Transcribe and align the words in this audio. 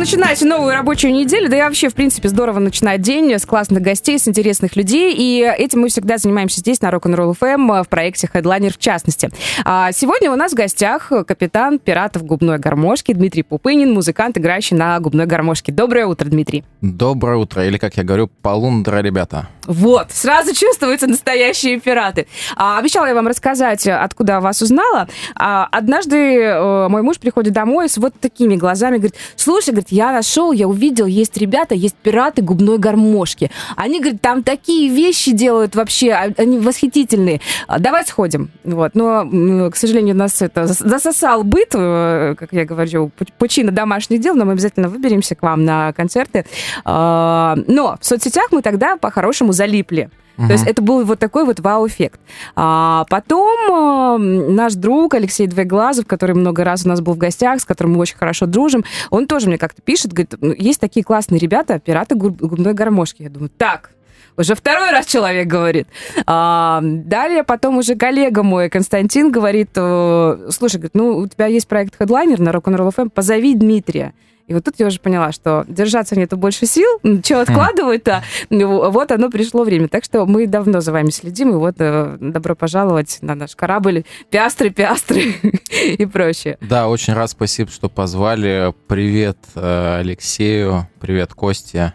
Начинать 0.00 0.40
новую 0.40 0.72
рабочую 0.72 1.12
неделю, 1.12 1.50
да 1.50 1.58
и 1.58 1.60
вообще, 1.60 1.90
в 1.90 1.94
принципе, 1.94 2.30
здорово 2.30 2.58
начинать 2.58 3.02
день 3.02 3.34
с 3.34 3.44
классных 3.44 3.82
гостей, 3.82 4.18
с 4.18 4.26
интересных 4.26 4.74
людей, 4.74 5.14
и 5.14 5.42
этим 5.42 5.80
мы 5.80 5.90
всегда 5.90 6.16
занимаемся 6.16 6.60
здесь, 6.60 6.80
на 6.80 6.88
Rock'n'Roll 6.88 7.36
FM, 7.38 7.84
в 7.84 7.88
проекте 7.90 8.26
Headliner 8.32 8.72
в 8.72 8.78
частности. 8.78 9.28
А 9.62 9.92
сегодня 9.92 10.32
у 10.32 10.36
нас 10.36 10.52
в 10.52 10.54
гостях 10.54 11.12
капитан 11.26 11.78
пиратов 11.78 12.24
губной 12.24 12.58
гармошки 12.58 13.12
Дмитрий 13.12 13.42
Пупынин, 13.42 13.92
музыкант, 13.92 14.38
играющий 14.38 14.74
на 14.74 14.98
губной 15.00 15.26
гармошке. 15.26 15.70
Доброе 15.70 16.06
утро, 16.06 16.24
Дмитрий. 16.24 16.64
Доброе 16.80 17.36
утро, 17.36 17.66
или, 17.66 17.76
как 17.76 17.98
я 17.98 18.02
говорю, 18.02 18.30
полундра, 18.40 19.02
ребята. 19.02 19.48
Вот, 19.66 20.10
сразу 20.10 20.54
чувствуются 20.54 21.06
настоящие 21.06 21.78
пираты. 21.78 22.26
А, 22.56 22.78
обещала 22.78 23.06
я 23.06 23.14
вам 23.14 23.28
рассказать, 23.28 23.86
откуда 23.86 24.40
вас 24.40 24.62
узнала. 24.62 25.08
А, 25.36 25.68
однажды 25.70 26.16
э, 26.16 26.88
мой 26.88 27.02
муж 27.02 27.18
приходит 27.18 27.52
домой 27.52 27.88
с 27.88 27.98
вот 27.98 28.14
такими 28.18 28.56
глазами, 28.56 28.96
говорит, 28.96 29.14
слушай, 29.36 29.70
говорит, 29.70 29.89
я 29.92 30.12
нашел, 30.12 30.52
я 30.52 30.68
увидел, 30.68 31.06
есть 31.06 31.36
ребята, 31.36 31.74
есть 31.74 31.96
пираты 31.96 32.42
губной 32.42 32.78
гармошки. 32.78 33.50
Они, 33.76 34.00
говорит, 34.00 34.20
там 34.20 34.42
такие 34.42 34.88
вещи 34.88 35.32
делают 35.32 35.74
вообще, 35.74 36.12
а, 36.12 36.28
они 36.36 36.58
восхитительные. 36.58 37.40
А, 37.66 37.78
давай 37.78 38.04
сходим. 38.06 38.50
Вот. 38.64 38.94
Но, 38.94 39.70
к 39.70 39.76
сожалению, 39.76 40.16
нас 40.16 40.42
это 40.42 40.66
засосал 40.66 41.44
быт, 41.44 41.70
э, 41.74 42.34
как 42.38 42.52
я 42.52 42.64
говорю, 42.64 43.10
пучина 43.38 43.72
домашних 43.72 44.20
дел, 44.20 44.34
но 44.34 44.44
мы 44.44 44.52
обязательно 44.52 44.88
выберемся 44.88 45.34
к 45.34 45.42
вам 45.42 45.64
на 45.64 45.92
концерты. 45.92 46.46
А, 46.84 47.56
но 47.66 47.96
в 48.00 48.04
соцсетях 48.04 48.48
мы 48.50 48.62
тогда 48.62 48.96
по-хорошему 48.96 49.52
залипли. 49.52 50.10
Угу. 50.40 50.46
То 50.46 50.52
есть 50.54 50.66
это 50.66 50.80
был 50.80 51.04
вот 51.04 51.18
такой 51.18 51.44
вот 51.44 51.60
вау-эффект. 51.60 52.18
А 52.56 53.04
потом 53.10 54.18
э, 54.18 54.50
наш 54.50 54.74
друг 54.74 55.14
Алексей 55.14 55.46
Двоеглазов, 55.46 56.06
который 56.06 56.34
много 56.34 56.64
раз 56.64 56.86
у 56.86 56.88
нас 56.88 57.02
был 57.02 57.12
в 57.12 57.18
гостях, 57.18 57.60
с 57.60 57.64
которым 57.66 57.92
мы 57.92 57.98
очень 57.98 58.16
хорошо 58.16 58.46
дружим, 58.46 58.84
он 59.10 59.26
тоже 59.26 59.48
мне 59.48 59.58
как-то 59.58 59.82
пишет, 59.82 60.12
говорит, 60.12 60.34
«Ну, 60.40 60.54
есть 60.56 60.80
такие 60.80 61.04
классные 61.04 61.38
ребята, 61.38 61.78
пираты 61.78 62.14
губной 62.14 62.72
гармошки. 62.72 63.22
Я 63.22 63.28
думаю, 63.28 63.50
так, 63.50 63.90
уже 64.38 64.54
второй 64.54 64.90
раз 64.90 65.04
человек 65.04 65.46
говорит. 65.46 65.88
А, 66.26 66.80
далее 66.82 67.44
потом 67.44 67.76
уже 67.76 67.94
коллега 67.94 68.42
мой, 68.42 68.70
Константин, 68.70 69.30
говорит, 69.30 69.70
слушай, 69.74 70.76
говорит, 70.76 70.94
ну, 70.94 71.18
у 71.18 71.26
тебя 71.28 71.46
есть 71.46 71.68
проект 71.68 72.00
Headliner 72.00 72.40
на 72.40 72.48
Rock'n'Roll 72.48 72.94
FM, 72.94 73.10
позови 73.10 73.54
Дмитрия. 73.54 74.14
И 74.50 74.52
вот 74.52 74.64
тут 74.64 74.74
я 74.78 74.88
уже 74.88 74.98
поняла, 74.98 75.30
что 75.30 75.64
держаться 75.68 76.18
нету 76.18 76.36
больше 76.36 76.66
сил, 76.66 76.98
что 77.22 77.36
хм. 77.36 77.38
откладывать-то, 77.38 78.24
ну, 78.50 78.90
вот 78.90 79.12
оно 79.12 79.30
пришло 79.30 79.62
время. 79.62 79.86
Так 79.86 80.02
что 80.02 80.26
мы 80.26 80.48
давно 80.48 80.80
за 80.80 80.90
вами 80.90 81.10
следим, 81.10 81.50
и 81.50 81.52
вот 81.52 81.76
э, 81.78 82.16
добро 82.18 82.56
пожаловать 82.56 83.18
на 83.20 83.36
наш 83.36 83.54
корабль 83.54 84.02
«Пиастры, 84.28 84.70
пиастры» 84.70 85.20
и 85.70 86.04
прочее. 86.04 86.58
Да, 86.62 86.88
очень 86.88 87.12
рад, 87.12 87.30
спасибо, 87.30 87.70
что 87.70 87.88
позвали. 87.88 88.74
Привет 88.88 89.38
э, 89.54 89.98
Алексею, 90.00 90.88
привет 90.98 91.32
Косте. 91.32 91.94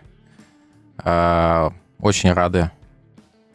Э, 1.03 1.71
очень 1.99 2.31
рады, 2.31 2.71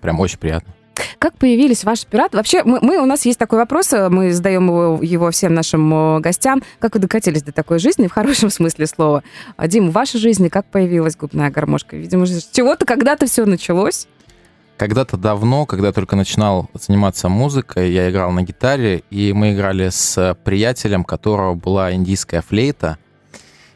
прям 0.03 0.21
очень 0.21 0.39
приятно. 0.39 0.75
Как 1.19 1.34
появились 1.34 1.84
ваши 1.84 2.06
пираты? 2.06 2.37
Вообще, 2.37 2.62
мы, 2.65 2.79
мы, 2.81 2.98
у 2.98 3.06
нас 3.06 3.25
есть 3.27 3.39
такой 3.39 3.59
вопрос, 3.59 3.93
э, 3.93 4.09
мы 4.09 4.33
задаем 4.33 4.67
его, 4.67 4.98
его 5.03 5.31
всем 5.31 5.55
нашим 5.55 5.93
э, 6.17 6.20
гостям. 6.20 6.62
Как 6.79 6.95
вы 6.95 7.01
докатились 7.01 7.43
до 7.43 7.53
такой 7.53 7.79
жизни, 7.79 8.06
в 8.06 8.12
хорошем 8.12 8.51
смысле 8.51 8.87
слова? 8.87 9.23
А, 9.56 9.69
Дим, 9.69 9.91
в 9.91 9.93
вашей 9.93 10.21
жизни 10.21 10.48
как 10.48 10.67
появилась 10.67 11.17
губная 11.17 11.51
гармошка? 11.51 11.97
Видимо, 11.97 12.27
с 12.27 12.48
чего-то 12.53 12.87
когда-то 12.87 13.27
все 13.27 13.45
началось. 13.45 14.06
Когда-то 14.77 15.19
давно, 15.19 15.67
когда 15.67 15.93
только 15.93 16.17
начинал 16.17 16.71
заниматься 16.73 17.28
музыкой, 17.28 17.93
я 17.93 18.11
играл 18.11 18.31
на 18.31 18.43
гитаре, 18.43 19.03
и 19.11 19.34
мы 19.34 19.53
играли 19.53 19.91
с 19.91 20.34
приятелем, 20.43 21.05
которого 21.05 21.55
была 21.55 21.93
индийская 21.93 22.41
флейта. 22.41 22.97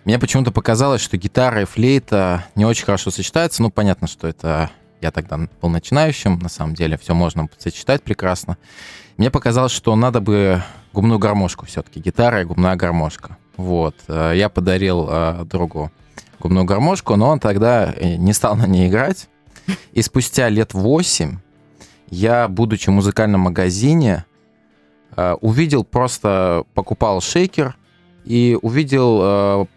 Мне 0.07 0.19
почему-то 0.19 0.51
показалось, 0.51 1.03
что 1.03 1.19
гитара 1.19 1.63
и 1.63 1.65
флейта 1.67 2.47
не 2.55 2.65
очень 2.65 2.87
хорошо 2.87 3.11
сочетаются. 3.11 3.63
Ну, 3.63 3.71
понятно, 3.71 4.07
что 4.07 4.27
это 4.27 4.71
я 5.01 5.11
тогда 5.11 5.39
был 5.61 5.69
начинающим, 5.69 6.39
на 6.39 6.49
самом 6.49 6.75
деле, 6.75 6.97
все 6.97 7.15
можно 7.15 7.49
сочетать 7.59 8.03
прекрасно. 8.03 8.57
Мне 9.17 9.31
показалось, 9.31 9.73
что 9.73 9.95
надо 9.97 10.21
бы 10.21 10.63
губную 10.93 11.19
гармошку 11.19 11.67
все-таки, 11.67 12.01
гитара 12.01 12.41
и 12.41 12.45
губная 12.45 12.77
гармошка. 12.77 13.37
Вот. 13.57 13.95
Э, 14.09 14.33
я 14.35 14.49
подарил 14.49 15.07
э, 15.09 15.45
другу 15.45 15.93
губную 16.41 16.65
гармошку, 16.65 17.17
но 17.17 17.29
он 17.29 17.41
тогда 17.41 17.93
э, 17.93 18.17
не 18.17 18.33
стал 18.33 18.57
на 18.57 18.67
ней 18.67 18.89
играть. 18.89 19.29
И 19.93 20.03
спустя 20.03 20.49
лет 20.49 20.75
восемь 20.75 21.39
я, 22.11 22.49
будучи 22.49 22.91
в 22.91 22.93
музыкальном 22.93 23.41
магазине, 23.43 24.27
увидел 25.41 25.85
просто, 25.85 26.65
покупал 26.75 27.21
шейкер 27.21 27.77
и 28.25 28.59
увидел 28.61 29.69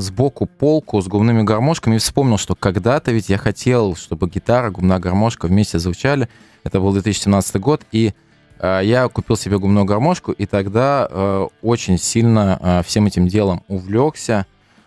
сбоку 0.00 0.46
полку 0.46 1.00
с 1.00 1.06
губными 1.06 1.42
гармошками 1.42 1.96
и 1.96 1.98
вспомнил, 1.98 2.38
что 2.38 2.54
когда-то 2.54 3.12
ведь 3.12 3.28
я 3.28 3.38
хотел, 3.38 3.96
чтобы 3.96 4.28
гитара, 4.28 4.70
губная 4.70 4.98
гармошка 4.98 5.46
вместе 5.46 5.78
звучали. 5.78 6.28
Это 6.64 6.80
был 6.80 6.92
2017 6.92 7.56
год, 7.56 7.82
и 7.92 8.14
э, 8.58 8.80
я 8.84 9.08
купил 9.08 9.36
себе 9.36 9.58
губную 9.58 9.84
гармошку, 9.84 10.32
и 10.32 10.46
тогда 10.46 11.06
э, 11.10 11.48
очень 11.62 11.98
сильно 11.98 12.58
э, 12.60 12.82
всем 12.84 13.06
этим 13.06 13.28
делом 13.28 13.62
увлекся, 13.68 14.46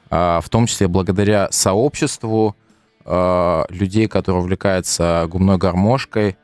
э, 0.10 0.40
в 0.42 0.50
том 0.50 0.68
числе 0.68 0.88
благодаря 0.88 1.48
сообществу 1.52 2.56
э, 3.06 3.64
людей, 3.70 4.08
которые 4.08 4.42
увлекаются 4.42 5.28
губной 5.30 5.58
гармошкой. 5.58 6.38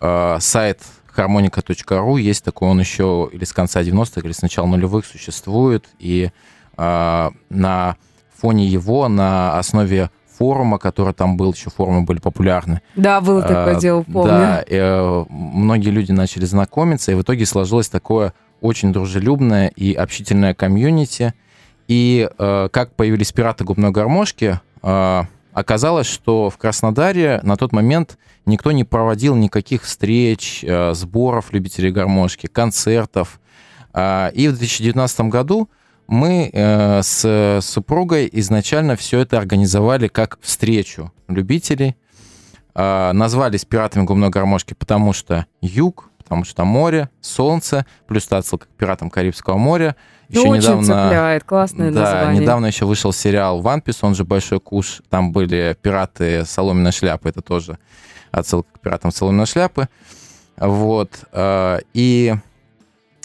Э, 0.00 0.38
сайт 0.40 0.80
harmonica.ru 1.16 2.20
есть 2.20 2.44
такой, 2.44 2.68
он 2.68 2.80
еще 2.80 3.28
или 3.32 3.44
с 3.44 3.52
конца 3.52 3.82
90-х, 3.82 4.20
или 4.22 4.32
с 4.32 4.42
начала 4.42 4.66
нулевых 4.66 5.06
существует, 5.06 5.86
и 5.98 6.30
э, 6.76 7.30
на 7.50 7.96
фоне 8.40 8.66
его 8.66 9.08
на 9.08 9.58
основе 9.58 10.10
форума, 10.38 10.78
который 10.78 11.14
там 11.14 11.36
был, 11.36 11.52
еще 11.52 11.70
форумы 11.70 12.02
были 12.02 12.18
популярны. 12.18 12.80
Да, 12.96 13.20
было 13.20 13.42
такое 13.42 13.76
а, 13.76 13.80
дело, 13.80 14.02
помню. 14.02 14.30
Да, 14.30 14.62
и, 14.62 14.74
э, 14.74 15.24
многие 15.28 15.90
люди 15.90 16.12
начали 16.12 16.44
знакомиться, 16.44 17.12
и 17.12 17.14
в 17.14 17.22
итоге 17.22 17.46
сложилось 17.46 17.88
такое 17.88 18.34
очень 18.60 18.92
дружелюбное 18.92 19.68
и 19.68 19.92
общительное 19.92 20.54
комьюнити. 20.54 21.34
И 21.86 22.28
э, 22.36 22.68
как 22.72 22.94
появились 22.94 23.32
пираты 23.32 23.64
губной 23.64 23.90
гармошки, 23.90 24.60
э, 24.82 25.22
оказалось, 25.52 26.06
что 26.06 26.50
в 26.50 26.56
Краснодаре 26.56 27.40
на 27.42 27.56
тот 27.56 27.72
момент 27.72 28.18
никто 28.46 28.72
не 28.72 28.84
проводил 28.84 29.36
никаких 29.36 29.82
встреч, 29.82 30.64
э, 30.66 30.94
сборов 30.94 31.52
любителей 31.52 31.90
гармошки, 31.90 32.46
концертов. 32.46 33.40
Э, 33.92 34.30
и 34.32 34.48
в 34.48 34.56
2019 34.56 35.28
году 35.28 35.68
мы 36.06 36.50
э, 36.52 37.02
с 37.02 37.60
супругой 37.62 38.28
изначально 38.32 38.96
все 38.96 39.20
это 39.20 39.38
организовали 39.38 40.08
как 40.08 40.38
встречу 40.40 41.12
любителей. 41.28 41.96
Э, 42.74 43.12
назвались 43.12 43.64
«Пиратами 43.64 44.04
губной 44.04 44.30
гармошки», 44.30 44.74
потому 44.74 45.12
что 45.12 45.46
юг, 45.60 46.10
потому 46.18 46.44
что 46.44 46.64
море, 46.64 47.10
солнце, 47.20 47.86
плюс 48.06 48.30
отсылка 48.30 48.66
к 48.66 48.68
«Пиратам 48.70 49.10
Карибского 49.10 49.56
моря». 49.56 49.96
Еще 50.28 50.46
ну, 50.46 50.54
недавно, 50.54 50.78
очень 50.78 50.86
цепляет, 50.86 51.44
классное 51.44 51.90
да, 51.90 52.00
название. 52.00 52.42
недавно 52.42 52.66
еще 52.66 52.86
вышел 52.86 53.12
сериал 53.12 53.60
«One 53.60 53.82
Piece», 53.82 53.98
он 54.02 54.14
же 54.14 54.24
«Большой 54.24 54.58
куш», 54.58 55.02
там 55.10 55.32
были 55.32 55.76
пираты 55.80 56.44
соломенной 56.44 56.92
шляпы, 56.92 57.28
это 57.28 57.42
тоже 57.42 57.78
отсылка 58.30 58.68
к 58.72 58.80
«Пиратам 58.80 59.12
соломенной 59.12 59.46
шляпы». 59.46 59.88
Вот, 60.56 61.10
э, 61.32 61.80
и 61.92 62.34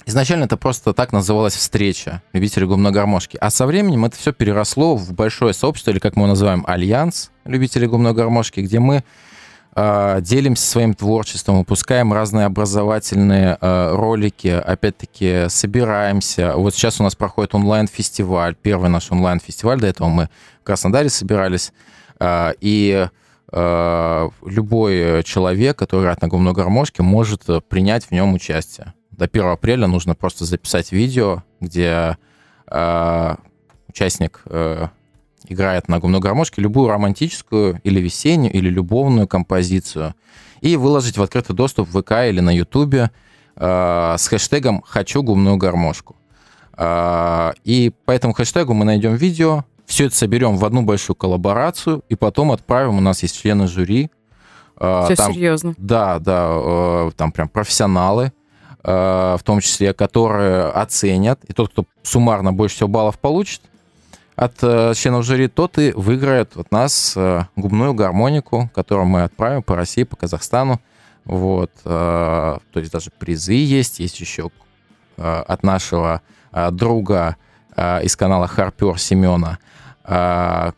Изначально 0.09 0.45
это 0.45 0.57
просто 0.57 0.93
так 0.93 1.13
называлась 1.13 1.53
встреча 1.53 2.23
любителей 2.33 2.65
губной 2.65 2.91
гармошки. 2.91 3.37
А 3.39 3.51
со 3.51 3.67
временем 3.67 4.05
это 4.05 4.17
все 4.17 4.33
переросло 4.33 4.95
в 4.95 5.13
большое 5.13 5.53
сообщество, 5.53 5.91
или 5.91 5.99
как 5.99 6.15
мы 6.15 6.21
его 6.23 6.29
называем, 6.29 6.63
альянс 6.65 7.29
любителей 7.45 7.85
губной 7.85 8.13
гармошки, 8.13 8.61
где 8.61 8.79
мы 8.79 9.03
э, 9.75 10.17
делимся 10.21 10.65
своим 10.65 10.95
творчеством, 10.95 11.59
выпускаем 11.59 12.11
разные 12.11 12.47
образовательные 12.47 13.59
э, 13.61 13.91
ролики, 13.93 14.47
опять-таки 14.47 15.45
собираемся. 15.47 16.53
Вот 16.55 16.73
сейчас 16.73 16.99
у 16.99 17.03
нас 17.03 17.15
проходит 17.15 17.53
онлайн-фестиваль, 17.53 18.55
первый 18.55 18.89
наш 18.89 19.11
онлайн-фестиваль, 19.11 19.79
до 19.79 19.85
этого 19.85 20.07
мы 20.07 20.29
в 20.61 20.63
Краснодаре 20.63 21.09
собирались, 21.09 21.71
э, 22.19 22.53
и 22.61 23.07
любой 23.51 25.23
человек, 25.23 25.75
который 25.75 26.01
играет 26.01 26.21
на 26.21 26.27
губной 26.27 26.53
гармошке, 26.53 27.01
может 27.01 27.45
принять 27.67 28.05
в 28.05 28.11
нем 28.11 28.35
участие 28.35 28.93
до 29.19 29.25
1 29.25 29.45
апреля 29.47 29.85
нужно 29.87 30.15
просто 30.15 30.45
записать 30.45 30.91
видео, 30.91 31.43
где 31.59 32.17
э, 32.71 33.35
участник 33.87 34.41
э, 34.45 34.87
играет 35.47 35.89
на 35.89 35.99
губной 35.99 36.21
гармошке 36.21 36.61
любую 36.61 36.89
романтическую 36.89 37.81
или 37.83 37.99
весеннюю, 37.99 38.53
или 38.53 38.69
любовную 38.69 39.27
композицию, 39.27 40.15
и 40.61 40.77
выложить 40.77 41.17
в 41.17 41.21
открытый 41.21 41.55
доступ 41.55 41.89
в 41.89 42.01
ВК 42.01 42.11
или 42.29 42.39
на 42.39 42.55
Ютубе 42.55 43.11
э, 43.55 44.15
с 44.17 44.27
хэштегом 44.27 44.83
«Хочу 44.87 45.21
губную 45.21 45.57
гармошку». 45.57 46.15
Э, 46.77 47.51
и 47.65 47.91
по 48.05 48.11
этому 48.11 48.33
хэштегу 48.33 48.73
мы 48.73 48.85
найдем 48.85 49.15
видео, 49.15 49.65
все 49.85 50.05
это 50.05 50.15
соберем 50.15 50.55
в 50.55 50.63
одну 50.63 50.83
большую 50.83 51.17
коллаборацию 51.17 52.03
и 52.07 52.15
потом 52.15 52.51
отправим. 52.51 52.97
У 52.97 53.01
нас 53.01 53.21
есть 53.23 53.41
члены 53.41 53.67
жюри. 53.67 54.09
Э, 54.79 55.03
все 55.05 55.15
там, 55.15 55.33
серьезно. 55.33 55.73
Да, 55.77 56.19
да, 56.19 56.47
э, 56.51 57.11
там 57.17 57.33
прям 57.33 57.49
профессионалы, 57.49 58.31
в 58.81 59.39
том 59.43 59.59
числе, 59.59 59.93
которые 59.93 60.65
оценят. 60.65 61.43
И 61.45 61.53
тот, 61.53 61.71
кто 61.71 61.85
суммарно 62.01 62.53
больше 62.53 62.75
всего 62.75 62.89
баллов 62.89 63.19
получит 63.19 63.61
от 64.35 64.57
членов 64.57 65.25
жюри, 65.25 65.47
тот 65.49 65.77
и 65.77 65.91
выиграет 65.91 66.55
от 66.55 66.71
нас 66.71 67.17
губную 67.57 67.93
гармонику, 67.93 68.69
которую 68.73 69.07
мы 69.07 69.23
отправим 69.23 69.63
по 69.63 69.75
России, 69.75 70.03
по 70.03 70.15
Казахстану. 70.15 70.79
Вот, 71.25 71.71
то 71.83 72.59
есть 72.75 72.91
даже 72.91 73.11
призы 73.11 73.53
есть, 73.53 73.99
есть 73.99 74.19
еще 74.19 74.49
от 75.17 75.63
нашего 75.63 76.21
друга 76.71 77.35
из 77.77 78.15
канала 78.15 78.47
Харпер 78.47 78.97
Семена 78.97 79.59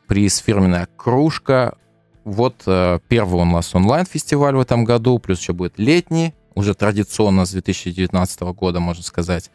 приз 0.08 0.40
фирменная 0.40 0.88
кружка. 0.98 1.76
Вот 2.24 2.64
э, 2.68 3.00
первый 3.08 3.42
у 3.42 3.46
нас 3.46 3.74
онлайн-фестиваль 3.74 4.56
в 4.56 4.60
этом 4.60 4.84
году, 4.84 5.18
плюс 5.18 5.40
еще 5.40 5.54
будет 5.54 5.80
летний, 5.80 6.36
уже 6.56 6.74
традиционно 6.74 7.46
с 7.46 7.52
2019 7.52 8.42
года, 8.42 8.80
можно 8.80 9.04
сказать. 9.04 9.52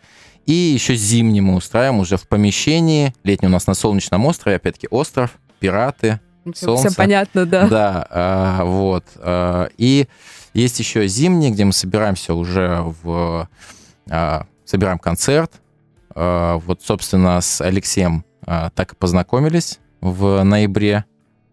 И 0.46 0.52
еще 0.52 0.94
зимний 0.94 1.40
мы 1.40 1.56
устраиваем 1.56 2.00
уже 2.00 2.16
в 2.16 2.28
помещении. 2.28 3.14
Летний 3.24 3.48
у 3.48 3.50
нас 3.50 3.66
на 3.66 3.74
Солнечном 3.74 4.24
острове, 4.26 4.56
опять-таки 4.56 4.86
остров, 4.90 5.38
пираты, 5.58 6.20
солнце. 6.54 6.88
Все 6.88 6.96
понятно, 6.96 7.46
да. 7.46 7.66
Да, 7.66 8.06
а, 8.10 8.64
вот. 8.64 9.04
А, 9.16 9.68
и 9.76 10.06
есть 10.54 10.78
еще 10.78 11.06
зимний, 11.08 11.50
где 11.50 11.64
мы 11.64 11.72
собираемся 11.72 12.34
уже 12.34 12.82
в... 13.02 13.48
Собираем 14.64 14.98
концерт. 14.98 15.52
Вот, 16.14 16.80
собственно, 16.82 17.40
с 17.40 17.60
Алексеем 17.60 18.24
а, 18.46 18.70
так 18.70 18.92
и 18.92 18.96
познакомились 18.96 19.80
в 20.00 20.42
ноябре. 20.44 21.04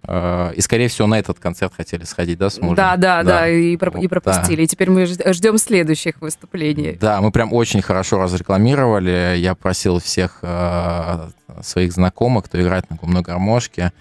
А, 0.05 0.51
и, 0.51 0.61
скорее 0.61 0.87
всего, 0.89 1.07
на 1.07 1.17
этот 1.17 1.39
концерт 1.39 1.73
хотели 1.75 2.03
сходить, 2.03 2.37
да, 2.37 2.49
с 2.49 2.59
мужем? 2.59 2.75
Да, 2.75 2.97
да, 2.97 3.23
да, 3.23 3.39
да 3.39 3.49
и, 3.49 3.77
про- 3.77 3.99
и 3.99 4.07
пропустили. 4.07 4.57
Да. 4.57 4.61
И 4.63 4.67
теперь 4.67 4.89
мы 4.89 5.05
ждем 5.05 5.57
следующих 5.57 6.21
выступлений. 6.21 6.97
Да, 6.99 7.21
мы 7.21 7.31
прям 7.31 7.53
очень 7.53 7.81
хорошо 7.81 8.21
разрекламировали. 8.21 9.35
Я 9.37 9.55
просил 9.55 9.99
всех 9.99 10.39
э, 10.41 11.29
своих 11.61 11.93
знакомых, 11.93 12.45
кто 12.45 12.61
играет 12.61 12.89
на 12.89 12.97
губной 12.97 13.21
гармошке, 13.21 13.93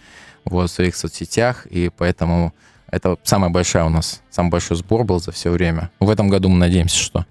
вот, 0.44 0.70
в 0.70 0.72
своих 0.72 0.96
соцсетях, 0.96 1.66
и 1.66 1.90
поэтому 1.96 2.52
это 2.88 3.16
самая 3.22 3.50
большая 3.50 3.84
у 3.84 3.88
нас, 3.88 4.22
самый 4.30 4.50
большой 4.50 4.76
сбор 4.76 5.04
был 5.04 5.20
за 5.20 5.30
все 5.30 5.50
время. 5.50 5.90
В 6.00 6.10
этом 6.10 6.28
году 6.28 6.48
мы 6.48 6.58
надеемся, 6.58 6.98
что 6.98 7.26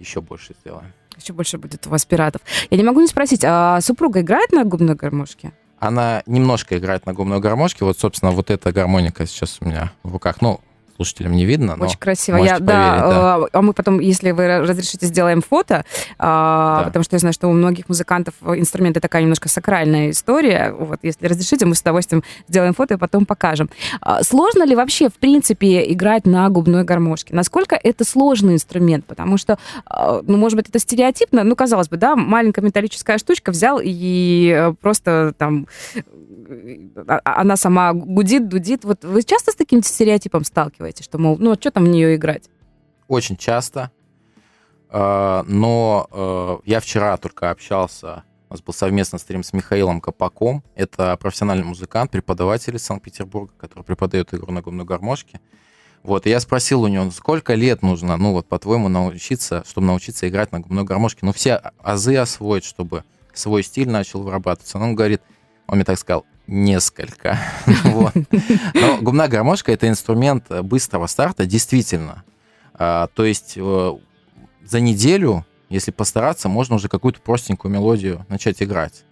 еще 0.00 0.20
больше 0.20 0.54
сделаем 0.60 0.92
еще 1.20 1.32
больше 1.32 1.58
будет 1.58 1.86
у 1.86 1.90
вас 1.90 2.04
пиратов. 2.04 2.42
Я 2.70 2.78
не 2.78 2.84
могу 2.84 3.00
не 3.00 3.06
спросить, 3.06 3.44
а 3.44 3.80
супруга 3.80 4.20
играет 4.20 4.52
на 4.52 4.64
губной 4.64 4.94
гармошке? 4.94 5.52
Она 5.80 6.22
немножко 6.26 6.78
играет 6.78 7.06
на 7.06 7.14
губной 7.14 7.40
гармошке. 7.40 7.84
Вот, 7.84 7.98
собственно, 7.98 8.32
вот 8.32 8.50
эта 8.50 8.70
гармоника 8.70 9.26
сейчас 9.26 9.58
у 9.60 9.64
меня 9.64 9.92
в 10.02 10.12
руках. 10.12 10.40
Ну, 10.40 10.60
слушателям 11.00 11.32
не 11.32 11.46
видно, 11.46 11.76
но 11.76 11.86
Очень 11.86 11.98
красиво. 11.98 12.36
Я, 12.36 12.58
поверить, 12.58 12.66
да, 12.66 12.98
да. 12.98 13.38
Э, 13.44 13.48
а 13.52 13.62
мы 13.62 13.72
потом, 13.72 14.00
если 14.00 14.32
вы 14.32 14.58
разрешите, 14.58 15.06
сделаем 15.06 15.40
фото, 15.40 15.86
а, 16.18 16.80
да. 16.80 16.84
потому 16.84 17.04
что 17.04 17.16
я 17.16 17.20
знаю, 17.20 17.32
что 17.32 17.48
у 17.48 17.52
многих 17.52 17.88
музыкантов 17.88 18.34
инструменты 18.42 19.00
такая 19.00 19.22
немножко 19.22 19.48
сакральная 19.48 20.10
история. 20.10 20.74
Вот, 20.78 20.98
если 21.02 21.26
разрешите, 21.26 21.64
мы 21.64 21.74
с 21.74 21.80
удовольствием 21.80 22.22
сделаем 22.48 22.74
фото 22.74 22.94
и 22.94 22.96
потом 22.98 23.24
покажем. 23.24 23.70
А, 24.02 24.22
сложно 24.22 24.64
ли 24.64 24.76
вообще, 24.76 25.08
в 25.08 25.14
принципе, 25.14 25.90
играть 25.90 26.26
на 26.26 26.46
губной 26.50 26.84
гармошке? 26.84 27.34
Насколько 27.34 27.80
это 27.82 28.04
сложный 28.04 28.54
инструмент? 28.54 29.06
Потому 29.06 29.38
что, 29.38 29.58
ну, 29.88 30.36
может 30.36 30.56
быть, 30.56 30.68
это 30.68 30.78
стереотипно, 30.78 31.44
ну, 31.44 31.56
казалось 31.56 31.88
бы, 31.88 31.96
да, 31.96 32.14
маленькая 32.14 32.60
металлическая 32.60 33.16
штучка 33.16 33.52
взял 33.52 33.80
и 33.82 34.54
э, 34.54 34.74
просто 34.80 35.32
там 35.38 35.66
а, 37.06 37.20
а 37.24 37.40
она 37.40 37.56
сама 37.56 37.92
гудит, 37.92 38.48
дудит. 38.48 38.84
Вот 38.84 39.04
вы 39.04 39.22
часто 39.22 39.52
с 39.52 39.54
таким 39.54 39.82
стереотипом 39.82 40.44
сталкиваетесь, 40.44 40.89
что, 40.98 41.18
мол, 41.18 41.36
ну, 41.38 41.52
а 41.52 41.54
что 41.54 41.70
там 41.70 41.84
в 41.84 41.88
нее 41.88 42.16
играть? 42.16 42.50
Очень 43.08 43.36
часто. 43.36 43.90
А, 44.88 45.44
но 45.46 46.60
я 46.64 46.80
вчера 46.80 47.16
только 47.16 47.50
общался, 47.50 48.24
у 48.50 48.54
нас 48.54 48.62
был 48.62 48.74
совместный 48.74 49.20
стрим 49.20 49.44
с 49.44 49.52
Михаилом 49.52 50.00
Капаком. 50.00 50.64
Это 50.74 51.16
профессиональный 51.18 51.64
музыкант, 51.64 52.10
преподаватель 52.10 52.74
из 52.74 52.82
Санкт-Петербурга, 52.82 53.52
который 53.56 53.84
преподает 53.84 54.34
игру 54.34 54.50
на 54.50 54.60
губной 54.60 54.84
гармошке. 54.84 55.40
Вот, 56.02 56.26
и 56.26 56.30
я 56.30 56.40
спросил 56.40 56.82
у 56.82 56.88
него, 56.88 57.10
сколько 57.12 57.54
лет 57.54 57.82
нужно, 57.82 58.16
ну 58.16 58.32
вот, 58.32 58.48
по-твоему, 58.48 58.88
научиться, 58.88 59.62
чтобы 59.68 59.86
научиться 59.86 60.28
играть 60.28 60.50
на 60.50 60.58
губной 60.58 60.82
гармошке? 60.82 61.20
Ну, 61.22 61.32
все 61.32 61.62
азы 61.78 62.16
освоить, 62.16 62.64
чтобы 62.64 63.04
свой 63.34 63.62
стиль 63.62 63.88
начал 63.88 64.22
вырабатываться. 64.22 64.78
Он 64.78 64.96
говорит, 64.96 65.22
он 65.68 65.76
мне 65.76 65.84
так 65.84 65.98
сказал, 65.98 66.26
несколько. 66.50 67.38
вот. 67.84 68.12
Но 68.74 68.98
губная 69.00 69.28
гармошка— 69.28 69.72
это 69.72 69.88
инструмент 69.88 70.50
быстрого 70.62 71.06
старта, 71.06 71.46
действительно. 71.46 72.24
А, 72.74 73.06
то 73.14 73.24
есть 73.24 73.54
э, 73.56 73.92
за 74.64 74.80
неделю, 74.80 75.46
если 75.68 75.92
постараться, 75.92 76.48
можно 76.48 76.74
уже 76.74 76.88
какую-то 76.88 77.20
простенькую 77.20 77.72
мелодию 77.72 78.26
начать 78.28 78.62
играть. 78.62 79.04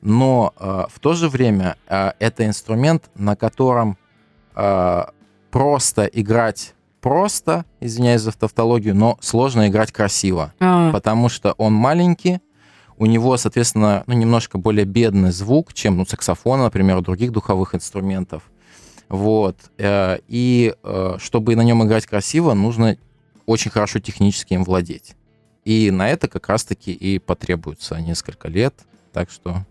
Но 0.00 0.54
э, 0.58 0.84
в 0.88 0.98
то 0.98 1.12
же 1.12 1.28
время 1.28 1.76
э, 1.88 2.12
это 2.18 2.46
инструмент, 2.46 3.10
на 3.14 3.36
котором 3.36 3.96
просто 5.52 6.06
играть 6.06 6.74
просто, 7.00 7.64
извиняюсь 7.78 8.22
за 8.22 8.32
тавтологию, 8.32 8.92
но 8.94 9.16
сложно 9.20 9.68
играть 9.68 9.92
красиво, 9.92 10.52
а. 10.58 10.90
потому 10.90 11.28
что 11.28 11.52
он 11.58 11.74
маленький, 11.74 12.40
у 12.98 13.06
него, 13.06 13.36
соответственно, 13.36 14.02
ну, 14.06 14.14
немножко 14.14 14.58
более 14.58 14.84
бедный 14.84 15.30
звук, 15.30 15.72
чем 15.72 15.96
ну, 15.96 16.04
саксофона, 16.04 16.64
например, 16.64 16.96
у 16.96 17.00
других 17.00 17.32
духовых 17.32 17.74
инструментов. 17.74 18.42
Вот. 19.08 19.56
Э, 19.78 20.18
и 20.26 20.74
э, 20.82 21.16
чтобы 21.18 21.56
на 21.56 21.62
нем 21.62 21.84
играть 21.84 22.06
красиво, 22.06 22.54
нужно 22.54 22.98
очень 23.46 23.70
хорошо 23.70 24.00
технически 24.00 24.54
им 24.54 24.64
владеть. 24.64 25.14
И 25.64 25.90
на 25.90 26.08
это 26.08 26.28
как 26.28 26.48
раз-таки 26.48 26.92
и 26.92 27.18
потребуется 27.18 28.00
несколько 28.00 28.48
лет. 28.48 28.74
Так 29.12 29.30
что 29.30 29.64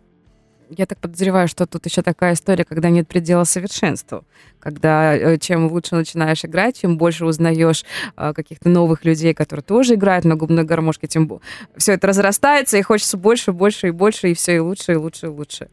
я 0.69 0.85
так 0.85 0.99
подозреваю, 0.99 1.47
что 1.47 1.65
тут 1.65 1.85
еще 1.85 2.01
такая 2.01 2.33
история, 2.33 2.63
когда 2.63 2.89
нет 2.89 3.07
предела 3.07 3.43
совершенству. 3.43 4.25
Когда 4.59 5.15
э, 5.15 5.37
чем 5.37 5.71
лучше 5.71 5.95
начинаешь 5.95 6.43
играть, 6.43 6.81
чем 6.81 6.97
больше 6.97 7.25
узнаешь 7.25 7.85
э, 8.15 8.33
каких-то 8.33 8.69
новых 8.69 9.05
людей, 9.05 9.33
которые 9.33 9.63
тоже 9.63 9.95
играют 9.95 10.25
на 10.25 10.35
губной 10.35 10.63
гармошке, 10.63 11.07
тем 11.07 11.39
все 11.75 11.93
это 11.93 12.07
разрастается, 12.07 12.77
и 12.77 12.81
хочется 12.81 13.17
больше, 13.17 13.51
больше 13.51 13.87
и 13.87 13.91
больше, 13.91 14.31
и 14.31 14.33
все 14.33 14.55
и 14.55 14.59
лучше, 14.59 14.93
и 14.93 14.95
лучше, 14.95 15.27
и 15.27 15.29
лучше. 15.29 15.69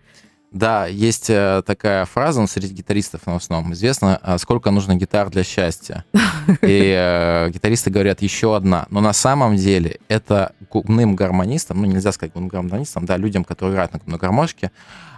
Да, 0.54 0.86
есть 0.86 1.30
э, 1.30 1.62
такая 1.66 2.04
фраза, 2.04 2.46
среди 2.46 2.72
гитаристов 2.72 3.22
в 3.24 3.28
основном 3.28 3.72
известно, 3.72 4.20
а 4.22 4.38
сколько 4.38 4.70
нужно 4.70 4.94
гитар 4.94 5.28
для 5.28 5.42
счастья. 5.42 6.04
И 6.62 6.94
э, 6.96 7.50
гитаристы 7.50 7.90
говорят 7.90 8.22
еще 8.22 8.54
одна. 8.54 8.86
Но 8.88 9.00
на 9.00 9.12
самом 9.12 9.56
деле 9.56 9.98
это 10.06 10.52
губным 10.70 11.16
гармонистам, 11.16 11.82
ну, 11.82 11.86
нельзя 11.86 12.12
сказать 12.12 12.32
губным 12.34 12.50
гармонистам, 12.50 13.04
да, 13.04 13.16
людям, 13.16 13.42
которые 13.42 13.72
играют 13.72 13.94
на 13.94 13.98
губной 13.98 14.20
гармошке, 14.20 14.70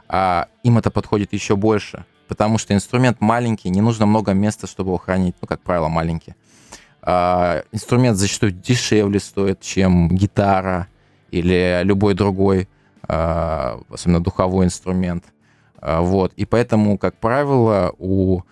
а, 0.08 0.48
им 0.62 0.78
это 0.78 0.90
подходит 0.90 1.34
еще 1.34 1.54
больше, 1.54 2.06
потому 2.28 2.56
что 2.56 2.72
инструмент 2.72 3.20
маленький, 3.20 3.68
не 3.68 3.82
нужно 3.82 4.06
много 4.06 4.32
места, 4.32 4.66
чтобы 4.66 4.88
его 4.88 4.98
хранить, 4.98 5.34
ну, 5.42 5.46
как 5.46 5.60
правило, 5.60 5.88
маленький. 5.88 6.34
А, 7.02 7.62
инструмент 7.72 8.16
зачастую 8.16 8.52
дешевле 8.52 9.20
стоит, 9.20 9.60
чем 9.60 10.08
гитара 10.08 10.86
или 11.30 11.82
любой 11.84 12.14
другой 12.14 12.70
особенно 13.08 14.22
духовой 14.22 14.66
инструмент. 14.66 15.24
А, 15.78 16.00
вот. 16.00 16.32
И 16.36 16.44
поэтому, 16.44 16.98
как 16.98 17.16
правило, 17.16 17.94
у 17.98 18.42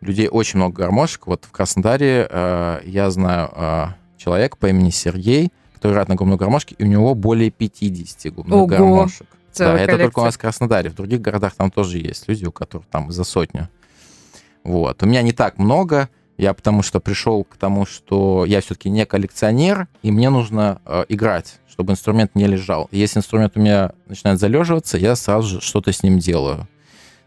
людей 0.00 0.28
очень 0.28 0.58
много 0.58 0.76
гармошек. 0.76 1.26
Вот 1.26 1.44
в 1.44 1.52
Краснодаре 1.52 2.26
а, 2.30 2.80
я 2.84 3.10
знаю 3.10 3.94
человека 4.16 4.56
по 4.56 4.66
имени 4.66 4.90
Сергей, 4.90 5.52
который 5.74 5.92
играет 5.92 6.08
на 6.08 6.14
губной 6.14 6.38
гармошке, 6.38 6.74
и 6.78 6.84
у 6.84 6.86
него 6.86 7.14
более 7.14 7.50
50 7.50 8.32
губных 8.32 8.56
Ого. 8.56 8.66
гармошек. 8.66 9.26
Целая 9.52 9.72
да, 9.72 9.78
коллекция. 9.78 9.94
это 9.94 10.04
только 10.04 10.18
у 10.18 10.24
нас 10.24 10.34
в 10.34 10.38
Краснодаре. 10.38 10.90
В 10.90 10.94
других 10.94 11.20
городах 11.20 11.54
там 11.54 11.70
тоже 11.70 11.98
есть 11.98 12.26
люди, 12.26 12.44
у 12.44 12.52
которых 12.52 12.86
там 12.88 13.12
за 13.12 13.22
сотню. 13.22 13.68
Вот. 14.64 15.02
У 15.02 15.06
меня 15.06 15.22
не 15.22 15.32
так 15.32 15.58
много, 15.58 16.08
я 16.36 16.54
потому 16.54 16.82
что 16.82 17.00
пришел 17.00 17.44
к 17.44 17.56
тому, 17.56 17.86
что 17.86 18.44
я 18.44 18.60
все-таки 18.60 18.90
не 18.90 19.06
коллекционер, 19.06 19.88
и 20.02 20.10
мне 20.10 20.30
нужно 20.30 20.80
э, 20.84 21.04
играть 21.08 21.60
чтобы 21.74 21.92
инструмент 21.92 22.36
не 22.36 22.46
лежал. 22.46 22.88
если 22.92 23.18
инструмент 23.18 23.56
у 23.56 23.60
меня 23.60 23.90
начинает 24.06 24.38
залеживаться, 24.38 24.96
я 24.96 25.16
сразу 25.16 25.48
же 25.48 25.60
что-то 25.60 25.92
с 25.92 26.04
ним 26.04 26.20
делаю. 26.20 26.68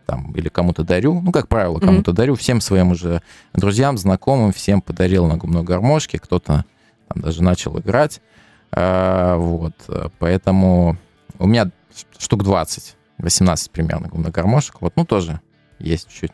Там, 0.06 0.32
или 0.38 0.48
кому-то 0.48 0.84
дарю. 0.86 1.20
Ну, 1.20 1.34
как 1.34 1.50
правило, 1.50 1.80
кому-то 1.80 2.12
mm-hmm. 2.12 2.16
дарю. 2.16 2.36
Всем 2.36 2.62
своим 2.62 2.92
уже 2.92 3.22
друзьям, 3.54 3.98
знакомым, 3.98 4.54
всем 4.54 4.82
подарил 4.82 5.26
на 5.28 5.36
губной 5.36 5.64
гармошке. 5.64 6.18
Кто-то 6.18 6.64
там 7.10 7.22
даже 7.22 7.44
начал 7.44 7.78
играть. 7.78 8.22
А, 8.72 9.36
вот. 9.36 9.74
Поэтому 10.20 10.96
у 11.40 11.46
меня 11.46 11.72
штук 12.18 12.44
20, 12.44 12.96
18 13.18 13.70
примерно 13.72 14.08
губных 14.08 14.32
гармошек. 14.32 14.78
Вот, 14.80 14.94
ну, 14.96 15.04
тоже 15.04 15.42
есть 15.78 16.08
чуть-чуть 16.08 16.32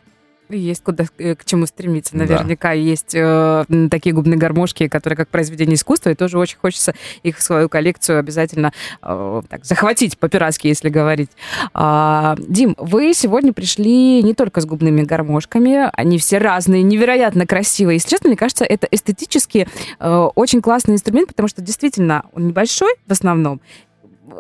Есть 0.58 0.84
куда 0.84 1.06
э, 1.18 1.36
к 1.36 1.46
чему 1.46 1.66
стремиться. 1.66 2.16
Наверняка 2.16 2.70
да. 2.70 2.74
есть 2.74 3.14
э, 3.16 3.66
такие 3.90 4.14
губные 4.14 4.38
гармошки, 4.38 4.88
которые 4.88 5.18
как 5.18 5.30
произведение 5.30 5.76
искусства, 5.76 6.10
и 6.10 6.16
тоже 6.16 6.38
очень 6.38 6.58
хочется 6.58 6.94
их 7.24 7.38
в 7.38 7.42
свою 7.42 7.70
коллекцию 7.70 8.20
обязательно 8.20 8.72
э, 9.02 9.42
так, 9.50 9.66
захватить 9.66 10.18
по-пиратски, 10.18 10.68
если 10.68 10.90
говорить. 10.90 11.30
А, 11.74 12.36
Дим, 12.40 12.76
вы 12.78 13.14
сегодня 13.14 13.54
пришли 13.54 14.22
не 14.24 14.34
только 14.34 14.62
с 14.62 14.66
губными 14.66 15.02
гармошками, 15.04 15.90
они 15.94 16.18
все 16.18 16.38
разные, 16.38 16.84
невероятно 16.84 17.46
красивые. 17.46 17.96
Если 17.96 18.10
честно, 18.10 18.30
мне 18.30 18.38
кажется, 18.38 18.66
это 18.66 18.88
эстетически 18.92 19.68
э, 20.00 20.30
очень 20.36 20.62
классный 20.62 20.96
инструмент, 20.96 21.30
потому 21.30 21.48
что 21.48 21.62
действительно 21.62 22.26
он 22.34 22.48
небольшой 22.48 22.94
в 23.08 23.12
основном, 23.12 23.62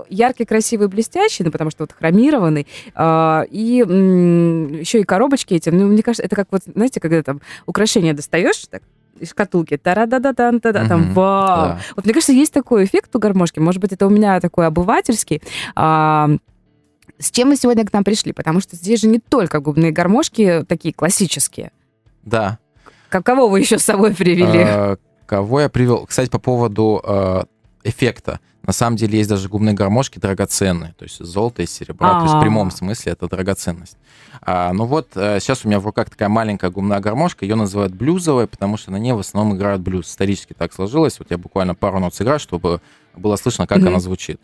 яркий, 0.09 0.45
красивый, 0.45 0.87
блестящий, 0.87 1.43
ну, 1.43 1.51
потому 1.51 1.71
что 1.71 1.83
вот 1.83 1.91
хромированный, 1.91 2.67
э, 2.95 3.45
и 3.49 3.81
м, 3.81 4.79
еще 4.79 5.01
и 5.01 5.03
коробочки 5.03 5.53
эти, 5.53 5.69
ну, 5.69 5.87
мне 5.87 6.03
кажется, 6.03 6.23
это 6.23 6.35
как 6.35 6.47
вот, 6.51 6.61
знаете, 6.65 6.99
когда 6.99 7.21
там 7.23 7.41
украшения 7.65 8.13
достаешь, 8.13 8.65
так, 8.69 8.83
из 9.19 9.29
шкатулки, 9.29 9.77
тара 9.77 10.05
да 10.05 10.19
да 10.19 10.33
да 10.33 10.51
да 10.51 10.87
там, 10.87 11.13
вау. 11.13 11.67
Да. 11.67 11.79
Вот 11.95 12.05
мне 12.05 12.13
кажется, 12.13 12.33
есть 12.33 12.51
такой 12.51 12.85
эффект 12.85 13.15
у 13.15 13.19
гармошки, 13.19 13.59
может 13.59 13.79
быть, 13.79 13.91
это 13.91 14.07
у 14.07 14.09
меня 14.09 14.39
такой 14.39 14.65
обывательский, 14.65 15.41
а, 15.75 16.29
с 17.19 17.31
чем 17.31 17.49
мы 17.49 17.55
сегодня 17.55 17.85
к 17.85 17.93
нам 17.93 18.03
пришли? 18.03 18.33
Потому 18.33 18.59
что 18.59 18.75
здесь 18.75 19.01
же 19.01 19.07
не 19.07 19.19
только 19.19 19.59
губные 19.59 19.91
гармошки 19.91 20.65
такие 20.67 20.93
классические. 20.93 21.71
Да. 22.23 22.57
Кого 23.09 23.47
вы 23.47 23.59
еще 23.59 23.77
с 23.77 23.83
собой 23.83 24.13
привели? 24.15 24.59
А, 24.61 24.97
кого 25.25 25.61
я 25.61 25.69
привел? 25.69 26.05
Кстати, 26.05 26.29
по 26.29 26.39
поводу 26.39 27.01
а, 27.05 27.45
эффекта. 27.83 28.39
На 28.65 28.71
самом 28.71 28.95
деле 28.95 29.17
есть 29.17 29.29
даже 29.29 29.49
губные 29.49 29.75
гармошки 29.75 30.19
драгоценные, 30.19 30.93
то 30.97 31.03
есть 31.03 31.19
золото 31.19 31.61
и 31.63 31.65
серебро, 31.65 32.07
А-а-а. 32.07 32.19
то 32.19 32.25
есть 32.25 32.35
в 32.35 32.39
прямом 32.39 32.71
смысле 32.71 33.11
это 33.11 33.27
драгоценность. 33.27 33.97
А, 34.41 34.71
ну 34.71 34.85
вот 34.85 35.09
сейчас 35.13 35.65
у 35.65 35.67
меня 35.67 35.81
в 35.81 35.85
руках 35.85 36.09
такая 36.09 36.29
маленькая 36.29 36.71
губная 36.71 37.01
гармошка, 37.01 37.43
ее 37.43 37.55
называют 37.55 37.93
блюзовая, 37.93 38.47
потому 38.47 38.77
что 38.77 38.91
на 38.91 38.97
ней 38.97 39.11
в 39.11 39.19
основном 39.19 39.57
играют 39.57 39.81
блюз. 39.81 40.07
Исторически 40.09 40.53
так 40.53 40.71
сложилось. 40.71 41.19
Вот 41.19 41.29
я 41.29 41.37
буквально 41.37 41.75
пару 41.75 41.99
нот 41.99 42.15
сыграю, 42.15 42.39
чтобы 42.39 42.79
было 43.15 43.35
слышно, 43.35 43.67
как 43.67 43.79
mm-hmm. 43.79 43.87
она 43.87 43.99
звучит. 43.99 44.39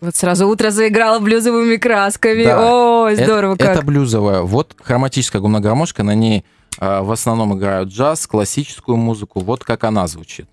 Вот 0.00 0.14
сразу 0.14 0.46
утро 0.48 0.70
заиграло 0.70 1.18
блюзовыми 1.18 1.76
красками. 1.76 2.44
Да. 2.44 2.58
О, 2.60 2.97
здорово 3.16 3.54
это, 3.54 3.64
как. 3.64 3.76
Это 3.76 3.86
блюзовая. 3.86 4.42
Вот 4.42 4.76
хроматическая 4.80 5.40
губная 5.40 5.60
гармошка, 5.60 6.02
на 6.02 6.14
ней 6.14 6.44
э, 6.80 7.00
в 7.00 7.10
основном 7.10 7.56
играют 7.56 7.90
джаз, 7.90 8.26
классическую 8.26 8.96
музыку. 8.96 9.40
Вот 9.40 9.64
как 9.64 9.84
она 9.84 10.06
звучит. 10.06 10.48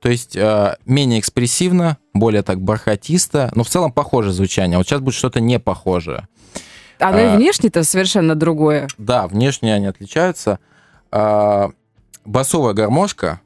То 0.00 0.10
есть 0.10 0.36
э, 0.36 0.76
менее 0.84 1.18
экспрессивно, 1.18 1.98
более 2.14 2.42
так 2.42 2.60
бархатисто, 2.60 3.50
но 3.54 3.64
в 3.64 3.68
целом 3.68 3.90
похоже 3.90 4.32
звучание. 4.32 4.78
Вот 4.78 4.86
сейчас 4.86 5.00
будет 5.00 5.14
что-то 5.14 5.40
не 5.40 5.58
похожее. 5.58 6.28
Оно 6.98 7.18
а, 7.18 7.34
и 7.34 7.36
внешне-то 7.36 7.82
совершенно 7.82 8.34
другое. 8.34 8.88
Да, 8.98 9.26
внешне 9.26 9.74
они 9.74 9.86
отличаются. 9.86 10.60
А, 11.10 11.70
басовая 12.26 12.74
гармошка, 12.74 13.40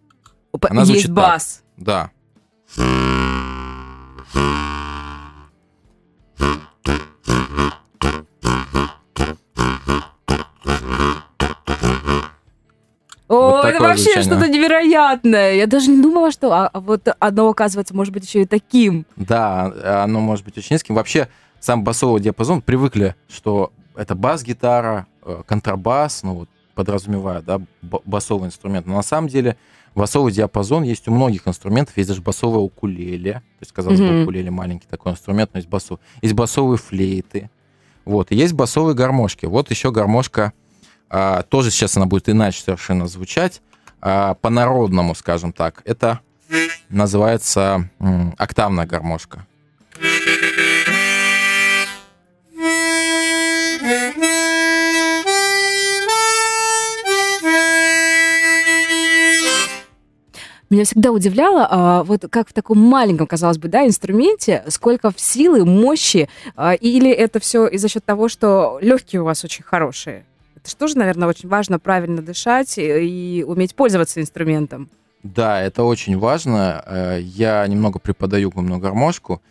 Опа, 0.52 0.68
она 0.70 0.80
есть 0.80 0.92
звучит 0.92 1.12
бас. 1.12 1.62
Так. 1.76 1.84
Да. 1.84 2.10
О, 13.28 13.50
вот 13.50 13.64
это 13.64 13.80
вообще 13.80 14.22
что-то 14.22 14.48
невероятное. 14.48 15.54
Я 15.54 15.68
даже 15.68 15.88
не 15.88 16.02
думала, 16.02 16.32
что 16.32 16.52
а, 16.52 16.66
а 16.66 16.80
вот 16.80 17.06
оно, 17.20 17.48
оказывается, 17.48 17.94
может 17.94 18.12
быть 18.12 18.24
еще 18.24 18.42
и 18.42 18.46
таким. 18.46 19.06
Да, 19.14 20.02
оно 20.02 20.20
может 20.20 20.44
быть 20.44 20.58
очень 20.58 20.74
низким. 20.74 20.96
Вообще, 20.96 21.28
сам 21.60 21.84
басовый 21.84 22.20
диапазон 22.20 22.60
привыкли, 22.60 23.14
что 23.28 23.72
это 23.94 24.16
бас-гитара, 24.16 25.06
э, 25.22 25.42
контрабас, 25.46 26.24
ну 26.24 26.34
вот 26.34 26.48
подразумевая, 26.80 27.42
да, 27.42 27.60
басовый 27.82 28.48
инструмент. 28.48 28.86
Но 28.86 28.94
на 28.94 29.02
самом 29.02 29.28
деле 29.28 29.58
басовый 29.94 30.32
диапазон 30.32 30.82
есть 30.82 31.06
у 31.08 31.12
многих 31.12 31.46
инструментов. 31.46 31.94
Есть 31.98 32.08
даже 32.08 32.22
басовая 32.22 32.60
укулеле. 32.60 33.34
То 33.34 33.40
есть, 33.60 33.72
казалось 33.72 34.00
mm-hmm. 34.00 34.16
бы, 34.20 34.22
укулеле 34.22 34.50
маленький 34.50 34.86
такой 34.88 35.12
инструмент, 35.12 35.50
но 35.52 35.58
есть 35.58 35.68
басов. 35.68 36.00
Есть 36.22 36.32
басовые 36.32 36.78
флейты. 36.78 37.50
Вот. 38.06 38.32
И 38.32 38.34
есть 38.34 38.54
басовые 38.54 38.94
гармошки. 38.94 39.44
Вот 39.44 39.68
еще 39.68 39.92
гармошка, 39.92 40.54
а, 41.10 41.42
тоже 41.42 41.70
сейчас 41.70 41.98
она 41.98 42.06
будет 42.06 42.30
иначе 42.30 42.62
совершенно 42.62 43.06
звучать, 43.06 43.60
а, 44.00 44.36
по-народному, 44.36 45.14
скажем 45.14 45.52
так. 45.52 45.82
Это 45.84 46.20
называется 46.88 47.90
м, 47.98 48.34
октавная 48.38 48.86
гармошка. 48.86 49.46
Меня 60.70 60.84
всегда 60.84 61.10
удивляло, 61.10 61.66
а, 61.68 62.04
вот 62.04 62.26
как 62.30 62.48
в 62.48 62.52
таком 62.52 62.78
маленьком, 62.78 63.26
казалось 63.26 63.58
бы, 63.58 63.66
да, 63.66 63.84
инструменте, 63.84 64.62
сколько 64.68 65.12
силы, 65.16 65.64
мощи, 65.64 66.28
а, 66.54 66.74
или 66.74 67.10
это 67.10 67.40
все 67.40 67.66
из-за 67.66 67.88
счет 67.88 68.04
того, 68.04 68.28
что 68.28 68.78
легкие 68.80 69.22
у 69.22 69.24
вас 69.24 69.42
очень 69.42 69.64
хорошие? 69.64 70.24
Это 70.54 70.70
же 70.70 70.76
тоже, 70.76 70.96
наверное, 70.96 71.26
очень 71.26 71.48
важно 71.48 71.80
правильно 71.80 72.22
дышать 72.22 72.78
и, 72.78 72.82
и 72.82 73.42
уметь 73.42 73.74
пользоваться 73.74 74.20
инструментом. 74.20 74.88
Да, 75.24 75.60
это 75.60 75.82
очень 75.82 76.16
важно. 76.16 76.84
Э, 76.86 77.18
я 77.20 77.66
немного 77.66 77.98
преподаю 77.98 78.52
губную 78.52 78.78
гармошку, 78.78 79.42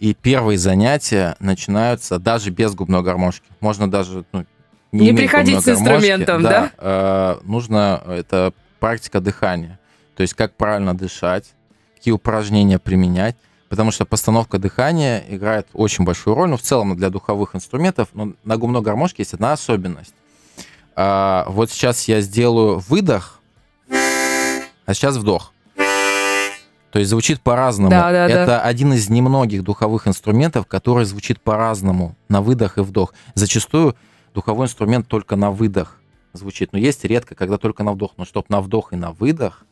и 0.00 0.12
первые 0.12 0.58
занятия 0.58 1.36
начинаются 1.38 2.18
даже 2.18 2.50
без 2.50 2.74
губной 2.74 3.02
гармошки. 3.02 3.46
Можно 3.60 3.88
даже 3.88 4.24
ну, 4.32 4.44
не, 4.90 5.10
не 5.10 5.16
приходить 5.16 5.60
с 5.60 5.68
инструментом, 5.68 6.42
да? 6.42 6.50
да? 6.50 6.72
Э, 6.78 7.36
нужно 7.44 8.02
это 8.08 8.52
практика 8.80 9.20
дыхания. 9.20 9.78
То 10.16 10.22
есть 10.22 10.34
как 10.34 10.54
правильно 10.54 10.96
дышать, 10.96 11.54
какие 11.94 12.12
упражнения 12.12 12.78
применять, 12.78 13.36
потому 13.68 13.90
что 13.90 14.04
постановка 14.04 14.58
дыхания 14.58 15.24
играет 15.28 15.66
очень 15.72 16.04
большую 16.04 16.36
роль, 16.36 16.50
ну, 16.50 16.56
в 16.56 16.62
целом 16.62 16.96
для 16.96 17.10
духовых 17.10 17.56
инструментов, 17.56 18.08
но 18.12 18.32
на 18.44 18.56
губной 18.56 18.82
гармошке 18.82 19.22
есть 19.22 19.34
одна 19.34 19.52
особенность. 19.52 20.14
А, 20.96 21.44
вот 21.48 21.70
сейчас 21.70 22.06
я 22.06 22.20
сделаю 22.20 22.78
выдох, 22.78 23.40
а 24.86 24.94
сейчас 24.94 25.16
вдох. 25.16 25.52
То 26.94 27.00
есть 27.00 27.10
звучит 27.10 27.40
по-разному. 27.40 27.90
Да, 27.90 28.12
да, 28.12 28.28
Это 28.28 28.46
да. 28.46 28.60
один 28.60 28.92
из 28.92 29.10
немногих 29.10 29.64
духовых 29.64 30.06
инструментов, 30.06 30.66
который 30.66 31.04
звучит 31.04 31.40
по-разному 31.40 32.14
на 32.28 32.40
выдох 32.40 32.78
и 32.78 32.82
вдох. 32.82 33.14
Зачастую 33.34 33.96
духовой 34.32 34.66
инструмент 34.66 35.08
только 35.08 35.34
на 35.34 35.50
выдох 35.50 35.98
звучит. 36.32 36.72
Но 36.72 36.78
есть 36.78 37.04
редко, 37.04 37.34
когда 37.34 37.58
только 37.58 37.82
на 37.82 37.94
вдох. 37.94 38.12
Но 38.16 38.24
чтобы 38.24 38.46
на 38.48 38.60
вдох 38.60 38.92
и 38.92 38.96
на 38.96 39.10
выдох, 39.10 39.64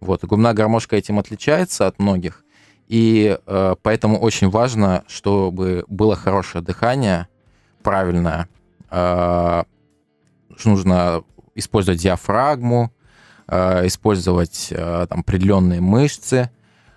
вот, 0.00 0.24
губная 0.24 0.52
гармошка 0.52 0.96
этим 0.96 1.18
отличается 1.18 1.86
от 1.86 1.98
многих, 1.98 2.44
и 2.88 3.38
э, 3.44 3.74
поэтому 3.82 4.18
очень 4.18 4.48
важно, 4.48 5.04
чтобы 5.08 5.84
было 5.88 6.14
хорошее 6.14 6.62
дыхание, 6.62 7.28
правильное. 7.82 8.48
Э, 8.90 9.64
нужно 10.64 11.24
использовать 11.54 12.00
диафрагму, 12.00 12.92
э, 13.48 13.86
использовать 13.86 14.68
э, 14.70 15.06
там, 15.08 15.20
определенные 15.20 15.80
мышцы, 15.80 16.50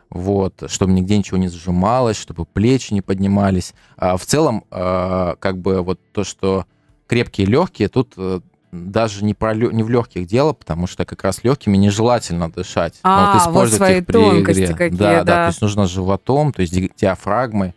вот, 0.10 0.64
чтобы 0.68 0.94
нигде 0.94 1.18
ничего 1.18 1.38
не 1.38 1.50
сжималось, 1.50 2.18
чтобы 2.18 2.46
плечи 2.46 2.94
не 2.94 3.02
поднимались. 3.02 3.74
А 3.98 4.18
в 4.18 4.26
целом, 4.26 4.66
э, 4.70 5.36
как 5.40 5.58
бы 5.58 5.82
вот 5.82 6.00
то, 6.12 6.24
что 6.24 6.66
крепкие 7.08 7.48
легкие, 7.48 7.90
тут 7.90 8.14
э, 8.18 8.42
даже 8.72 9.24
не, 9.24 9.34
про, 9.34 9.54
не 9.54 9.84
в 9.84 9.90
легких 9.90 10.28
дело, 10.28 10.54
потому 10.54 10.88
что 10.88 11.06
как 11.06 11.24
раз 11.24 11.44
легкими 11.44 11.78
нежелательно 11.78 12.52
дышать. 12.52 13.00
А, 13.04 13.34
вот 13.48 13.54
вот 13.54 13.70
свои 13.70 14.00
их 14.00 14.06
при 14.06 14.14
тонкости 14.14 14.64
игре. 14.64 14.74
какие, 14.74 14.98
да, 14.98 15.14
да, 15.18 15.24
да. 15.24 15.44
То 15.44 15.48
есть 15.48 15.62
нужно 15.62 15.88
животом, 15.88 16.54
то 16.54 16.62
есть 16.62 16.74
диафрагмой 16.98 17.74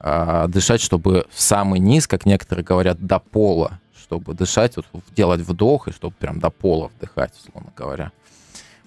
э, 0.00 0.46
дышать, 0.48 0.80
чтобы 0.80 1.26
в 1.30 1.40
самый 1.40 1.80
низ, 1.80 2.06
как 2.06 2.26
некоторые 2.26 2.64
говорят, 2.64 3.04
до 3.04 3.18
пола, 3.20 3.80
чтобы 3.96 4.34
дышать, 4.34 4.76
вот, 4.76 4.86
делать 5.14 5.40
вдох, 5.40 5.88
и 5.88 5.92
чтобы 5.92 6.14
прям 6.18 6.40
до 6.40 6.50
пола 6.50 6.90
вдыхать, 6.96 7.32
условно 7.38 7.72
говоря. 7.76 8.10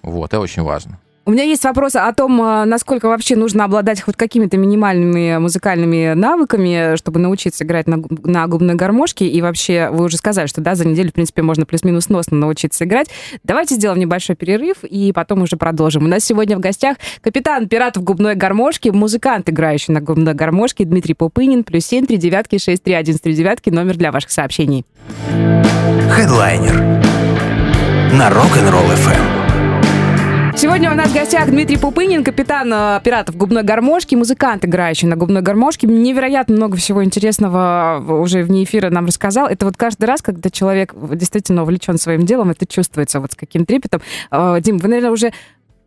Вот, 0.02 0.26
это 0.26 0.40
очень 0.40 0.62
важно. 0.62 0.98
У 1.28 1.32
меня 1.32 1.42
есть 1.42 1.64
вопрос 1.64 1.96
о 1.96 2.12
том, 2.12 2.40
а, 2.40 2.64
насколько 2.64 3.08
вообще 3.08 3.34
нужно 3.34 3.64
обладать 3.64 4.00
хоть 4.00 4.14
какими-то 4.16 4.56
минимальными 4.58 5.38
музыкальными 5.38 6.12
навыками, 6.14 6.94
чтобы 6.94 7.18
научиться 7.18 7.64
играть 7.64 7.88
на, 7.88 8.00
на 8.22 8.46
губной 8.46 8.76
гармошке. 8.76 9.26
И 9.26 9.42
вообще, 9.42 9.88
вы 9.90 10.04
уже 10.04 10.18
сказали, 10.18 10.46
что 10.46 10.60
да, 10.60 10.76
за 10.76 10.86
неделю, 10.86 11.10
в 11.10 11.14
принципе, 11.14 11.42
можно 11.42 11.66
плюс-минус 11.66 12.04
сносно 12.04 12.36
научиться 12.36 12.84
играть. 12.84 13.08
Давайте 13.42 13.74
сделаем 13.74 13.98
небольшой 13.98 14.36
перерыв 14.36 14.84
и 14.84 15.10
потом 15.12 15.42
уже 15.42 15.56
продолжим. 15.56 16.04
У 16.04 16.06
нас 16.06 16.22
сегодня 16.22 16.56
в 16.56 16.60
гостях 16.60 16.96
капитан 17.22 17.68
пиратов 17.68 18.04
губной 18.04 18.36
гармошки, 18.36 18.90
музыкант, 18.90 19.50
играющий 19.50 19.92
на 19.92 20.00
губной 20.00 20.34
гармошке 20.34 20.84
Дмитрий 20.84 21.14
Попынин, 21.14 21.64
плюс 21.64 21.86
семь 21.86 22.06
три 22.06 22.18
девятки 22.18 22.58
шесть 22.58 22.84
три 22.84 22.94
один 22.94 23.18
три 23.18 23.34
девятки, 23.34 23.70
номер 23.70 23.96
для 23.96 24.12
ваших 24.12 24.30
сообщений. 24.30 24.86
Хедлайнер 26.08 26.76
на 28.12 28.30
Rock'n'Roll 28.30 28.94
FM. 28.94 29.35
Сегодня 30.56 30.90
у 30.90 30.94
нас 30.94 31.10
в 31.10 31.14
гостях 31.14 31.50
Дмитрий 31.50 31.76
Пупынин, 31.76 32.24
капитан 32.24 32.72
э, 32.72 33.00
пиратов 33.04 33.36
губной 33.36 33.62
гармошки, 33.62 34.14
музыкант, 34.14 34.64
играющий 34.64 35.06
на 35.06 35.14
губной 35.14 35.42
гармошке. 35.42 35.86
Невероятно 35.86 36.56
много 36.56 36.78
всего 36.78 37.04
интересного 37.04 38.02
уже 38.08 38.42
вне 38.42 38.64
эфира 38.64 38.88
нам 38.88 39.04
рассказал. 39.04 39.48
Это 39.48 39.66
вот 39.66 39.76
каждый 39.76 40.06
раз, 40.06 40.22
когда 40.22 40.48
человек 40.48 40.94
действительно 41.12 41.62
увлечен 41.62 41.98
своим 41.98 42.24
делом, 42.24 42.48
это 42.50 42.66
чувствуется 42.66 43.20
вот 43.20 43.32
с 43.32 43.34
каким 43.36 43.66
трепетом. 43.66 44.00
Э, 44.30 44.56
Дим, 44.62 44.78
вы, 44.78 44.88
наверное, 44.88 45.10
уже 45.10 45.32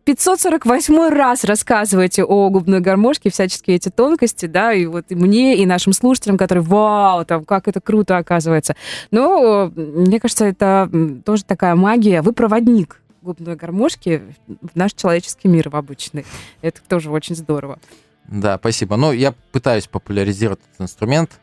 548 0.04 1.08
раз 1.08 1.42
рассказываете 1.42 2.22
о 2.22 2.48
губной 2.48 2.78
гармошке, 2.78 3.28
всяческие 3.28 3.76
эти 3.76 3.88
тонкости, 3.88 4.46
да, 4.46 4.72
и 4.72 4.86
вот 4.86 5.06
и 5.08 5.16
мне, 5.16 5.56
и 5.56 5.66
нашим 5.66 5.92
слушателям, 5.92 6.38
которые, 6.38 6.62
вау, 6.62 7.24
там, 7.24 7.44
как 7.44 7.66
это 7.66 7.80
круто 7.80 8.18
оказывается. 8.18 8.76
Но, 9.10 9.72
мне 9.74 10.20
кажется, 10.20 10.44
это 10.44 10.88
тоже 11.24 11.44
такая 11.44 11.74
магия. 11.74 12.22
Вы 12.22 12.32
проводник 12.32 12.99
губной 13.22 13.56
гармошки 13.56 14.34
в 14.46 14.74
наш 14.74 14.92
человеческий 14.94 15.48
мир 15.48 15.68
в 15.70 15.76
обычный. 15.76 16.24
Это 16.62 16.80
тоже 16.82 17.10
очень 17.10 17.34
здорово. 17.34 17.78
Да, 18.26 18.58
спасибо. 18.58 18.96
Ну, 18.96 19.12
я 19.12 19.34
пытаюсь 19.52 19.86
популяризировать 19.86 20.60
этот 20.60 20.82
инструмент. 20.82 21.40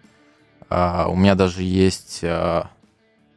Uh, 0.70 1.08
у 1.10 1.16
меня 1.16 1.36
даже 1.36 1.64
есть 1.64 2.20
uh, 2.24 2.68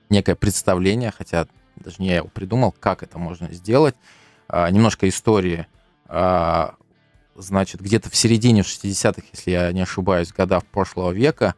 некое 0.09 0.35
представление, 0.35 1.13
хотя 1.17 1.47
даже 1.77 1.97
не 1.99 2.09
я 2.09 2.17
его 2.17 2.29
придумал, 2.29 2.73
как 2.73 3.03
это 3.03 3.19
можно 3.19 3.53
сделать. 3.53 3.95
Uh, 4.49 4.71
немножко 4.71 5.09
истории. 5.09 5.67
Значит, 7.37 7.81
где-то 7.81 8.11
в 8.11 8.17
середине 8.17 8.63
60-х, 8.63 9.23
если 9.33 9.51
я 9.53 9.73
не 9.73 9.81
ошибаюсь, 9.81 10.33
годов 10.33 10.65
прошлого 10.67 11.13
века, 11.13 11.55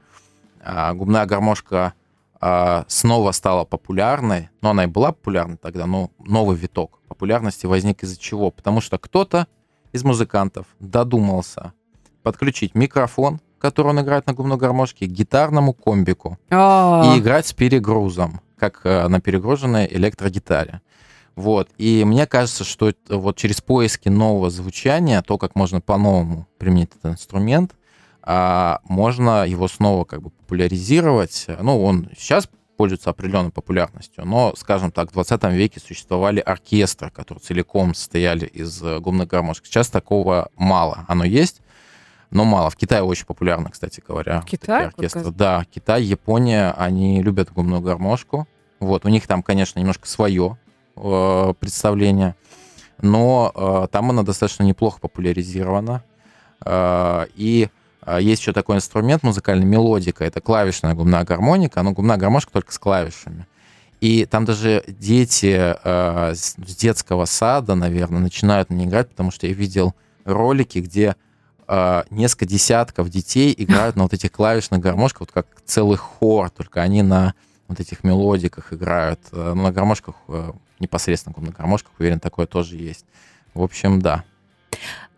губная 0.92 1.24
гармошка 1.24 1.86
а, 1.86 1.92
снова 2.88 3.30
стала 3.30 3.64
популярной, 3.64 4.50
но 4.62 4.70
она 4.70 4.84
и 4.84 4.86
была 4.88 5.12
популярна 5.12 5.56
тогда, 5.56 5.86
но 5.86 6.10
новый 6.18 6.56
виток 6.56 6.98
популярности 7.06 7.66
возник 7.66 8.02
из-за 8.02 8.18
чего? 8.18 8.50
Потому 8.50 8.80
что 8.80 8.98
кто-то 8.98 9.46
из 9.92 10.02
музыкантов 10.02 10.66
додумался 10.80 11.72
подключить 12.22 12.74
микрофон, 12.74 13.40
который 13.58 13.88
он 13.88 14.00
играет 14.00 14.26
на 14.26 14.32
губной 14.32 14.56
гармошке, 14.56 15.06
к 15.06 15.10
гитарному 15.10 15.72
комбику 15.72 16.38
А-а-а. 16.50 17.14
и 17.14 17.20
играть 17.20 17.46
с 17.46 17.52
перегрузом, 17.52 18.40
как 18.58 18.80
э, 18.84 19.06
на 19.06 19.20
перегруженной 19.20 19.86
электрогитаре. 19.86 20.80
Вот. 21.36 21.68
И 21.78 22.02
мне 22.04 22.26
кажется, 22.26 22.64
что 22.64 22.92
вот 23.08 23.36
через 23.36 23.60
поиски 23.60 24.08
нового 24.08 24.50
звучания, 24.50 25.22
то, 25.22 25.38
как 25.38 25.54
можно 25.54 25.80
по-новому 25.80 26.46
применить 26.58 26.90
этот 26.90 27.12
инструмент, 27.12 27.74
а 28.22 28.80
можно 28.84 29.46
его 29.46 29.68
снова 29.68 30.04
как 30.04 30.22
бы 30.22 30.30
популяризировать. 30.30 31.46
Ну, 31.60 31.82
он 31.82 32.08
сейчас 32.16 32.48
пользуется 32.76 33.10
определенной 33.10 33.50
популярностью, 33.50 34.24
но, 34.24 34.54
скажем 34.56 34.90
так, 34.90 35.10
в 35.10 35.12
20 35.12 35.44
веке 35.52 35.80
существовали 35.80 36.40
оркестры, 36.40 37.10
которые 37.10 37.40
целиком 37.40 37.94
состояли 37.94 38.46
из 38.46 38.82
э, 38.82 38.98
губных 38.98 39.28
гармошек. 39.28 39.66
Сейчас 39.66 39.88
такого 39.88 40.50
мало. 40.56 41.04
Оно 41.06 41.24
есть, 41.24 41.62
но 42.30 42.44
мало. 42.44 42.70
В 42.70 42.76
Китае 42.76 43.02
очень 43.02 43.26
популярно, 43.26 43.70
кстати 43.70 44.02
говоря. 44.06 44.42
Китай? 44.46 44.86
Оркестры. 44.86 45.30
Да, 45.30 45.64
Китай, 45.70 46.02
Япония, 46.02 46.72
они 46.72 47.22
любят 47.22 47.52
губную 47.52 47.82
гармошку. 47.82 48.48
Вот, 48.80 49.04
у 49.04 49.08
них 49.08 49.26
там, 49.26 49.42
конечно, 49.42 49.78
немножко 49.78 50.08
свое 50.08 50.58
э, 50.96 51.54
представление, 51.60 52.34
но 53.00 53.52
э, 53.54 53.86
там 53.92 54.10
она 54.10 54.22
достаточно 54.22 54.64
неплохо 54.64 54.98
популяризирована. 54.98 56.02
Э, 56.64 57.26
и 57.34 57.68
есть 58.18 58.42
еще 58.42 58.52
такой 58.52 58.76
инструмент 58.76 59.22
музыкальный, 59.22 59.64
мелодика. 59.64 60.24
Это 60.24 60.40
клавишная 60.40 60.94
губная 60.94 61.24
гармоника, 61.24 61.82
но 61.82 61.92
губная 61.92 62.16
гармошка 62.16 62.52
только 62.52 62.72
с 62.72 62.78
клавишами. 62.78 63.46
И 64.02 64.26
там 64.26 64.44
даже 64.44 64.82
дети 64.88 65.54
э, 65.56 66.34
с 66.34 66.56
детского 66.56 67.24
сада, 67.24 67.76
наверное, 67.76 68.18
начинают 68.18 68.68
на 68.68 68.74
ней 68.74 68.86
играть, 68.86 69.08
потому 69.08 69.30
что 69.30 69.46
я 69.46 69.52
видел 69.52 69.94
ролики, 70.24 70.80
где 70.80 71.14
э, 71.68 72.02
несколько 72.10 72.44
десятков 72.44 73.10
детей 73.10 73.54
играют 73.56 73.94
на 73.94 74.02
вот 74.02 74.12
этих 74.12 74.32
клавишных 74.32 74.80
гармошках, 74.80 75.20
вот 75.20 75.30
как 75.30 75.46
целый 75.64 75.98
хор, 75.98 76.50
только 76.50 76.82
они 76.82 77.02
на 77.02 77.34
вот 77.68 77.78
этих 77.78 78.02
мелодиках 78.02 78.72
играют. 78.72 79.20
Э, 79.30 79.54
на 79.54 79.70
гармошках, 79.70 80.16
непосредственно 80.80 81.36
на 81.38 81.52
гармошках, 81.52 81.92
уверен, 82.00 82.18
такое 82.18 82.46
тоже 82.46 82.78
есть. 82.78 83.06
В 83.54 83.62
общем, 83.62 84.02
да. 84.02 84.24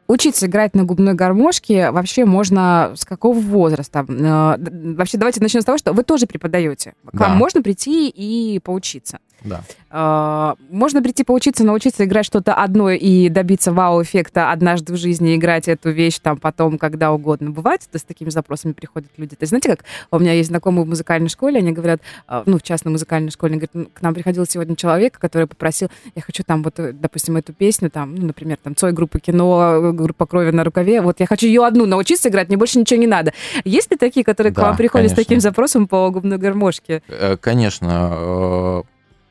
Учиться 0.07 0.47
играть 0.47 0.75
на 0.75 0.85
губной 0.85 1.15
гармошке 1.15 1.91
вообще 1.91 2.25
можно 2.27 2.93
с 2.95 3.05
какого 3.07 3.39
возраста? 3.39 4.05
Э, 4.07 4.57
вообще, 4.97 5.17
давайте 5.17 5.41
начнем 5.41 5.63
с 5.63 5.65
того, 5.65 5.79
что 5.79 5.93
вы 5.93 6.03
тоже 6.03 6.27
преподаете. 6.27 6.95
К 7.07 7.13
Да. 7.17 7.29
вам 7.29 7.39
можно 7.39 7.63
прийти 7.63 8.09
и 8.09 8.59
поучиться. 8.59 9.19
Да. 9.43 9.63
Э, 9.91 10.55
Можно 10.71 11.03
прийти 11.03 11.25
поучиться, 11.25 11.65
научиться 11.65 12.05
играть 12.05 12.27
что-то 12.27 12.55
одно 12.55 12.91
и 12.91 13.29
добиться 13.29 13.73
вау-эффекта 13.73 14.51
однажды 14.51 14.93
в 14.93 14.97
жизни, 14.97 15.37
играть 15.37 15.69
эту 15.69 15.91
вещь 15.91 16.19
там 16.19 16.39
потом, 16.39 16.79
когда 16.79 17.13
угодно. 17.13 17.51
Бывает, 17.51 17.83
то 17.91 17.99
с 17.99 18.03
такими 18.03 18.31
запросами 18.31 18.73
приходят 18.73 19.11
люди. 19.17 19.37
То 19.37 19.43
есть, 19.43 19.51
знаете, 19.51 19.69
как 19.69 19.85
у 20.11 20.19
меня 20.19 20.33
есть 20.33 20.49
знакомые 20.49 20.85
в 20.85 20.89
музыкальной 20.89 21.29
школе, 21.29 21.59
они 21.59 21.73
говорят, 21.73 22.01
э, 22.29 22.43
ну, 22.47 22.59
в 22.59 22.63
частной 22.63 22.93
музыкальной 22.93 23.31
школе, 23.31 23.53
они 23.53 23.61
говорят, 23.61 23.75
«Ну, 23.75 23.87
к 23.93 24.03
нам 24.03 24.15
приходил 24.15 24.47
сегодня 24.47 24.77
человек, 24.77 25.19
который 25.19 25.47
попросил, 25.47 25.89
я 26.15 26.23
хочу 26.23 26.43
там 26.43 26.63
вот, 26.63 26.79
э, 26.81 26.93
допустим, 26.93 27.37
эту 27.37 27.53
песню, 27.53 27.91
там, 27.91 28.15
ну, 28.15 28.27
например, 28.27 28.59
там, 28.63 28.75
Цой 28.75 28.93
группа 28.93 29.21
кино, 29.21 29.75
э, 29.75 29.93
группа 29.93 30.27
крови 30.27 30.51
на 30.51 30.65
рукаве, 30.65 31.01
вот 31.03 31.21
я 31.21 31.27
хочу 31.27 31.47
ее 31.47 31.65
одну 31.67 31.87
научиться 31.87 32.29
играть, 32.29 32.49
мне 32.49 32.57
больше 32.57 32.79
ничего 32.79 32.99
не 32.99 33.07
надо. 33.07 33.33
Есть 33.65 33.91
ли 33.91 33.97
такие, 33.97 34.25
которые 34.25 34.53
к 34.53 34.57
Да, 34.57 34.63
вам 34.63 34.77
приходят 34.77 35.11
с 35.11 35.15
конечно. 35.15 35.25
таким 35.25 35.41
запросом 35.41 35.87
по 35.87 36.11
губной 36.11 36.39
гармошке? 36.39 37.03
Э, 37.09 37.37
Конечно, 37.37 38.85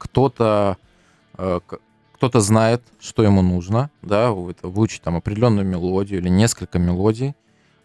кто-то 0.03 0.77
э, 1.37 1.59
кто-то 2.13 2.39
знает, 2.39 2.81
что 3.01 3.23
ему 3.23 3.41
нужно, 3.41 3.89
да, 4.01 4.31
вот 4.31 4.57
выучить 4.61 5.01
там 5.01 5.17
определенную 5.17 5.65
мелодию 5.65 6.21
или 6.21 6.29
несколько 6.29 6.79
мелодий 6.79 7.35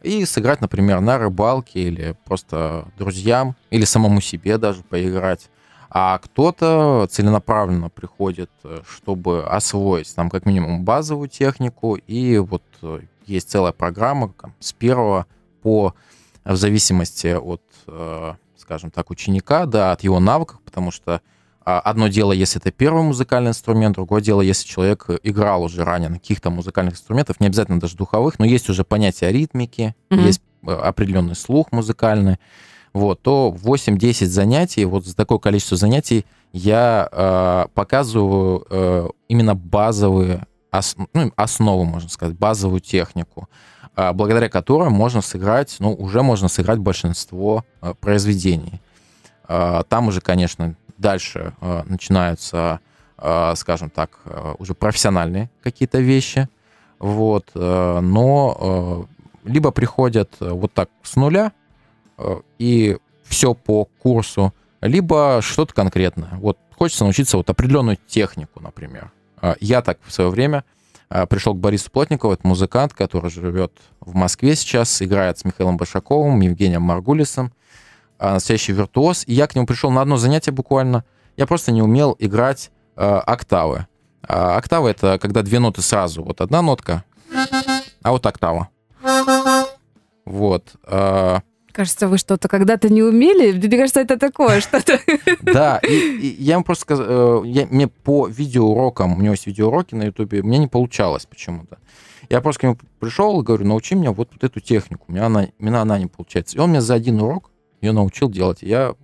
и 0.03 0.25
сыграть, 0.25 0.61
например, 0.61 1.01
на 1.01 1.19
рыбалке 1.19 1.81
или 1.81 2.17
просто 2.25 2.87
друзьям 2.97 3.57
или 3.71 3.85
самому 3.85 4.21
себе 4.21 4.59
даже 4.59 4.83
поиграть. 4.83 5.51
А 5.91 6.19
кто-то 6.19 7.09
целенаправленно 7.11 7.89
приходит, 7.89 8.51
э, 8.63 8.81
чтобы 8.89 9.45
освоить 9.45 10.15
там 10.15 10.31
как 10.31 10.47
минимум 10.47 10.85
базовую 10.85 11.29
технику, 11.29 11.97
и 11.97 12.39
вот 12.39 12.63
э, 12.83 13.01
есть 13.27 13.51
целая 13.51 13.73
программа 13.73 14.33
там, 14.41 14.55
с 14.61 14.73
первого 14.73 15.27
по 15.63 15.95
в 16.45 16.57
зависимости 16.57 17.35
от, 17.35 17.61
скажем 18.57 18.91
так, 18.91 19.11
ученика, 19.11 19.67
да, 19.67 19.93
от 19.93 20.03
его 20.03 20.19
навыков, 20.19 20.61
потому 20.65 20.91
что 20.91 21.21
одно 21.81 22.09
дело, 22.09 22.33
если 22.33 22.61
это 22.61 22.71
первый 22.71 23.03
музыкальный 23.03 23.51
инструмент, 23.51 23.95
другое 23.97 24.21
дело, 24.23 24.41
если 24.41 24.67
человек 24.67 25.07
играл 25.23 25.63
уже 25.65 25.85
ранее 25.85 26.09
на 26.09 26.19
каких-то 26.19 26.51
музыкальных 26.51 26.95
инструментах, 26.95 27.41
не 27.41 27.47
обязательно 27.47 27.81
даже 27.81 27.97
духовых, 27.97 28.39
но 28.39 28.45
есть 28.47 28.69
уже 28.71 28.85
понятие 28.85 29.33
ритмики, 29.33 29.95
Мгм. 30.11 30.25
есть 30.25 30.41
э, 30.67 30.73
определенный 30.73 31.35
слух 31.37 31.73
музыкальный, 31.73 32.39
вот, 32.95 33.21
то 33.23 33.55
8-10 33.63 34.27
занятий, 34.27 34.85
вот 34.85 35.05
за 35.07 35.15
такое 35.15 35.39
количество 35.39 35.77
занятий 35.77 36.25
я 36.53 37.09
э, 37.13 37.67
показываю 37.75 38.67
э, 38.71 39.09
именно 39.29 39.55
базовые, 39.55 40.47
ос- 40.73 40.97
ну, 41.13 41.33
основу, 41.37 41.85
можно 41.85 42.09
сказать, 42.09 42.37
базовую 42.37 42.81
технику, 42.81 43.49
а, 43.95 44.13
благодаря 44.13 44.49
которой 44.49 44.89
можно 44.91 45.21
сыграть, 45.23 45.77
ну, 45.81 45.93
уже 45.93 46.23
можно 46.23 46.49
сыграть 46.49 46.79
большинство 46.79 47.65
э, 47.83 47.95
произведений. 48.01 48.81
А, 49.47 49.83
Там 49.85 50.09
уже, 50.09 50.21
конечно, 50.21 50.75
дальше 50.99 51.55
э, 51.61 51.83
начинаются, 51.87 52.81
э, 53.17 53.55
скажем 53.57 53.91
так, 53.91 54.19
э, 54.25 54.55
уже 54.59 54.75
профессиональные 54.75 55.51
какие-то 55.63 55.99
вещи, 55.99 56.49
вот, 56.99 57.51
э, 57.55 58.01
но 58.01 59.07
э, 59.45 59.49
либо 59.49 59.71
приходят 59.71 60.35
э, 60.41 60.51
вот 60.51 60.73
так 60.73 60.91
с 61.03 61.17
нуля 61.17 61.53
э, 62.19 62.41
и 62.59 62.99
все 63.25 63.55
по 63.55 63.85
курсу, 63.85 64.53
либо 64.81 65.41
что-то 65.43 65.75
конкретное. 65.75 66.31
Вот 66.35 66.59
хочется 66.77 67.05
научиться 67.05 67.37
вот 67.37 67.51
определенную 67.51 67.99
технику, 68.07 68.61
например. 68.61 69.11
А, 69.41 69.57
Я 69.61 69.83
так 69.83 69.99
в 70.05 70.13
свое 70.13 70.31
время 70.31 70.65
а, 71.09 71.27
пришел 71.27 71.55
к 71.55 71.59
Борису 71.59 71.91
Плотникову, 71.91 72.33
это 72.33 72.47
музыкант, 72.47 72.95
который 72.95 73.31
живет 73.31 73.73
в 74.01 74.15
Москве 74.15 74.55
сейчас, 74.57 75.03
играет 75.03 75.39
с 75.39 75.45
Михаилом 75.45 75.77
Башаковым, 75.77 76.41
Евгением 76.41 76.83
Маргулисом, 76.83 77.53
настоящий 78.19 78.73
виртуоз. 78.73 79.25
И 79.27 79.33
я 79.33 79.47
к 79.47 79.55
нему 79.55 79.67
пришел 79.67 79.91
на 79.91 80.03
одно 80.03 80.17
занятие 80.17 80.53
буквально. 80.53 81.05
Я 81.37 81.47
просто 81.47 81.73
не 81.73 81.83
умел 81.83 82.17
играть 82.19 82.71
э, 82.97 83.03
октавы. 83.03 83.87
А 84.27 84.57
октава— 84.57 84.89
это 84.89 85.19
когда 85.19 85.43
две 85.43 85.59
ноты 85.59 85.83
сразу. 85.83 86.23
Вот 86.23 86.41
одна 86.41 86.61
нотка, 86.61 87.05
а 88.03 88.11
вот 88.11 88.27
октава. 88.27 88.69
Вот. 90.25 90.73
а, 90.85 91.41
Кажется, 91.73 92.09
вы 92.09 92.19
что-то 92.19 92.49
когда-то 92.49 92.91
не 92.91 93.03
умели. 93.03 93.53
Мне 93.53 93.79
кажется, 93.79 94.01
это 94.01 94.19
такое 94.19 94.61
что-то. 94.61 95.01
Да, 95.41 95.79
и, 95.79 96.37
я 96.39 96.57
вам 96.57 96.65
просто 96.65 96.83
сказал, 96.83 97.45
я, 97.45 97.67
мне 97.67 97.89
по 97.89 98.27
видеоурокам, 98.27 99.17
у 99.17 99.23
него 99.23 99.33
есть 99.33 99.47
видеоуроки 99.47 99.95
на 99.95 100.05
Ютубе, 100.05 100.43
мне 100.43 100.59
не 100.59 100.67
получалось 100.67 101.25
почему-то. 101.25 101.79
Я 102.29 102.43
просто 102.43 102.61
к 102.61 102.63
нему 102.65 102.79
пришел 103.01 103.41
и 103.41 103.45
говорю, 103.45 103.65
научи 103.65 103.95
меня 103.95 104.13
вот, 104.13 104.29
вот 104.33 104.45
эту 104.45 104.61
технику, 104.61 105.05
у 105.09 105.13
меня 105.13 105.27
она, 105.27 105.49
меня 105.59 105.81
она 105.81 105.99
не 105.99 106.07
получается. 106.07 106.57
И 106.57 106.61
он 106.61 106.71
мне 106.71 106.83
за 106.83 106.95
один 106.95 107.21
урок 107.21 107.51
ее 107.81 107.93
научил 107.93 108.31
делать, 108.31 108.63
и 108.63 108.69
я 108.69 108.95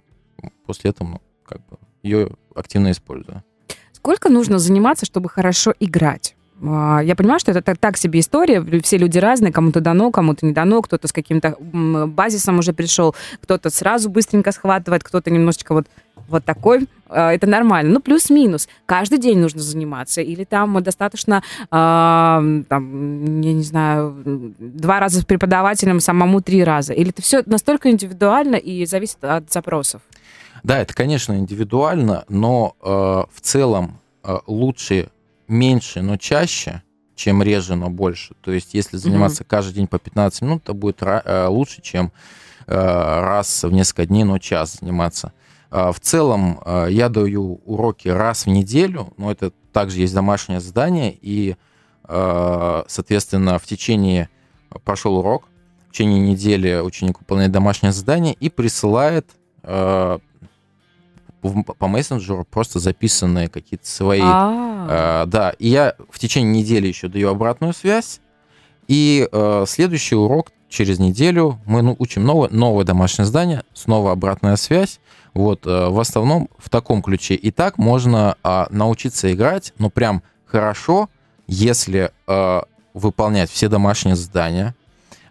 после 0.66 0.90
этого, 0.90 1.08
ну, 1.08 1.20
как 1.46 1.58
бы, 1.66 1.78
ее 2.02 2.30
активно 2.54 2.90
использую. 2.90 3.42
Сколько 3.92 4.28
нужно 4.28 4.58
заниматься, 4.58 5.06
чтобы 5.06 5.28
хорошо 5.28 5.74
играть? 5.80 6.36
А, 6.62 7.00
Я 7.00 7.16
понимаю, 7.16 7.40
что 7.40 7.50
это 7.50 7.74
так, 7.74 7.96
себе 7.96 8.20
история, 8.20 8.60
все 8.82 8.98
люди 8.98 9.18
разные, 9.18 9.52
кому-то 9.52 9.80
дано, 9.80 10.10
кому-то 10.10 10.46
не 10.46 10.52
дано, 10.52 10.82
кто-то 10.82 11.08
с 11.08 11.12
каким-то 11.12 11.56
базисом 11.60 12.58
уже 12.58 12.72
пришел, 12.72 13.14
кто-то 13.42 13.70
сразу 13.70 14.10
быстренько 14.10 14.52
схватывает, 14.52 15.02
кто-то 15.02 15.30
немножечко 15.30 15.74
вот, 15.74 15.86
вот 16.28 16.44
такой. 16.44 16.86
А, 17.08 17.32
Это 17.32 17.46
нормально. 17.46 17.94
Ну, 17.94 18.00
плюс-минус. 18.00 18.68
Каждый 18.86 19.18
день 19.18 19.38
нужно 19.38 19.60
заниматься. 19.60 20.20
Или 20.20 20.44
там 20.44 20.82
достаточно, 20.82 21.42
а, 21.70 22.42
там, 22.68 23.40
я 23.40 23.52
не 23.52 23.62
знаю, 23.62 24.54
два 24.58 25.00
раза 25.00 25.20
с 25.20 25.24
преподавателем, 25.24 26.00
самому 26.00 26.40
три 26.40 26.64
раза. 26.64 26.92
Или 26.92 27.10
это 27.10 27.22
все 27.22 27.42
настолько 27.46 27.90
индивидуально 27.90 28.56
и 28.56 28.84
зависит 28.86 29.22
от 29.22 29.52
запросов. 29.52 30.02
Да, 30.62 30.78
это, 30.78 30.94
конечно, 30.94 31.38
индивидуально, 31.38 32.24
но 32.28 32.74
э, 32.80 32.86
в 32.86 33.40
целом 33.42 34.00
э, 34.22 34.38
лучше 34.46 35.10
меньше, 35.46 36.00
но 36.00 36.16
чаще, 36.16 36.82
чем 37.14 37.42
реже, 37.42 37.76
но 37.76 37.90
больше. 37.90 38.34
То 38.40 38.50
есть, 38.50 38.72
если 38.72 38.96
заниматься 38.96 39.44
каждый 39.44 39.74
день 39.74 39.86
по 39.86 39.98
15 39.98 40.42
минут, 40.42 40.64
то 40.64 40.72
будет 40.72 41.02
э, 41.02 41.46
лучше, 41.48 41.82
чем 41.82 42.12
э, 42.66 42.74
раз 42.74 43.64
в 43.64 43.72
несколько 43.72 44.06
дней, 44.06 44.24
но 44.24 44.38
час 44.38 44.78
заниматься. 44.80 45.32
А, 45.74 45.90
В 45.90 45.98
целом, 45.98 46.60
э, 46.64 46.86
я 46.90 47.08
даю 47.08 47.60
уроки 47.64 48.06
раз 48.06 48.46
в 48.46 48.48
неделю, 48.48 49.12
но 49.16 49.32
это 49.32 49.50
также 49.72 49.98
есть 49.98 50.14
домашнее 50.14 50.60
задание, 50.60 51.12
и, 51.20 51.56
э, 52.08 52.82
соответственно, 52.86 53.58
в 53.58 53.64
течение 53.66 54.28
прошел 54.84 55.16
урок, 55.16 55.48
в 55.88 55.92
течение 55.92 56.20
недели 56.20 56.80
ученик 56.80 57.18
выполняет 57.18 57.50
домашнее 57.50 57.90
задание 57.92 58.34
и 58.34 58.50
присылает 58.50 59.26
по 59.62 60.20
мессенджеру 61.80 62.44
просто 62.44 62.78
записанные 62.78 63.48
какие-то 63.48 63.88
свои 63.88 64.20
А, 64.22 64.64
Э, 64.88 65.26
да, 65.26 65.54
и 65.58 65.68
я 65.68 65.94
в 66.10 66.18
течение 66.18 66.62
недели 66.62 66.86
еще 66.86 67.08
даю 67.08 67.30
обратную 67.30 67.72
связь. 67.72 68.20
И 68.86 69.28
э, 69.30 69.64
следующий 69.66 70.14
урок 70.14 70.52
через 70.74 70.98
неделю 70.98 71.58
мы 71.64 71.82
ну, 71.82 71.96
учим 71.98 72.24
новое, 72.24 72.50
новое 72.50 72.84
домашнее 72.84 73.24
задание, 73.24 73.62
снова 73.72 74.12
обратная 74.12 74.56
связь. 74.56 75.00
Вот, 75.32 75.66
э, 75.66 75.88
в 75.88 75.98
основном 75.98 76.48
в 76.58 76.68
таком 76.68 77.02
ключе. 77.02 77.34
И 77.34 77.50
так 77.50 77.78
можно 77.78 78.36
а, 78.42 78.66
научиться 78.70 79.32
играть, 79.32 79.72
но 79.78 79.90
прям 79.90 80.22
хорошо, 80.46 81.08
если 81.46 82.10
э, 82.26 82.60
выполнять 82.92 83.50
все 83.50 83.68
домашние 83.68 84.16
задания, 84.16 84.74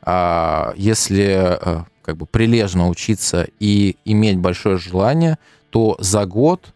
а, 0.01 0.73
если 0.75 1.57
э, 1.59 1.83
как 2.01 2.17
бы 2.17 2.25
прилежно 2.25 2.89
учиться 2.89 3.47
и 3.59 3.95
иметь 4.03 4.37
большое 4.37 4.77
желание, 4.77 5.37
то 5.69 5.95
за 5.99 6.25
год 6.25 6.73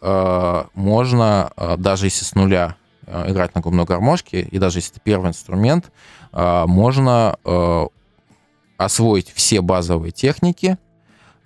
э, 0.00 0.64
можно, 0.74 1.52
э, 1.56 1.76
даже 1.76 2.06
если 2.06 2.24
с 2.24 2.34
нуля 2.34 2.76
играть 3.26 3.54
на 3.54 3.60
губной 3.60 3.84
гармошке, 3.84 4.40
и 4.40 4.58
даже 4.58 4.78
если 4.78 4.92
это 4.92 5.00
первый 5.00 5.30
инструмент, 5.30 5.90
можно 6.32 7.36
освоить 8.84 9.30
все 9.32 9.60
базовые 9.60 10.12
техники, 10.12 10.78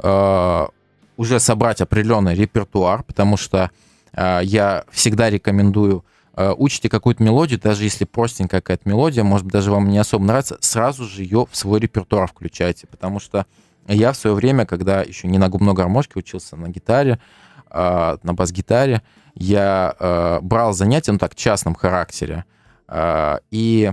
э, 0.03 0.67
уже 1.17 1.41
собрать 1.41 1.81
определенный 1.81 2.35
репертуар, 2.35 3.03
потому 3.03 3.37
что 3.37 3.71
э, 4.13 4.41
я 4.43 4.85
всегда 4.91 5.31
рекомендую 5.31 6.05
э, 6.35 6.53
учите 6.57 6.89
какую-то 6.89 7.23
мелодию, 7.23 7.61
даже 7.61 7.85
если 7.85 8.05
простенькая 8.05 8.61
какая-то 8.61 8.89
мелодия, 8.89 9.25
может 9.25 9.47
быть, 9.47 9.53
даже 9.53 9.71
вам 9.71 9.89
не 9.89 9.99
особо 9.99 10.25
нравится, 10.25 10.59
сразу 10.61 11.05
же 11.05 11.23
ее 11.23 11.47
в 11.51 11.57
свой 11.57 11.81
репертуар 11.81 12.29
включайте, 12.29 12.87
потому 12.87 13.21
что 13.21 13.47
я 13.89 14.13
в 14.13 14.17
свое 14.17 14.35
время, 14.35 14.67
когда 14.67 15.03
еще 15.03 15.29
не 15.29 15.39
на 15.39 15.49
губной 15.49 15.75
гармошке 15.75 16.19
учился, 16.19 16.57
на 16.57 16.69
гитаре, 16.69 17.19
э, 17.71 18.17
на 18.23 18.35
бас-гитаре, 18.35 19.03
я 19.35 19.95
э, 19.99 20.39
брал 20.43 20.73
занятия, 20.73 21.13
ну 21.13 21.19
так, 21.19 21.35
частном 21.35 21.75
характере, 21.75 22.45
э, 22.89 23.39
и 23.51 23.93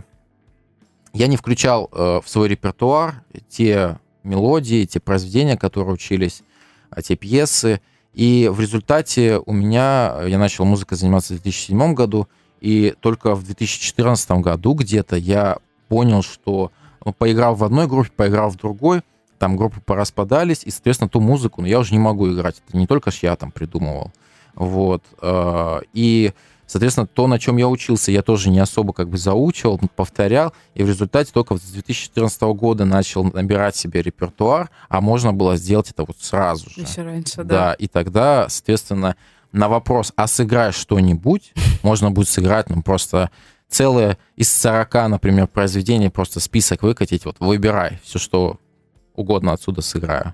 я 1.13 1.27
не 1.27 1.37
включал 1.37 1.89
э, 1.91 2.21
в 2.23 2.29
свой 2.29 2.49
репертуар 2.49 3.23
те 3.49 3.99
мелодии, 4.23 4.85
те 4.85 4.99
произведения, 4.99 5.57
которые 5.57 5.93
учились, 5.93 6.43
а, 6.89 7.01
те 7.01 7.15
пьесы, 7.15 7.81
и 8.13 8.49
в 8.51 8.59
результате 8.59 9.39
у 9.45 9.53
меня, 9.53 10.21
я 10.25 10.37
начал 10.37 10.65
музыкой 10.65 10.97
заниматься 10.97 11.33
в 11.33 11.41
2007 11.41 11.93
году, 11.93 12.27
и 12.61 12.93
только 12.99 13.35
в 13.35 13.43
2014 13.43 14.31
году 14.41 14.73
где-то 14.73 15.15
я 15.15 15.57
понял, 15.89 16.21
что 16.21 16.71
ну, 17.03 17.13
поиграл 17.13 17.55
в 17.55 17.63
одной 17.63 17.87
группе, 17.87 18.11
поиграл 18.15 18.49
в 18.49 18.57
другой, 18.57 19.01
там 19.39 19.57
группы 19.57 19.81
пораспадались, 19.81 20.63
и, 20.63 20.71
соответственно, 20.71 21.09
ту 21.09 21.19
музыку, 21.19 21.61
ну, 21.61 21.67
я 21.67 21.79
уже 21.79 21.93
не 21.93 21.99
могу 21.99 22.31
играть. 22.31 22.61
Это 22.67 22.77
не 22.77 22.87
только 22.87 23.11
ж 23.11 23.19
я 23.23 23.35
там 23.35 23.51
придумывал. 23.51 24.11
Вот. 24.55 25.03
э, 25.21 25.81
И, 25.93 26.31
соответственно, 26.67 27.07
то, 27.07 27.27
на 27.27 27.39
чем 27.39 27.57
я 27.57 27.67
учился, 27.67 28.11
я 28.11 28.21
тоже 28.21 28.49
не 28.49 28.59
особо 28.59 28.93
как 28.93 29.09
бы 29.09 29.17
заучивал, 29.17 29.79
повторял, 29.95 30.53
и 30.75 30.83
в 30.83 30.87
результате 30.87 31.31
только 31.31 31.57
с 31.57 31.61
2014 31.61 32.41
года 32.41 32.85
начал 32.85 33.23
набирать 33.23 33.75
себе 33.75 34.01
репертуар, 34.01 34.69
а 34.89 35.01
можно 35.01 35.33
было 35.33 35.55
сделать 35.57 35.89
это 35.91 36.05
вот 36.05 36.17
сразу 36.19 36.69
же. 36.69 36.81
еще 36.81 37.03
раньше, 37.03 37.37
Да, 37.37 37.43
да. 37.43 37.73
и 37.73 37.87
тогда, 37.87 38.47
соответственно, 38.49 39.15
на 39.51 39.69
вопрос, 39.69 40.13
а 40.15 40.27
сыграй 40.27 40.71
что-нибудь, 40.71 41.53
можно 41.83 42.11
будет 42.11 42.29
сыграть, 42.29 42.69
ну, 42.69 42.81
просто 42.81 43.29
целое 43.69 44.17
из 44.35 44.51
40, 44.51 45.09
например, 45.09 45.47
произведений, 45.47 46.09
просто 46.09 46.39
список 46.39 46.83
выкатить, 46.83 47.25
вот 47.25 47.37
выбирай 47.39 47.99
все, 48.03 48.19
что 48.19 48.59
угодно 49.15 49.53
отсюда 49.53 49.81
сыграю. 49.81 50.33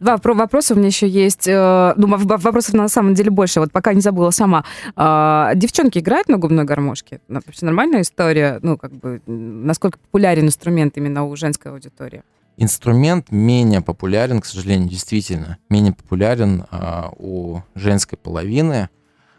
Два 0.00 0.16
вопро- 0.16 0.34
вопроса 0.34 0.74
у 0.74 0.76
меня 0.76 0.88
еще 0.88 1.08
есть. 1.08 1.46
э, 1.48 1.94
Ну, 1.96 2.06
вопросов 2.16 2.74
на 2.74 2.88
самом 2.88 3.14
деле 3.14 3.30
больше. 3.30 3.60
Вот 3.60 3.72
пока 3.72 3.94
не 3.94 4.00
забыла 4.00 4.30
сама. 4.30 4.64
А, 4.96 5.52
Девчонки 5.54 5.98
играют 5.98 6.28
на 6.28 6.36
губной 6.38 6.64
гармошке? 6.64 7.20
Ну, 7.28 7.40
Вообще 7.46 7.66
нормальная 7.66 8.02
история? 8.02 8.58
Ну, 8.62 8.76
как 8.76 8.92
бы, 8.92 9.20
насколько 9.26 9.98
популярен 9.98 10.46
инструмент 10.46 10.96
именно 10.96 11.24
у 11.24 11.34
женской 11.36 11.72
аудитории? 11.72 12.22
Инструмент 12.56 13.30
менее 13.30 13.80
популярен, 13.80 14.40
к 14.40 14.46
сожалению, 14.46 14.88
действительно, 14.88 15.58
менее 15.70 15.92
популярен 15.92 16.64
а, 16.70 17.10
у 17.16 17.60
женской 17.74 18.18
половины. 18.18 18.88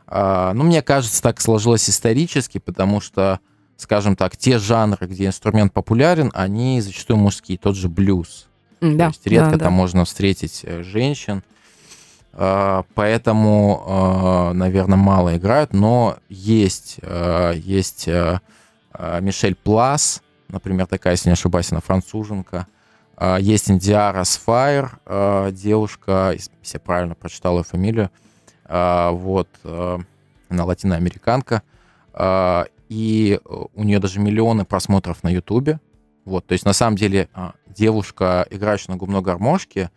А, 0.08 0.54
ну, 0.54 0.64
мне 0.64 0.82
кажется, 0.82 1.22
так 1.22 1.42
сложилось 1.42 1.90
исторически, 1.90 2.58
потому 2.60 3.02
что, 3.02 3.40
скажем 3.78 4.16
так, 4.16 4.38
те 4.38 4.58
жанры, 4.58 5.06
где 5.06 5.28
инструмент 5.28 5.74
популярен, 5.74 6.32
они 6.34 6.82
зачастую 6.82 7.18
мужские, 7.18 7.58
тот 7.58 7.76
же 7.76 7.90
блюз. 7.90 8.48
М, 8.82 8.92
То 8.94 8.98
Да, 8.98 9.08
есть 9.08 9.28
редко 9.28 9.52
да, 9.52 9.58
да. 9.58 9.66
там 9.66 9.74
можно 9.74 10.06
встретить 10.06 10.62
э, 10.64 10.84
женщин. 10.84 11.44
А, 12.34 12.84
Поэтому, 12.96 14.52
наверное, 14.54 14.98
мало 14.98 15.36
играют, 15.36 15.74
но 15.74 16.18
есть, 16.30 16.98
э, 17.02 17.54
есть 17.56 18.08
Мишель 18.08 19.56
Плас, 19.56 20.22
например, 20.48 20.86
такая, 20.88 21.14
если 21.14 21.30
не 21.30 21.34
ошибаюсь, 21.34 21.72
она 21.72 21.82
француженка. 21.82 22.68
А, 23.18 23.38
Есть 23.38 23.70
Индиара 23.70 24.24
Сфайр, 24.24 25.00
девушка, 25.52 26.32
если 26.34 26.52
я 26.74 26.80
правильно 26.80 27.16
прочитал 27.16 27.58
ее 27.58 27.64
фамилию, 27.64 28.10
А, 28.66 29.12
вот, 29.12 29.50
она 29.64 30.66
латиноамериканка, 30.66 31.64
А, 32.14 32.66
и 32.90 33.40
э, 33.44 33.56
у 33.76 33.84
нее 33.84 34.00
даже 34.00 34.20
миллионы 34.20 34.66
просмотров 34.66 35.24
на 35.24 35.30
Ютубе. 35.30 35.80
Вот, 36.26 36.46
то 36.46 36.54
есть 36.54 36.66
на 36.66 36.74
самом 36.74 36.96
деле 36.96 37.30
а, 37.34 37.54
девушка, 37.68 38.46
играющая 38.50 38.92
на 38.94 38.98
губной 38.98 39.22
гармошке, 39.22 39.90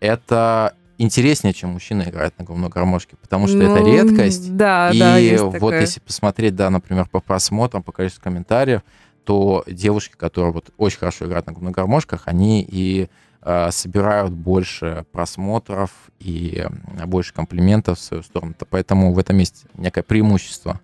это 0.00 0.74
интереснее, 0.98 1.54
чем 1.54 1.70
мужчина 1.70 2.02
играет 2.02 2.38
на 2.38 2.44
губной 2.44 2.68
гармошке, 2.68 3.16
потому 3.16 3.48
что 3.48 3.58
это 3.58 3.80
Ну, 3.80 3.86
редкость. 3.86 4.56
Да, 4.56 4.90
и 4.90 4.98
да, 4.98 5.16
есть 5.18 5.42
вот 5.42 5.52
такое. 5.54 5.80
если 5.80 6.00
посмотреть, 6.00 6.54
да, 6.54 6.70
например, 6.70 7.08
по 7.08 7.20
просмотрам, 7.20 7.82
по 7.82 7.92
количеству 7.92 8.22
комментариев, 8.22 8.82
то 9.24 9.64
девушки, 9.66 10.14
которые 10.16 10.52
вот 10.52 10.70
очень 10.76 10.98
хорошо 10.98 11.26
играют 11.26 11.46
на 11.46 11.52
губных 11.52 11.74
гармошках, 11.74 12.22
они 12.26 12.62
и 12.68 13.08
э, 13.42 13.70
собирают 13.70 14.32
больше 14.32 15.06
просмотров 15.12 15.90
и 16.20 16.66
больше 17.06 17.32
комплиментов 17.32 17.98
в 17.98 18.02
свою 18.02 18.22
сторону. 18.22 18.54
То 18.58 18.66
Поэтому 18.66 19.12
в 19.12 19.18
этом 19.18 19.38
есть 19.38 19.64
некое 19.74 20.02
преимущество. 20.02 20.80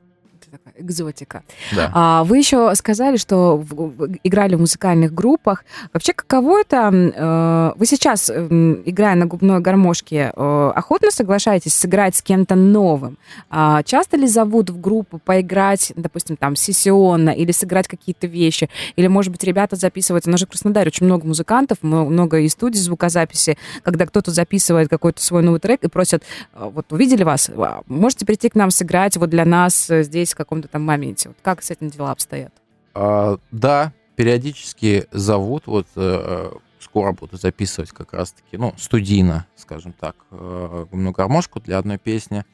Такая 0.51 0.75
экзотика. 0.79 1.43
Да. 1.75 1.91
А, 1.95 2.25
вы 2.25 2.39
еще 2.39 2.75
сказали, 2.75 3.17
что 3.17 3.57
в- 3.57 4.17
играли 4.25 4.55
в 4.55 4.61
музыкальных 4.61 5.13
группах. 5.15 5.65
Вообще, 5.93 6.13
каково 6.13 6.61
это? 6.61 6.91
э, 6.93 7.73
Вы 7.77 7.87
сейчас, 7.87 8.31
м, 8.31 8.83
играя 8.85 9.15
на 9.15 9.27
губной 9.27 9.61
гармошке, 9.61 10.33
э, 10.35 10.73
охотно 10.75 11.11
соглашаетесь 11.11 11.75
сыграть 11.75 12.17
с 12.17 12.23
кем-то 12.23 12.55
новым? 12.57 13.17
А 13.51 13.83
Часто 13.83 14.17
ли 14.17 14.27
зовут 14.27 14.71
в 14.71 14.81
группу 14.81 15.19
поиграть, 15.19 15.93
допустим, 15.97 16.37
там, 16.37 16.57
сессионно, 16.57 17.31
или 17.31 17.53
сыграть 17.53 17.89
какие-то 17.89 18.27
вещи? 18.27 18.69
Или, 18.97 19.07
может 19.07 19.33
быть, 19.33 19.45
ребята 19.45 19.77
записывают... 19.77 20.27
У 20.27 20.31
нас 20.31 20.41
же 20.41 20.47
в 20.47 20.51
Краснодаре 20.51 20.89
очень 20.89 21.07
много 21.07 21.27
музыкантов, 21.27 21.79
много 21.83 22.41
и 22.41 22.49
студий 22.49 22.81
звукозаписи, 22.81 23.57
когда 23.83 24.07
кто-то 24.07 24.31
записывает 24.31 24.89
какой-то 24.89 25.23
свой 25.23 25.43
новый 25.43 25.61
трек 25.61 25.85
и 25.85 25.89
просят, 25.89 26.23
э, 26.55 26.71
вот 26.73 26.93
увидели 26.93 27.23
вас, 27.25 27.51
а, 27.57 27.83
можете 27.87 28.27
прийти 28.27 28.49
к 28.49 28.55
нам 28.55 28.71
сыграть 28.71 29.17
вот 29.17 29.31
для 29.31 29.45
нас 29.45 29.89
э, 29.91 30.03
здесь 30.03 30.35
каком-то 30.45 30.69
там 30.69 30.83
моменте. 30.83 31.29
Вот 31.29 31.39
как 31.43 31.63
с 31.63 31.71
этим 31.71 31.91
дела 31.91 32.13
обстоят? 32.13 32.53
А, 32.95 33.39
да, 33.51 33.93
периодически 34.17 35.07
зовут, 35.13 35.67
вот 35.67 35.87
э, 35.97 36.51
скоро 36.81 37.13
буду 37.13 37.37
записывать 37.37 37.91
как 37.91 38.13
раз-таки, 38.13 38.57
ну, 38.57 38.75
студийно, 38.77 39.47
скажем 39.57 39.93
так, 39.93 40.17
э, 40.31 40.87
гармошку 40.91 41.61
для 41.61 41.79
одной 41.79 41.99
песни. 41.99 42.45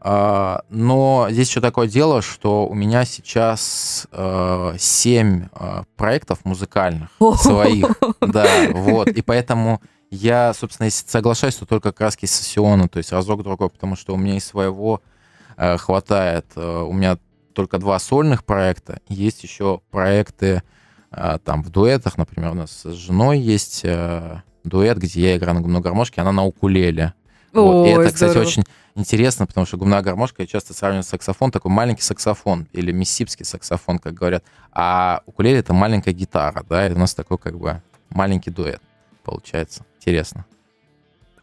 А, 0.00 0.62
но 0.68 1.28
здесь 1.30 1.48
еще 1.48 1.60
такое 1.60 1.88
дело, 1.88 2.22
что 2.22 2.66
у 2.66 2.74
меня 2.74 3.04
сейчас 3.04 4.06
э, 4.12 4.74
семь 4.78 5.46
э, 5.52 5.84
проектов 5.96 6.44
музыкальных 6.44 7.08
своих, 7.36 7.86
да, 8.20 8.46
вот, 8.70 9.08
и 9.08 9.22
поэтому 9.22 9.80
я, 10.10 10.52
собственно, 10.54 10.90
соглашаюсь, 10.90 11.56
то 11.56 11.66
только 11.66 11.90
краски 11.90 12.26
сессионно, 12.26 12.88
то 12.88 12.98
есть 12.98 13.12
разок-другой, 13.12 13.70
потому 13.70 13.96
что 13.96 14.14
у 14.14 14.16
меня 14.16 14.36
и 14.36 14.40
своего 14.40 15.00
э, 15.02 15.13
хватает. 15.56 16.46
Э, 16.56 16.82
у 16.82 16.92
меня 16.92 17.18
только 17.54 17.78
два 17.78 17.98
сольных 17.98 18.44
проекта. 18.44 19.00
Есть 19.08 19.42
еще 19.42 19.80
проекты 19.90 20.62
э, 21.10 21.38
там 21.44 21.62
в 21.62 21.70
дуэтах, 21.70 22.18
например, 22.18 22.50
у 22.50 22.54
нас 22.54 22.82
с 22.84 22.92
женой 22.92 23.38
есть 23.38 23.82
э, 23.84 24.42
дуэт, 24.64 24.98
где 24.98 25.20
я 25.20 25.36
играю 25.36 25.54
на 25.54 25.60
губной 25.62 25.80
гармошке, 25.80 26.20
она 26.20 26.32
на 26.32 26.44
укулеле. 26.44 27.14
Вот. 27.52 27.86
И 27.86 27.90
это, 27.90 28.12
кстати, 28.12 28.30
здорово. 28.30 28.48
очень 28.48 28.64
интересно, 28.96 29.46
потому 29.46 29.64
что 29.64 29.76
губная 29.76 30.02
гармошка 30.02 30.42
я 30.42 30.46
часто 30.46 30.74
сравниваю 30.74 31.04
с 31.04 31.08
саксофон, 31.08 31.52
такой 31.52 31.70
маленький 31.70 32.02
саксофон 32.02 32.66
или 32.72 32.90
миссипский 32.90 33.44
саксофон, 33.44 33.98
как 33.98 34.14
говорят. 34.14 34.44
А 34.72 35.22
укулеле 35.26 35.60
это 35.60 35.72
маленькая 35.72 36.12
гитара, 36.12 36.64
да, 36.68 36.88
и 36.88 36.92
у 36.92 36.98
нас 36.98 37.14
такой 37.14 37.38
как 37.38 37.58
бы 37.58 37.80
маленький 38.10 38.50
дуэт 38.50 38.82
получается. 39.22 39.84
Интересно. 39.96 40.44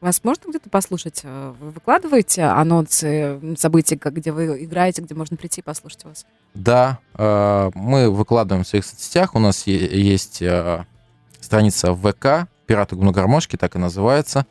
Вас 0.01 0.23
можно 0.23 0.49
где-то 0.49 0.67
послушать? 0.71 1.21
Э, 1.23 1.53
Вы 1.59 1.69
выкладываете 1.69 2.43
анонсы 2.45 3.39
событий, 3.55 3.99
где 4.03 4.31
вы 4.31 4.65
играете, 4.65 5.03
где 5.03 5.13
можно 5.13 5.37
прийти 5.37 5.61
и 5.61 5.63
послушать 5.63 6.03
вас? 6.05 6.25
Да, 6.55 6.97
э, 7.13 7.71
мы 7.75 8.09
выкладываем 8.09 8.63
в 8.63 8.67
своих 8.67 8.83
соцсетях. 8.83 9.35
У 9.35 9.39
нас 9.39 9.67
есть 9.67 10.41
э, 10.41 10.85
страница 11.39 11.93
ВК 11.93 12.49
«Пираты 12.65 12.95
губной 12.95 13.13
гармошки», 13.13 13.57
так 13.57 13.75
и 13.75 13.79
называется. 13.79 14.47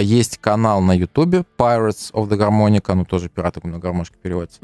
Есть 0.00 0.38
канал 0.38 0.82
на 0.82 0.92
Ютубе 0.92 1.44
Pirates 1.56 2.12
of 2.12 2.28
the 2.28 2.36
Harmonica, 2.38 2.94
ну 2.94 3.04
тоже 3.04 3.28
«Пираты 3.28 3.60
губной 3.60 3.80
гармошки» 3.80 4.16
переводится. 4.20 4.60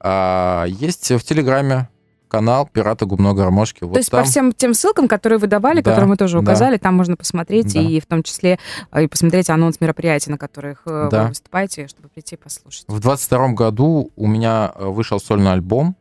А 0.00 0.64
Есть 0.66 1.10
в 1.10 1.20
Телеграме 1.20 1.88
канал 2.32 2.66
«Пираты 2.72 3.04
губной 3.04 3.34
гармошки». 3.34 3.84
Вот 3.84 3.92
То 3.92 3.98
есть 3.98 4.10
там 4.10 4.20
по 4.20 4.26
всем 4.26 4.52
тем 4.54 4.72
ссылкам, 4.72 5.06
которые 5.06 5.38
вы 5.38 5.48
давали, 5.48 5.82
Да, 5.82 5.90
которые 5.90 6.08
мы 6.08 6.16
тоже 6.16 6.38
да. 6.38 6.40
указали, 6.40 6.78
там 6.78 6.96
можно 6.96 7.14
посмотреть 7.14 7.74
Да. 7.74 7.80
и 7.80 8.00
в 8.00 8.06
том 8.06 8.22
числе 8.22 8.58
э, 8.90 9.04
и 9.04 9.06
посмотреть 9.06 9.50
анонс 9.50 9.82
мероприятий, 9.82 10.30
на 10.30 10.38
которых 10.38 10.82
э, 10.86 11.08
Да. 11.10 11.22
вы 11.24 11.28
выступаете, 11.28 11.88
чтобы 11.88 12.08
прийти 12.08 12.36
и 12.36 12.38
послушать. 12.38 12.84
В 12.88 12.98
22 13.00 13.48
году 13.48 14.10
у 14.16 14.26
меня 14.26 14.72
э, 14.74 14.86
вышел 14.86 15.20
сольный 15.20 15.52
альбом, 15.52 15.94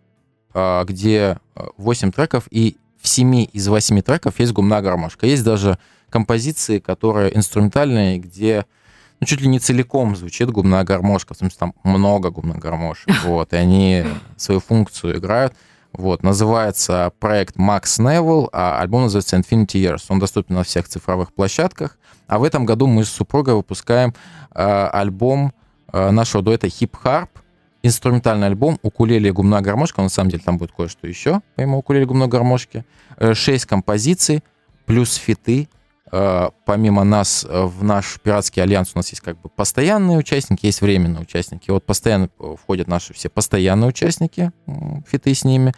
э, 0.54 0.86
где 0.86 1.38
8 1.78 2.13
треков, 2.13 2.48
и 2.50 2.78
в 3.02 3.10
7 3.10 3.48
из 3.52 3.67
8 3.67 4.02
треков 4.02 4.39
есть 4.39 4.54
губная 4.54 4.82
гармошка. 4.82 5.26
Есть 5.26 5.44
даже 5.44 5.78
композиции, 6.10 6.80
которые 6.80 7.36
инструментальные, 7.36 8.20
где 8.20 8.65
ну, 9.20 9.28
чуть 9.28 9.41
ли 9.41 9.50
не 9.50 9.60
целиком 9.60 10.15
звучит 10.15 10.50
губная 10.50 10.86
гармошка, 10.86 11.34
в 11.34 11.38
смысле 11.38 11.58
там 11.60 11.74
много 11.84 12.30
губных 12.32 12.58
гармошек, 12.60 13.10
вот, 13.26 13.52
и 13.52 13.58
они 13.58 14.06
свою 14.38 14.62
функцию 14.62 15.17
играют. 15.17 15.54
Вот, 15.94 16.24
называется 16.24 17.12
проект 17.20 17.58
Max 17.58 18.00
Neville, 18.00 18.48
а 18.54 18.80
альбом 18.80 19.04
называется 19.04 19.38
Infinity 19.38 19.76
Years. 19.76 20.04
Он 20.10 20.20
доступен 20.20 20.56
на 20.56 20.64
всех 20.64 20.88
цифровых 20.88 21.34
площадках. 21.34 21.98
А 22.28 22.40
в 22.40 22.44
этом 22.44 22.66
году 22.66 22.88
мы 22.88 23.04
с 23.04 23.10
супругой 23.10 23.56
выпускаем 23.56 24.14
э, 24.54 24.90
альбом 24.94 25.54
э, 25.92 26.12
нашего 26.12 26.42
дуэта 26.42 26.68
Hip 26.68 26.94
Harp, 27.04 27.30
инструментальный 27.84 28.48
альбом 28.48 28.80
«Укулеле 28.84 29.30
и 29.30 29.32
губная 29.32 29.60
гармошка». 29.60 30.02
На 30.02 30.10
самом 30.10 30.30
деле 30.30 30.42
там 30.46 30.58
будет 30.58 30.72
кое-что 30.72 31.08
еще, 31.08 31.42
помимо 31.56 31.78
«Укулеле 31.78 32.06
и 32.06 32.08
губной 32.08 32.30
гармошки». 32.30 32.86
Э, 33.18 33.34
Шесть 33.34 33.66
композиций, 33.66 34.44
плюс 34.86 35.16
фиты. 35.16 35.68
Э, 36.12 36.50
Помимо 36.65 37.04
нас 37.04 37.45
э, 37.47 37.63
в 37.63 37.84
наш 37.84 38.19
пиратский 38.19 38.62
альянс 38.62 38.91
у 38.93 39.00
нас 39.00 39.10
есть 39.10 39.21
как 39.21 39.39
бы 39.39 39.50
постоянные 39.50 40.17
участники, 40.17 40.65
есть 40.65 40.82
временные 40.82 41.21
участники. 41.21 41.71
Вот 41.71 41.86
постоянно 41.86 42.30
э, 42.39 42.56
входят 42.62 42.88
наши 42.88 43.13
все 43.13 43.30
постоянные 43.30 43.89
участники, 43.89 44.52
фиты 45.08 45.34
с 45.34 45.45
ними. 45.45 45.74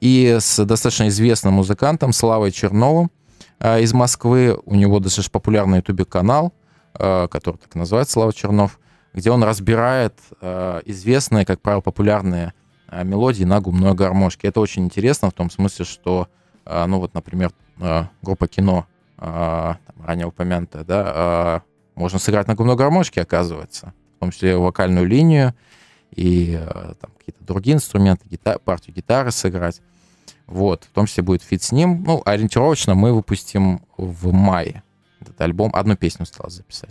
И 0.00 0.38
с 0.40 0.64
достаточно 0.64 1.08
известным 1.08 1.54
музыкантом 1.54 2.12
Славой 2.12 2.52
Черновым 2.52 3.10
из 3.62 3.92
Москвы. 3.92 4.58
У 4.64 4.74
него 4.74 4.98
достаточно 4.98 5.30
популярный 5.32 5.78
ютубе 5.78 6.04
канал, 6.04 6.52
э, 6.94 7.28
который 7.30 7.58
так 7.58 7.74
называется 7.74 8.14
Слава 8.14 8.32
Чернов, 8.32 8.80
где 9.12 9.30
он 9.30 9.42
разбирает 9.42 10.14
известные, 10.84 11.44
как 11.44 11.60
правило, 11.60 11.80
популярные 11.80 12.54
мелодии 12.92 13.42
на 13.44 13.60
губной 13.60 13.94
гармошке. 13.94 14.48
Это 14.48 14.60
очень 14.60 14.84
интересно 14.84 15.30
в 15.30 15.32
том 15.32 15.50
смысле, 15.50 15.84
что, 15.84 16.28
ну 16.64 17.00
вот, 17.00 17.12
например, 17.12 17.50
группа 18.22 18.46
кино, 18.46 18.86
там, 19.20 20.04
ранее 20.04 20.26
упомянутая, 20.26 20.84
да, 20.84 21.62
э, 21.64 21.70
можно 21.94 22.18
сыграть 22.18 22.46
на 22.48 22.54
губной 22.54 22.76
гармошке, 22.76 23.20
оказывается, 23.20 23.92
в 24.16 24.20
том 24.20 24.30
числе 24.30 24.56
вокальную 24.56 25.06
линию 25.06 25.54
и 26.10 26.58
э, 26.58 26.94
там 27.00 27.10
какие-то 27.18 27.44
другие 27.44 27.76
инструменты, 27.76 28.26
гита- 28.28 28.58
партию 28.58 28.94
гитары 28.96 29.30
сыграть. 29.30 29.80
Вот, 30.46 30.84
в 30.84 30.88
том 30.88 31.06
числе 31.06 31.22
будет 31.22 31.42
фит 31.42 31.62
с 31.62 31.70
ним. 31.70 32.02
Ну, 32.02 32.22
ориентировочно 32.24 32.94
мы 32.94 33.12
выпустим 33.12 33.82
в 33.96 34.32
мае 34.32 34.82
этот 35.20 35.40
альбом. 35.40 35.70
Одну 35.74 35.96
песню 35.96 36.24
осталось 36.24 36.54
записать. 36.54 36.90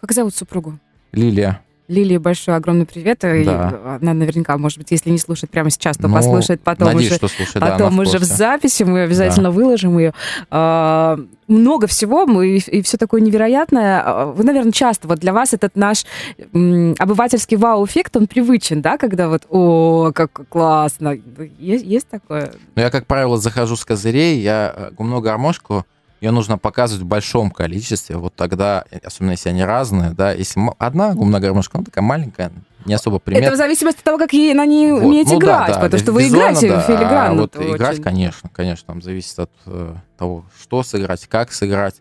Как 0.00 0.12
зовут 0.12 0.34
супругу? 0.34 0.78
Лилия. 1.10 1.60
Лилии 1.86 2.16
большой 2.16 2.56
огромный 2.56 2.86
привет. 2.86 3.24
И 3.24 3.44
Да. 3.44 3.98
она 4.00 4.14
наверняка, 4.14 4.56
может 4.56 4.78
быть, 4.78 4.90
если 4.90 5.10
не 5.10 5.18
слушает 5.18 5.50
прямо 5.50 5.68
сейчас, 5.68 5.98
то 5.98 6.08
Ну, 6.08 6.14
послушает 6.14 6.62
потом 6.62 6.88
Надеюсь, 6.88 7.08
уже. 7.08 7.16
что 7.16 7.28
слушай, 7.28 7.60
да, 7.60 7.72
Потом 7.72 7.96
в 7.96 8.00
уже 8.00 8.18
в 8.18 8.24
записи 8.24 8.84
мы 8.84 9.02
обязательно 9.02 9.50
выложим 9.50 9.98
ее. 9.98 10.14
А, 10.50 11.18
много 11.46 11.86
всего, 11.86 12.24
мы, 12.24 12.56
и 12.56 12.80
все 12.82 12.96
такое 12.96 13.20
невероятное. 13.20 14.02
А, 14.02 14.26
Вы, 14.32 14.44
наверное, 14.44 14.72
часто, 14.72 15.08
вот 15.08 15.18
для 15.18 15.34
вас 15.34 15.52
этот 15.52 15.76
наш 15.76 16.06
м, 16.54 16.94
обывательский 16.98 17.58
вау-эффект, 17.58 18.16
он 18.16 18.28
привычен, 18.28 18.80
да, 18.80 18.96
когда 18.96 19.28
вот, 19.28 19.42
о, 19.50 20.10
как 20.14 20.32
классно. 20.48 21.18
Есть, 21.58 21.84
есть 21.84 22.08
такое? 22.08 22.52
Но 22.76 22.82
я, 22.82 22.90
как 22.90 23.06
правило, 23.06 23.36
захожу 23.36 23.76
с 23.76 23.84
козырей, 23.84 24.40
я 24.40 24.72
э, 24.74 24.90
губную 24.92 25.20
гармошку, 25.20 25.84
ее 26.24 26.30
нужно 26.30 26.58
показывать 26.58 27.02
в 27.02 27.06
большом 27.06 27.50
количестве, 27.50 28.16
вот 28.16 28.34
тогда, 28.34 28.84
э, 28.90 28.98
особенно 29.04 29.32
если 29.32 29.50
они 29.50 29.64
разные, 29.64 30.10
да, 30.10 30.32
если 30.32 30.60
одна 30.78 31.14
губная 31.14 31.40
гармошка, 31.40 31.78
она 31.78 31.84
такая 31.84 32.02
маленькая, 32.02 32.50
не 32.84 32.94
особо 32.94 33.20
Это 33.26 33.52
в 33.52 33.56
зависимости 33.56 33.98
от 33.98 34.04
того, 34.04 34.18
как 34.18 34.32
ей 34.32 34.54
на 34.54 34.66
ней 34.66 34.92
Вот. 34.92 35.04
умеете 35.04 35.34
Ну 35.34 35.40
да, 35.40 35.46
играть, 35.46 35.74
да, 35.74 35.80
потому 35.80 36.00
что 36.00 36.12
вы 36.12 36.28
играете 36.28 36.68
да, 36.68 36.80
филигранно. 36.80 37.30
А 37.30 37.34
вот 37.34 37.56
очень. 37.56 37.76
играть, 37.76 38.02
конечно, 38.02 38.48
конечно, 38.50 38.86
там 38.86 39.02
зависит 39.02 39.38
от 39.38 39.50
э, 39.66 39.94
того, 40.18 40.44
что 40.60 40.82
сыграть, 40.82 41.26
как 41.26 41.52
сыграть. 41.52 41.96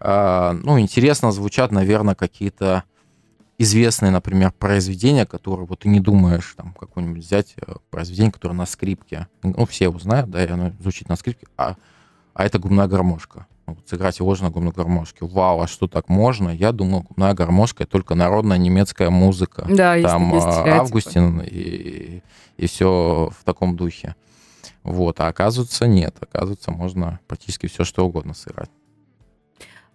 А, 0.00 0.52
ну, 0.62 0.78
интересно 0.78 1.32
звучат, 1.32 1.72
наверное, 1.72 2.14
какие-то 2.14 2.84
известные, 3.58 4.12
например, 4.12 4.52
произведения, 4.52 5.26
которые 5.26 5.66
вот 5.66 5.80
ты 5.80 5.88
не 5.88 6.00
думаешь, 6.00 6.54
там, 6.56 6.72
какое-нибудь 6.72 7.24
взять 7.24 7.54
э, 7.56 7.74
произведение, 7.90 8.32
которое 8.32 8.54
на 8.54 8.66
скрипке. 8.66 9.26
Ну, 9.42 9.66
все 9.66 9.84
его 9.84 9.98
знают, 9.98 10.30
да, 10.30 10.44
и 10.44 10.48
оно 10.48 10.72
звучит 10.80 11.08
на 11.08 11.16
скрипке, 11.16 11.46
а, 11.56 11.74
а 12.34 12.44
это 12.44 12.58
губная 12.58 12.86
гармошка. 12.86 13.46
Сыграть 13.86 14.18
его 14.18 14.34
же 14.34 14.42
на 14.42 14.50
губной 14.50 14.72
гармошке. 14.72 15.24
Вау, 15.24 15.60
а 15.60 15.66
что 15.66 15.88
так 15.88 16.08
можно? 16.08 16.50
Я 16.50 16.72
думал, 16.72 17.02
губная 17.02 17.34
гармошка— 17.34 17.82
это 17.84 17.92
только 17.92 18.14
народная 18.14 18.58
немецкая 18.58 19.10
музыка 19.10 19.66
Да, 19.68 20.00
там 20.00 20.32
а. 20.34 20.80
Августин 20.80 21.40
и, 21.40 22.22
и 22.56 22.66
все 22.66 23.30
в 23.38 23.44
таком 23.44 23.76
духе. 23.76 24.14
Вот, 24.82 25.20
а 25.20 25.28
оказывается, 25.28 25.86
нет. 25.86 26.16
Оказывается, 26.20 26.70
можно 26.70 27.20
практически 27.26 27.66
все, 27.66 27.84
что 27.84 28.06
угодно 28.06 28.34
сыграть. 28.34 28.70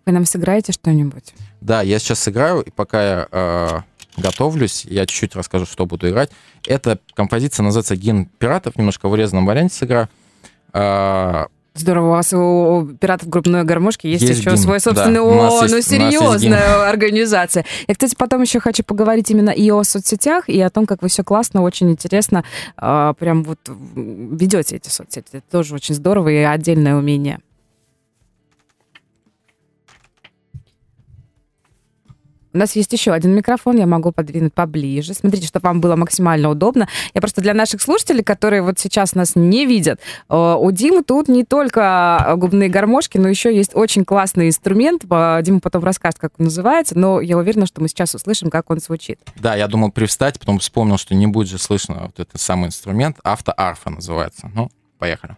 Вы 0.06 0.12
нам 0.12 0.26
сыграете 0.26 0.72
что-нибудь? 0.74 1.34
Да, 1.62 1.82
я 1.82 1.98
сейчас 2.00 2.20
сыграю, 2.20 2.62
и 2.62 2.70
пока 2.70 3.04
я 3.04 3.28
э, 3.32 3.80
готовлюсь, 4.18 4.86
я 4.86 5.06
чуть-чуть 5.06 5.36
расскажу, 5.36 5.66
что 5.66 5.86
буду 5.86 6.10
играть. 6.10 6.30
Эта 6.68 7.00
композиция 7.14 7.64
называется 7.64 7.96
«Гимн 7.96 8.26
пиратов», 8.26 8.78
немножко 8.78 9.08
в 9.08 9.14
урезанном 9.14 9.46
варианте 9.46 9.76
сыграю. 9.76 10.10
Э, 10.74 11.46
Здорово, 11.76 12.08
у 12.08 12.12
вас 12.12 12.32
у 12.34 12.88
пиратов 13.00 13.30
группной 13.30 13.64
гармошки 13.64 14.06
есть, 14.06 14.24
Есть 14.24 14.42
еще 14.42 14.52
гимн, 14.52 14.60
свой 14.60 14.80
собственный... 14.80 15.16
да. 15.16 15.24
У 15.24 15.34
нас 15.34 15.54
О, 15.54 15.64
есть- 15.64 15.74
ну 15.74 15.80
у 15.80 15.82
серьезная 15.82 16.90
организация. 16.90 17.66
Я, 17.88 17.96
кстати, 17.96 18.16
потом 18.16 18.42
еще 18.44 18.60
хочу 18.60 18.84
поговорить 18.84 19.32
именно 19.32 19.50
и 19.50 19.72
о 19.72 19.84
соцсетях, 19.84 20.50
и 20.50 20.62
о 20.62 20.70
том, 20.70 20.86
как 20.86 21.02
вы 21.02 21.08
все 21.10 21.24
классно, 21.24 21.64
очень 21.64 21.90
интересно 21.90 22.44
а, 22.78 23.14
прям 23.14 23.44
вот 23.44 23.58
ведете 23.96 24.76
эти 24.76 24.90
соцсети. 24.90 25.28
Это 25.32 25.44
тоже 25.50 25.74
очень 25.74 25.96
здорово 25.96 26.30
и 26.30 26.38
отдельное 26.38 26.96
умение. 26.96 27.40
У 32.54 32.58
нас 32.58 32.76
есть 32.76 32.94
еще 32.94 33.12
один 33.12 33.34
микрофон, 33.34 33.78
я 33.78 33.88
могу 33.88 34.12
подвинуть 34.12 34.54
поближе. 34.54 35.16
Смотрите, 35.16 35.48
чтобы 35.48 35.68
вам 35.68 35.82
было 35.82 35.96
максимально 35.96 36.50
удобно. 36.50 36.88
Я 37.16 37.22
просто 37.22 37.42
для 37.42 37.56
наших 37.56 37.82
слушателей, 37.82 38.24
которые 38.24 38.62
вот 38.62 38.78
сейчас 38.78 39.16
нас 39.16 39.36
не 39.36 39.66
видят, 39.66 40.00
э, 40.30 40.56
у 40.60 40.72
Димы 40.72 41.04
тут 41.04 41.28
не 41.28 41.44
только 41.44 42.34
губные 42.38 42.70
гармошки, 42.70 43.18
но 43.18 43.28
еще 43.28 43.56
есть 43.56 43.76
очень 43.76 44.06
классный 44.06 44.48
инструмент. 44.48 45.04
Э, 45.10 45.40
Дима 45.42 45.60
потом 45.60 45.84
расскажет, 45.84 46.20
как 46.20 46.34
он 46.38 46.46
называется, 46.46 46.98
но 46.98 47.22
я 47.22 47.38
уверена, 47.38 47.66
что 47.66 47.82
мы 47.82 47.88
сейчас 47.88 48.14
услышим, 48.14 48.52
как 48.52 48.70
он 48.70 48.80
звучит. 48.80 49.20
Да, 49.36 49.56
я 49.56 49.68
думал 49.68 49.92
привстать, 49.92 50.40
потом 50.40 50.60
вспомнил, 50.60 50.98
что 50.98 51.16
не 51.16 51.26
будет 51.26 51.48
же 51.48 51.58
слышно 51.58 52.04
вот 52.06 52.20
этот 52.20 52.40
самый 52.40 52.68
инструмент. 52.68 53.18
Автоарфа 53.24 53.90
называется. 53.90 54.52
Ну, 54.54 54.70
поехали. 55.00 55.38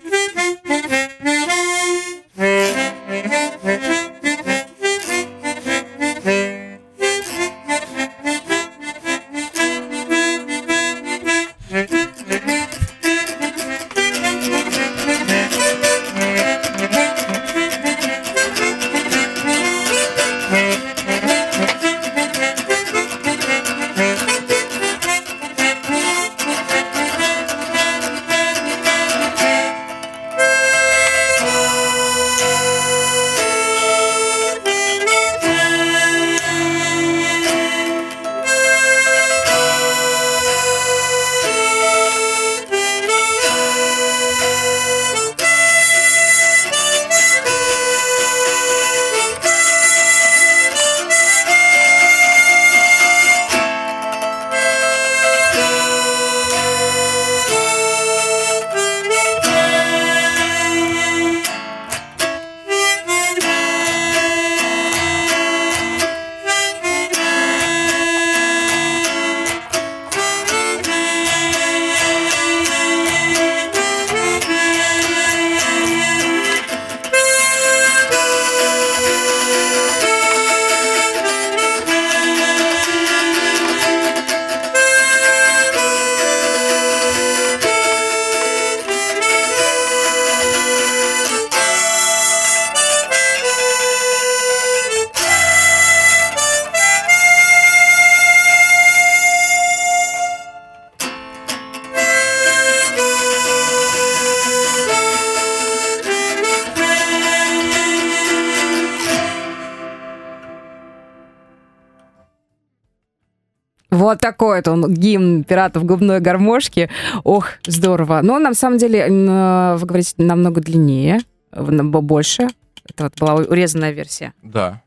Вот 114.11 114.19
такой 114.19 114.57
вот 114.57 114.67
он 114.67 114.93
гимн 114.93 115.43
пиратов 115.43 115.85
губной 115.85 116.19
гармошки. 116.19 116.89
Ох, 117.23 117.47
здорово. 117.65 118.19
Но 118.21 118.39
на 118.39 118.53
самом 118.53 118.77
деле, 118.77 118.99
н- 119.07 119.77
вы 119.77 119.85
говорите, 119.85 120.13
намного 120.17 120.59
длиннее, 120.61 121.21
больше. 121.53 122.47
Это 122.89 123.03
вот 123.05 123.13
была 123.19 123.35
урезанная 123.35 123.91
версия. 123.91 124.33
Да. 124.43 124.81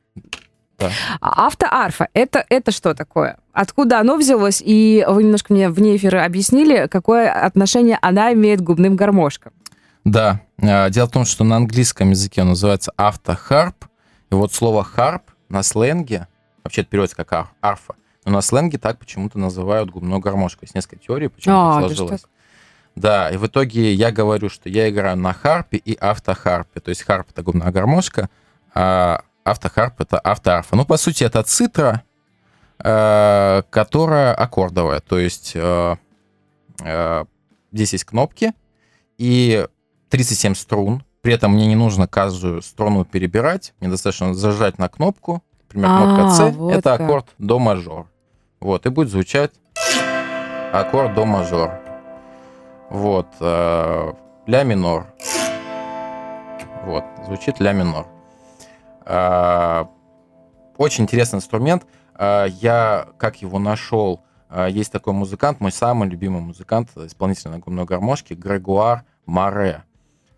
А 1.21 1.47
автоарфа, 1.47 2.09
это, 2.13 2.45
это 2.51 2.71
что 2.71 2.95
такое? 2.95 3.39
Откуда 3.53 4.01
оно 4.01 4.17
взялось? 4.17 4.61
И 4.63 5.05
вы 5.09 5.23
немножко 5.23 5.55
мне 5.55 5.71
вне 5.71 5.97
эфира 5.97 6.25
объяснили, 6.25 6.87
какое 6.91 7.33
отношение 7.33 7.99
она 8.03 8.33
имеет 8.35 8.61
к 8.61 8.65
губным 8.65 8.97
гармошкам. 8.97 9.53
Да. 10.05 10.41
А, 10.63 10.91
Дело 10.91 11.07
в 11.07 11.13
том, 11.13 11.25
что 11.25 11.45
на 11.45 11.57
английском 11.57 12.11
языке 12.11 12.43
он 12.43 12.49
называется 12.49 12.93
автохарп. 12.99 13.87
И 14.31 14.35
вот 14.35 14.53
слово 14.53 14.85
harp 14.85 15.23
на 15.49 15.63
сленге, 15.63 16.27
вообще 16.63 16.83
это 16.83 16.91
переводится 16.91 17.17
как 17.17 17.33
ар- 17.33 17.51
арфа, 17.63 17.95
но 18.25 18.33
на 18.33 18.41
сленге 18.41 18.79
так 18.79 18.99
почему-то 18.99 19.39
называют 19.39 19.91
губную 19.91 20.21
гармошку. 20.21 20.61
Есть 20.65 20.75
несколько 20.75 20.97
теорий, 21.05 21.29
почему 21.29 21.55
А, 21.57 21.75
так 21.81 21.87
сложилось. 21.89 22.21
так. 22.23 22.31
Да, 22.97 23.31
и 23.31 23.37
в 23.37 23.47
итоге 23.47 23.93
я 23.93 24.13
говорю, 24.13 24.49
что 24.49 24.69
я 24.69 24.89
играю 24.89 25.17
на 25.17 25.33
харпе 25.33 25.79
и 25.79 25.95
автохарпе. 25.95 26.81
То 26.81 26.91
есть 26.91 27.03
harp— 27.03 27.29
это 27.31 27.43
губная 27.43 27.73
гармошка, 27.73 28.31
а 28.73 29.23
автохарп— 29.43 29.95
это 30.01 30.19
автоарфа. 30.19 30.77
Ну, 30.77 30.85
по 30.85 30.97
сути, 30.97 31.25
это 31.25 31.43
цитра, 31.43 32.03
э, 32.79 33.63
которая 33.71 34.35
аккордовая. 34.35 35.01
То 35.01 35.19
есть 35.19 35.53
э, 35.55 35.97
э, 36.83 37.25
здесь 37.73 37.93
есть 37.93 38.05
кнопки 38.05 38.53
и 39.19 39.67
37 40.11 40.55
струн. 40.55 41.05
При 41.21 41.33
этом 41.33 41.53
мне 41.55 41.67
не 41.67 41.75
нужно 41.77 42.07
каждую 42.07 42.63
струну 42.63 43.05
перебирать. 43.05 43.75
Мне 43.81 43.89
достаточно 43.91 44.35
зажать 44.35 44.79
на 44.79 44.89
кнопку. 44.89 45.43
Например, 45.63 45.89
кнопка 45.91 46.27
А, 46.27 46.31
С 46.31 46.55
вот 46.55 46.73
это 46.73 46.95
аккорд 46.95 47.27
до 47.39 47.59
мажор. 47.59 48.07
Вот, 48.65 48.87
и 48.87 48.89
будет 48.89 49.11
звучать 49.11 49.53
аккорд 50.73 51.13
до 51.13 51.27
мажор. 51.27 51.71
Вот, 52.89 53.27
э, 53.39 54.13
ля 54.47 54.63
минор. 54.63 55.07
Вот, 56.87 57.05
звучит 57.27 57.61
ля 57.61 57.73
минор. 57.73 58.07
Э, 59.05 59.85
очень 60.79 61.05
интересный 61.05 61.41
инструмент. 61.41 61.85
Э, 62.15 62.47
я, 62.49 63.09
как 63.19 63.43
его 63.43 63.59
нашел, 63.59 64.25
э, 64.49 64.69
есть 64.71 64.91
такой 64.91 65.13
музыкант, 65.13 65.61
мой 65.61 65.71
самый 65.71 66.09
любимый 66.09 66.41
музыкант, 66.41 66.89
исполнитель 66.97 67.51
на 67.51 67.59
губной 67.59 67.85
гармошке, 67.85 68.35
Грегуар 68.35 69.05
Маре. 69.27 69.83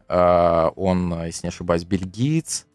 Э, 0.08 0.70
он, 0.74 1.14
если 1.26 1.46
не 1.46 1.50
ошибаюсь, 1.50 1.84
бельгиец, 1.84 2.66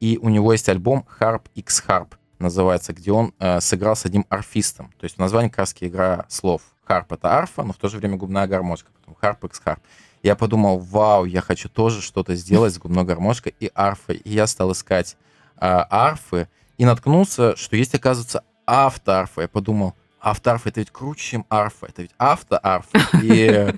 и 0.00 0.18
у 0.20 0.28
него 0.28 0.52
есть 0.52 0.68
альбом 0.68 1.06
Harp 1.18 1.44
X 1.54 1.82
Harp, 1.88 2.17
называется, 2.38 2.92
где 2.92 3.12
он 3.12 3.34
э, 3.38 3.60
сыграл 3.60 3.96
с 3.96 4.04
одним 4.04 4.26
арфистом. 4.28 4.92
То 4.98 5.04
есть 5.04 5.16
в 5.16 5.18
названии 5.18 5.50
игра 5.80 6.26
слов. 6.28 6.62
Харп— 6.84 7.12
это 7.14 7.30
арфа, 7.30 7.62
но 7.62 7.72
в 7.72 7.76
то 7.76 7.88
же 7.88 7.98
время 7.98 8.16
губная 8.16 8.46
гармошка. 8.46 8.90
Потом 8.92 9.16
Harp 9.20 9.46
X 9.46 9.60
Harp. 9.64 9.80
Я 10.22 10.34
подумал, 10.36 10.78
вау, 10.78 11.24
я 11.24 11.40
хочу 11.40 11.68
тоже 11.68 12.02
что-то 12.02 12.34
сделать 12.34 12.74
с 12.74 12.78
губной 12.78 13.04
гармошкой 13.04 13.54
и 13.60 13.70
арфой. 13.74 14.16
И 14.16 14.30
я 14.30 14.46
стал 14.46 14.72
искать 14.72 15.16
э, 15.56 15.58
арфы 15.60 16.48
и 16.76 16.84
наткнулся, 16.84 17.56
что 17.56 17.76
есть, 17.76 17.94
оказывается, 17.94 18.42
автоарфа. 18.66 19.42
Я 19.42 19.48
подумал, 19.48 19.94
автоарфа— 20.20 20.68
это 20.70 20.80
ведь 20.80 20.90
круче, 20.90 21.22
чем 21.22 21.46
арфа. 21.48 21.86
Это 21.86 22.02
ведь 22.02 22.12
автоарфа. 22.18 22.98
И 23.22 23.74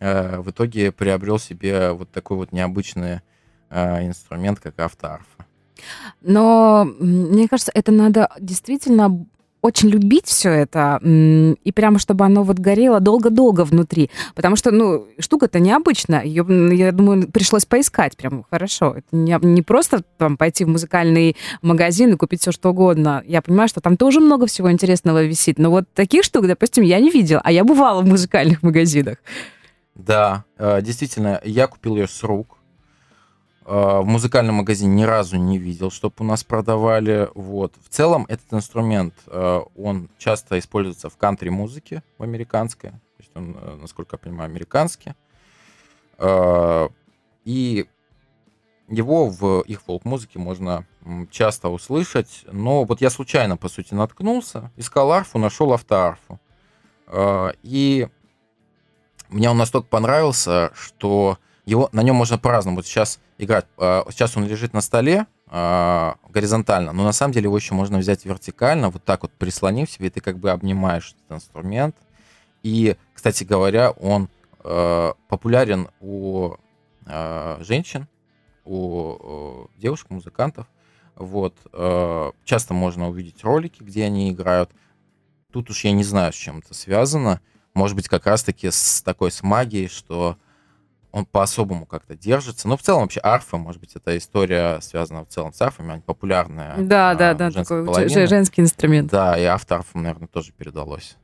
э, 0.00 0.40
в 0.40 0.50
итоге 0.50 0.92
приобрел 0.92 1.38
себе 1.38 1.92
вот 1.92 2.10
такой 2.10 2.36
вот 2.36 2.52
необычный 2.52 3.20
э, 3.70 4.06
инструмент, 4.06 4.60
как 4.60 4.78
автоарфа. 4.80 5.45
Но 6.22 6.88
мне 6.98 7.48
кажется, 7.48 7.72
это 7.74 7.92
надо 7.92 8.28
действительно 8.40 9.26
очень 9.66 9.88
любить 9.88 10.26
все 10.26 10.50
это, 10.50 11.00
и 11.02 11.72
прямо 11.74 11.98
чтобы 11.98 12.24
оно 12.24 12.44
вот 12.44 12.58
горело 12.58 13.00
долго-долго 13.00 13.64
внутри. 13.64 14.10
Потому 14.34 14.54
что, 14.54 14.70
ну, 14.70 15.08
штука-то 15.18 15.58
необычная. 15.58 16.22
Ее, 16.22 16.46
я 16.76 16.92
думаю, 16.92 17.28
пришлось 17.30 17.64
поискать 17.64 18.16
прям 18.16 18.44
хорошо. 18.48 18.94
Это 18.98 19.16
не, 19.16 19.36
не 19.42 19.62
просто 19.62 20.04
там 20.18 20.36
пойти 20.36 20.64
в 20.64 20.68
музыкальный 20.68 21.36
магазин 21.62 22.12
и 22.12 22.16
купить 22.16 22.42
все 22.42 22.52
что 22.52 22.70
угодно. 22.70 23.24
Я 23.26 23.42
понимаю, 23.42 23.68
что 23.68 23.80
там 23.80 23.96
тоже 23.96 24.20
много 24.20 24.46
всего 24.46 24.70
интересного 24.70 25.24
висит. 25.24 25.58
Но 25.58 25.70
вот 25.70 25.84
таких 25.94 26.22
штук, 26.22 26.46
допустим, 26.46 26.84
я 26.84 27.00
не 27.00 27.10
видела. 27.10 27.40
А 27.42 27.50
я 27.50 27.64
бывала 27.64 28.02
в 28.02 28.06
музыкальных 28.06 28.62
магазинах. 28.62 29.18
Да, 29.96 30.44
э, 30.58 30.80
действительно, 30.82 31.40
я 31.42 31.66
купил 31.66 31.96
ее 31.96 32.06
с 32.06 32.22
рук. 32.22 32.55
Э, 33.68 33.98
в 34.00 34.06
музыкальном 34.06 34.56
магазине 34.56 34.94
ни 34.94 35.02
разу 35.02 35.36
не 35.36 35.58
видел, 35.58 35.90
чтобы 35.90 36.14
у 36.18 36.24
нас 36.24 36.44
продавали. 36.44 37.28
Вот. 37.34 37.74
В 37.82 37.88
целом 37.88 38.24
этот 38.28 38.52
инструмент, 38.52 39.14
э, 39.26 39.60
он 39.76 40.08
часто 40.18 40.56
используется 40.58 41.10
в 41.10 41.16
кантри-музыке, 41.16 42.04
в 42.16 42.22
американской. 42.22 42.90
То 42.90 43.18
есть 43.18 43.30
он, 43.34 43.56
насколько 43.80 44.14
я 44.14 44.18
понимаю, 44.18 44.50
американский. 44.50 45.14
И 47.44 47.86
его 48.88 49.28
в 49.28 49.62
их 49.62 49.82
фолк-музыке 49.82 50.38
можно 50.38 50.86
часто 51.30 51.68
услышать. 51.68 52.44
Но 52.52 52.84
вот 52.84 53.00
я 53.00 53.10
случайно, 53.10 53.56
по 53.56 53.68
сути, 53.68 53.94
наткнулся, 53.94 54.70
искал 54.76 55.12
арфу, 55.12 55.38
нашел 55.38 55.72
автоарфу. 55.72 56.38
И 57.62 58.08
мне 59.28 59.50
он 59.50 59.56
настолько 59.56 59.88
понравился, 59.88 60.72
что 60.74 61.38
его, 61.66 61.88
на 61.92 62.02
нем 62.02 62.16
можно 62.16 62.38
по-разному 62.38 62.76
вот 62.76 62.86
сейчас 62.86 63.20
играть. 63.38 63.66
А, 63.76 64.04
сейчас 64.10 64.36
он 64.36 64.46
лежит 64.46 64.72
на 64.72 64.80
столе 64.80 65.26
а, 65.48 66.16
горизонтально, 66.28 66.92
но 66.92 67.04
на 67.04 67.12
самом 67.12 67.32
деле 67.32 67.44
его 67.44 67.56
еще 67.56 67.74
можно 67.74 67.98
взять 67.98 68.24
вертикально, 68.24 68.90
вот 68.90 69.04
так 69.04 69.22
вот 69.22 69.32
прислонив 69.32 69.90
себе, 69.90 70.08
и 70.08 70.10
ты 70.10 70.20
как 70.20 70.38
бы 70.38 70.50
обнимаешь 70.50 71.14
этот 71.14 71.38
инструмент. 71.38 71.96
И, 72.62 72.96
кстати 73.12 73.44
говоря, 73.44 73.90
он 73.90 74.28
а, 74.60 75.14
популярен 75.28 75.88
у 76.00 76.54
женщин, 77.60 78.08
у 78.64 79.68
девушек-музыкантов. 79.76 80.66
Вот. 81.14 81.54
Часто 82.44 82.74
можно 82.74 83.08
увидеть 83.08 83.44
ролики, 83.44 83.80
где 83.80 84.02
они 84.02 84.32
играют. 84.32 84.72
Тут 85.52 85.70
уж 85.70 85.84
я 85.84 85.92
не 85.92 86.02
знаю, 86.02 86.32
с 86.32 86.34
чем 86.36 86.58
это 86.58 86.74
связано 86.74 87.40
может 87.76 87.94
быть, 87.94 88.08
как 88.08 88.26
раз-таки 88.26 88.70
с 88.70 89.02
такой 89.02 89.30
с 89.30 89.42
магией, 89.42 89.88
что 89.88 90.38
он 91.16 91.24
по-особому 91.24 91.86
как-то 91.86 92.14
держится. 92.14 92.68
Ну, 92.68 92.76
в 92.76 92.82
целом 92.82 93.00
вообще 93.02 93.20
арфа, 93.22 93.56
может 93.56 93.80
быть, 93.80 93.96
эта 93.96 94.18
история 94.18 94.80
связана 94.82 95.24
в 95.24 95.28
целом 95.28 95.54
с 95.54 95.62
арфами, 95.62 95.92
они 95.92 96.02
популярные. 96.02 96.74
Да, 96.76 97.12
а, 97.12 97.14
да, 97.14 97.32
да, 97.32 97.50
такой 97.50 97.86
половины. 97.86 98.26
женский 98.26 98.60
инструмент. 98.60 99.10
Да, 99.10 99.38
и 99.38 99.44
автоарфам, 99.44 100.02
наверное, 100.02 100.28
тоже 100.28 100.52
передалось. 100.52 101.16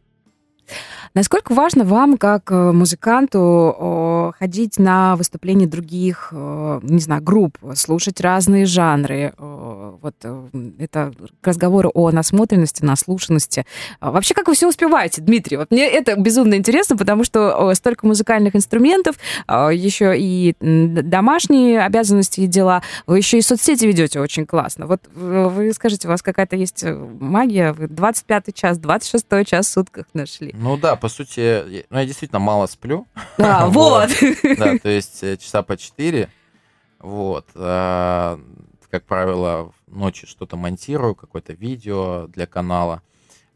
Насколько 1.13 1.53
важно 1.53 1.85
вам, 1.85 2.17
как 2.17 2.51
э, 2.51 2.73
музыканту, 2.73 4.33
ходить 4.39 4.79
на 4.79 5.17
выступления 5.17 5.67
других, 5.67 6.29
э, 6.33 6.81
не 6.83 7.01
знаю, 7.01 7.23
групп, 7.23 7.59
слушать 7.75 8.21
разные 8.23 8.65
жанры? 8.65 9.35
Вот 10.01 10.15
э, 10.23 10.49
это 10.79 11.13
к 11.41 11.47
разговору 11.47 11.91
о 11.95 12.11
насмотренности, 12.11 12.85
наслушанности. 12.85 13.67
А 14.01 14.11
вообще, 14.11 14.35
как 14.35 14.49
вы 14.49 14.55
все 14.55 14.69
успеваете, 14.69 15.21
Дмитрий? 15.21 15.57
Вот 15.57 15.71
мне 15.71 15.87
это 15.87 16.17
безумно 16.17 16.55
интересно, 16.55 16.97
потому 16.97 17.25
что 17.25 17.75
столько 17.75 18.07
музыкальных 18.07 18.57
инструментов, 18.57 19.17
а, 19.47 19.71
еще 19.71 20.15
и 20.17 20.55
домашние 20.61 21.83
обязанности 21.83 22.41
и 22.41 22.47
дела, 22.47 22.83
вы 23.07 23.19
еще 23.19 23.39
и 23.39 23.43
соцсети 23.43 23.85
ведете 23.85 24.21
очень 24.21 24.47
классно. 24.47 24.87
Вот 24.87 25.03
вы 25.15 25.73
скажите, 25.73 26.09
у 26.09 26.11
вас 26.11 26.23
какая-то 26.23 26.57
есть 26.57 26.85
магия? 26.85 27.73
Вы 27.73 27.89
25 27.89 28.55
час, 28.55 28.79
26 28.79 29.27
час 29.47 29.67
в 29.67 29.71
сутках 29.71 30.07
нашли. 30.15 30.53
Ну 30.55 30.77
да, 30.77 30.97
по 30.97 31.09
сути, 31.09 31.85
ну, 31.91 31.99
я 31.99 32.07
действительно 32.07 32.39
мало 32.39 32.67
сплю. 32.67 33.07
А, 33.39 33.67
вот. 33.69 34.11
Да, 34.59 34.79
то 34.79 34.89
есть 34.89 35.23
э, 35.23 35.37
часа 35.37 35.63
по 35.63 35.77
четыре. 35.77 36.29
Вот. 36.99 37.47
Как 38.93 39.05
правило, 39.07 39.73
ночью 39.93 40.29
что-то 40.29 40.57
монтирую, 40.57 41.15
какое-то 41.15 41.53
видео 41.53 42.27
для 42.29 42.47
канала. 42.47 43.03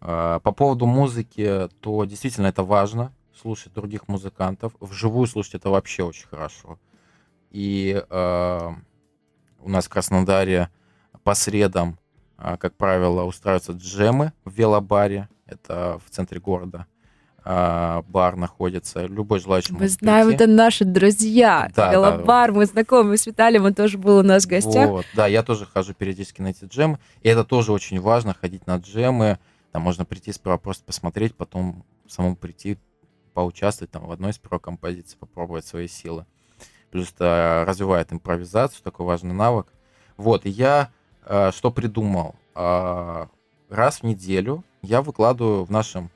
А, 0.01 0.41
по 0.41 0.53
поводу 0.53 0.87
музыки, 0.87 1.69
то 1.81 2.05
действительно 2.05 2.47
это 2.47 2.63
важно, 2.63 3.13
слушать 3.35 3.73
других 3.73 4.09
музыкантов. 4.09 4.73
Вживую 4.81 5.27
слушать 5.27 5.55
это 5.55 5.71
вообще 5.71 6.03
очень 6.05 6.27
хорошо. 6.27 6.79
И 7.51 8.03
у 8.11 9.69
нас 9.69 9.87
в 9.87 9.89
Краснодаре 9.89 10.71
по 11.23 11.35
средам, 11.35 11.99
как 12.37 12.77
правило, 12.77 13.25
устраиваются 13.25 13.73
джемы 13.73 14.33
в 14.45 14.53
велобаре. 14.53 15.29
Это 15.47 16.01
в 16.05 16.11
центре 16.11 16.41
города. 16.41 16.87
А, 17.49 18.03
бар 18.09 18.35
находится, 18.35 19.07
любой 19.07 19.39
желающий 19.39 19.73
Мы 19.73 19.89
знаем, 19.89 20.27
прийти. 20.27 20.43
это 20.43 20.53
наши 20.53 20.85
друзья. 20.85 21.71
Да, 21.77 21.93
Велобар, 21.93 22.51
да. 22.51 22.59
мы 22.59 22.67
знакомы 22.67 23.17
с 23.17 23.25
Виталием, 23.25 23.67
он 23.67 23.73
тоже 23.73 23.99
был 23.99 24.19
у 24.19 24.23
нас 24.25 24.47
в 24.47 24.49
гостях. 24.49 24.91
Вот, 24.91 25.07
да, 25.15 25.29
я 25.29 25.45
тоже 25.45 25.65
хожу 25.65 25.95
периодически 25.95 26.43
на 26.43 26.49
эти 26.49 26.65
джемы, 26.65 26.99
и 27.23 27.29
это 27.29 27.45
тоже 27.45 27.71
очень 27.71 28.01
важно, 28.01 28.35
ходить 28.35 28.67
на 28.67 28.79
джемы, 28.79 29.39
там 29.71 29.83
можно 29.83 30.05
прийти 30.05 30.33
сперва 30.33 30.59
просто 30.59 30.83
посмотреть, 30.83 31.37
потом 31.37 31.85
самому 32.09 32.35
прийти, 32.35 32.79
поучаствовать 33.33 33.93
там 33.93 34.07
в 34.07 34.11
одной 34.11 34.33
из 34.33 34.39
первой 34.39 34.59
композиций, 34.59 35.17
попробовать 35.17 35.65
свои 35.65 35.87
силы. 35.87 36.27
Плюс 36.91 37.13
это 37.13 37.65
развивает 37.65 38.13
импровизацию, 38.13 38.83
такой 38.83 39.07
важный 39.07 39.35
навык. 39.35 39.69
Вот, 40.17 40.47
и 40.47 40.51
я 40.51 40.91
э, 41.25 41.53
что 41.53 41.71
придумал? 41.71 42.35
Э, 42.57 43.27
раз 43.69 43.99
в 43.99 44.03
неделю 44.03 44.65
я 44.83 45.01
выкладываю 45.01 45.63
в 45.63 45.71
нашем 45.71 46.11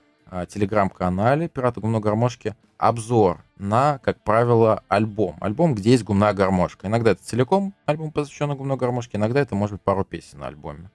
телеграм-канале 0.48 1.48
«Пираты 1.48 1.80
гумной 1.80 2.00
гармошки» 2.00 2.54
обзор 2.78 3.44
на, 3.58 3.98
как 3.98 4.20
правило, 4.22 4.82
альбом. 4.88 5.36
Альбом, 5.40 5.74
где 5.74 5.90
есть 5.90 6.04
гумная 6.04 6.32
гармошка. 6.32 6.86
Иногда 6.86 7.12
это 7.12 7.22
целиком 7.22 7.74
альбом, 7.84 8.10
посвященный 8.10 8.54
гумной 8.54 8.76
гармошке, 8.76 9.18
иногда 9.18 9.40
это 9.40 9.54
может 9.54 9.74
быть 9.74 9.82
пару 9.82 10.04
песен 10.04 10.38
на 10.38 10.46
альбоме. 10.46 10.90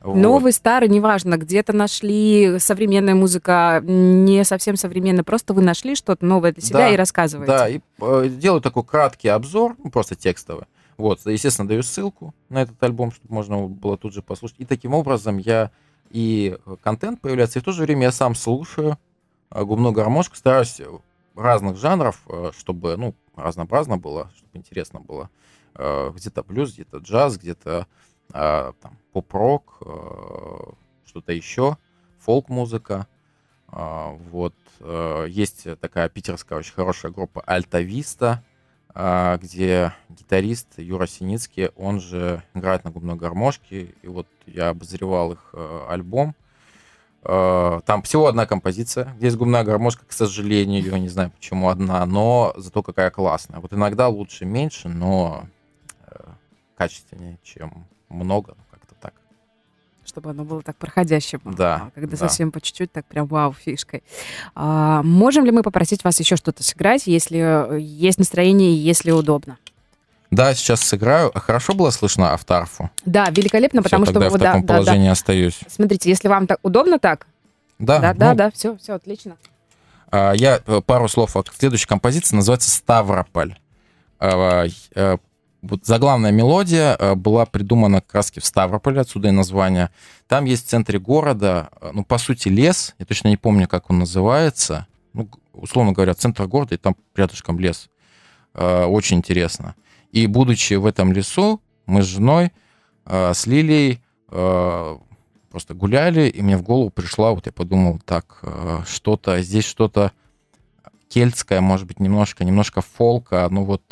Вот. 0.00 0.16
Новый, 0.16 0.52
старый, 0.52 0.88
неважно, 0.88 1.36
где-то 1.36 1.74
нашли 1.74 2.58
современная 2.58 3.14
музыка, 3.14 3.82
не 3.84 4.44
совсем 4.44 4.76
современная, 4.76 5.24
просто 5.24 5.52
вы 5.52 5.60
нашли 5.60 5.94
что-то 5.94 6.24
новое 6.24 6.52
для 6.52 6.62
себя 6.62 6.78
да, 6.78 6.88
и 6.88 6.96
рассказываете. 6.96 7.52
Да, 7.52 7.68
и 7.68 7.80
э, 8.00 8.28
делаю 8.30 8.62
такой 8.62 8.82
краткий 8.82 9.28
обзор, 9.28 9.76
ну, 9.82 9.90
просто 9.90 10.14
текстовый. 10.14 10.64
Вот, 10.96 11.20
естественно, 11.26 11.68
даю 11.68 11.82
ссылку 11.82 12.34
на 12.48 12.62
этот 12.62 12.82
альбом, 12.82 13.12
чтобы 13.12 13.34
можно 13.34 13.66
было 13.66 13.98
тут 13.98 14.14
же 14.14 14.22
послушать. 14.22 14.56
И 14.58 14.64
таким 14.64 14.94
образом 14.94 15.36
я 15.36 15.70
и 16.10 16.58
контент 16.82 17.20
появляется, 17.20 17.58
и 17.58 17.62
в 17.62 17.64
то 17.64 17.72
же 17.72 17.84
время 17.84 18.04
я 18.04 18.12
сам 18.12 18.34
слушаю 18.34 18.98
э, 19.50 19.64
губную 19.64 19.92
гармошку, 19.92 20.36
стараюсь 20.36 20.80
разных 21.36 21.76
жанров, 21.76 22.20
э, 22.28 22.50
чтобы, 22.56 22.96
ну, 22.96 23.14
разнообразно 23.36 23.96
было, 23.96 24.30
чтобы 24.36 24.58
интересно 24.58 25.00
было. 25.00 25.30
Э, 25.76 26.10
где-то 26.14 26.42
блюз, 26.42 26.74
где-то 26.74 26.98
джаз, 26.98 27.38
где-то 27.38 27.86
там 28.32 28.96
поп-рок, 29.12 29.78
что-то 31.04 31.32
еще, 31.32 31.76
фолк-музыка. 32.20 33.08
Вот. 33.66 34.54
Есть 35.26 35.66
такая 35.80 36.08
питерская 36.08 36.60
очень 36.60 36.74
хорошая 36.74 37.10
группа 37.10 37.42
Альта 37.44 37.80
Виста, 37.80 38.30
а, 38.30 38.49
где 38.94 39.92
гитарист 40.08 40.78
Юра 40.78 41.06
Синицкий, 41.06 41.68
он 41.76 42.00
же 42.00 42.42
играет 42.54 42.84
на 42.84 42.90
губной 42.90 43.14
гармошке, 43.14 43.94
и 44.02 44.08
вот 44.08 44.26
я 44.46 44.70
обозревал 44.70 45.32
их 45.32 45.50
э, 45.52 45.86
альбом. 45.88 46.34
Э, 47.22 47.80
там 47.86 48.02
всего 48.02 48.26
одна 48.26 48.46
композиция, 48.46 49.14
где 49.16 49.26
есть 49.26 49.36
губная 49.36 49.64
гармошка, 49.64 50.04
к 50.06 50.12
сожалению, 50.12 50.84
я 50.84 50.98
не 50.98 51.08
знаю 51.08 51.30
почему 51.30 51.68
одна, 51.68 52.04
но 52.06 52.52
зато 52.56 52.82
какая 52.82 53.10
классная. 53.10 53.60
Вот 53.60 53.72
иногда 53.72 54.08
лучше 54.08 54.44
меньше, 54.44 54.88
но 54.88 55.46
э, 56.06 56.24
качественнее, 56.76 57.38
чем 57.42 57.86
много 58.08 58.56
чтобы 60.10 60.30
оно 60.30 60.44
было 60.44 60.60
так 60.62 60.76
проходящим. 60.76 61.40
Да. 61.44 61.86
А 61.86 61.90
когда 61.94 62.16
да. 62.16 62.16
совсем 62.16 62.50
по 62.50 62.60
чуть-чуть, 62.60 62.92
так 62.92 63.06
прям 63.06 63.26
вау, 63.26 63.54
фишкой. 63.54 64.02
А, 64.54 65.02
можем 65.02 65.44
ли 65.44 65.52
мы 65.52 65.62
попросить 65.62 66.04
вас 66.04 66.18
еще 66.20 66.36
что-то 66.36 66.62
сыграть, 66.62 67.06
если 67.06 67.76
э, 67.76 67.80
есть 67.80 68.18
настроение 68.18 68.72
и 68.72 68.74
если 68.74 69.12
удобно? 69.12 69.56
Да, 70.30 70.54
сейчас 70.54 70.80
сыграю. 70.80 71.32
Хорошо 71.34 71.74
было 71.74 71.90
слышно 71.90 72.34
автарфу? 72.34 72.90
Да, 73.04 73.30
великолепно, 73.30 73.82
потому 73.82 74.04
все, 74.04 74.12
что... 74.12 74.20
Тогда 74.20 74.36
в 74.36 74.40
таком 74.40 74.66
да, 74.66 74.74
положении 74.74 75.06
да, 75.06 75.12
остаюсь. 75.12 75.60
Смотрите, 75.68 76.08
если 76.10 76.28
вам 76.28 76.46
так 76.46 76.58
удобно 76.62 76.98
так... 76.98 77.26
Да, 77.78 77.98
да, 77.98 78.12
ну, 78.12 78.18
да, 78.18 78.34
да, 78.34 78.50
все, 78.50 78.76
все, 78.76 78.94
отлично. 78.94 79.36
А, 80.10 80.32
я 80.32 80.60
э, 80.66 80.80
пару 80.84 81.08
слов 81.08 81.36
о 81.36 81.44
следующей 81.56 81.86
композиции, 81.86 82.36
называется 82.36 82.70
«Ставрополь». 82.70 83.56
Вот 85.62 85.84
заглавная 85.84 86.32
мелодия 86.32 86.96
э, 86.98 87.14
была 87.14 87.44
придумана 87.44 88.00
как 88.00 88.14
раз 88.14 88.32
в 88.32 88.44
Ставрополе, 88.44 89.00
отсюда 89.00 89.28
и 89.28 89.30
название. 89.30 89.90
Там 90.26 90.46
есть 90.46 90.66
в 90.66 90.68
центре 90.70 90.98
города, 90.98 91.68
э, 91.80 91.90
ну, 91.92 92.02
по 92.02 92.16
сути, 92.16 92.48
лес, 92.48 92.94
я 92.98 93.04
точно 93.04 93.28
не 93.28 93.36
помню, 93.36 93.68
как 93.68 93.90
он 93.90 93.98
называется, 93.98 94.86
ну, 95.12 95.28
условно 95.52 95.92
говоря, 95.92 96.14
центр 96.14 96.46
города, 96.46 96.74
и 96.74 96.78
там 96.78 96.96
рядышком 97.14 97.58
лес. 97.58 97.90
Э, 98.54 98.84
очень 98.84 99.18
интересно. 99.18 99.74
И 100.12 100.26
будучи 100.26 100.74
в 100.74 100.86
этом 100.86 101.12
лесу, 101.12 101.60
мы 101.86 102.02
с 102.02 102.06
женой, 102.06 102.52
с 103.06 103.46
Лилией 103.46 104.00
просто 104.28 105.74
гуляли, 105.74 106.28
и 106.28 106.42
мне 106.42 106.56
в 106.56 106.62
голову 106.62 106.90
пришла, 106.90 107.32
вот 107.32 107.46
я 107.46 107.52
подумал, 107.52 108.00
так, 108.04 108.42
что-то, 108.86 109.40
здесь 109.40 109.64
что-то 109.64 110.12
кельтское, 111.08 111.60
может 111.60 111.86
быть, 111.86 111.98
немножко, 111.98 112.44
немножко 112.44 112.82
фолка, 112.82 113.48
ну 113.50 113.64
вот, 113.64 113.82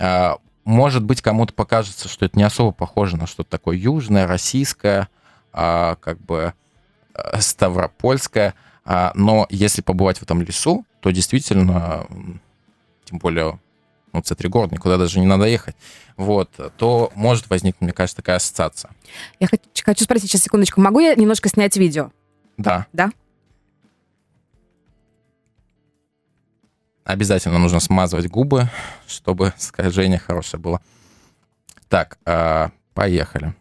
а, 0.00 0.38
может 0.70 1.02
быть, 1.02 1.20
кому-то 1.20 1.52
покажется, 1.52 2.08
что 2.08 2.24
это 2.24 2.38
не 2.38 2.44
особо 2.44 2.70
похоже 2.70 3.16
на 3.16 3.26
что-то 3.26 3.50
такое 3.50 3.76
южное, 3.76 4.26
российское, 4.26 5.08
а, 5.52 5.96
как 5.96 6.20
бы 6.20 6.54
э, 7.14 7.40
ставропольское, 7.40 8.54
а, 8.84 9.10
но 9.14 9.46
если 9.50 9.82
побывать 9.82 10.18
в 10.18 10.22
этом 10.22 10.40
лесу, 10.42 10.86
то 11.00 11.10
действительно, 11.10 12.06
тем 13.04 13.18
более 13.18 13.58
ну, 14.12 14.20
центре 14.20 14.48
города, 14.48 14.74
никуда 14.74 14.96
даже 14.96 15.18
не 15.18 15.26
надо 15.26 15.46
ехать, 15.46 15.74
вот, 16.16 16.50
то 16.76 17.10
может 17.16 17.50
возникнуть, 17.50 17.82
мне 17.82 17.92
кажется, 17.92 18.16
такая 18.16 18.36
ассоциация. 18.36 18.92
Я 19.40 19.48
хочу, 19.48 19.64
хочу 19.84 20.04
спросить 20.04 20.30
сейчас, 20.30 20.42
секундочку, 20.42 20.80
могу 20.80 21.00
я 21.00 21.16
немножко 21.16 21.48
снять 21.48 21.76
видео? 21.76 22.12
Да. 22.56 22.86
Да? 22.92 23.10
Обязательно 27.10 27.58
нужно 27.58 27.80
смазывать 27.80 28.28
губы, 28.28 28.68
чтобы 29.08 29.52
скольжение 29.58 30.20
хорошее 30.20 30.60
было. 30.60 30.80
Так, 31.88 32.18
э, 32.24 32.68
поехали. 32.94 33.54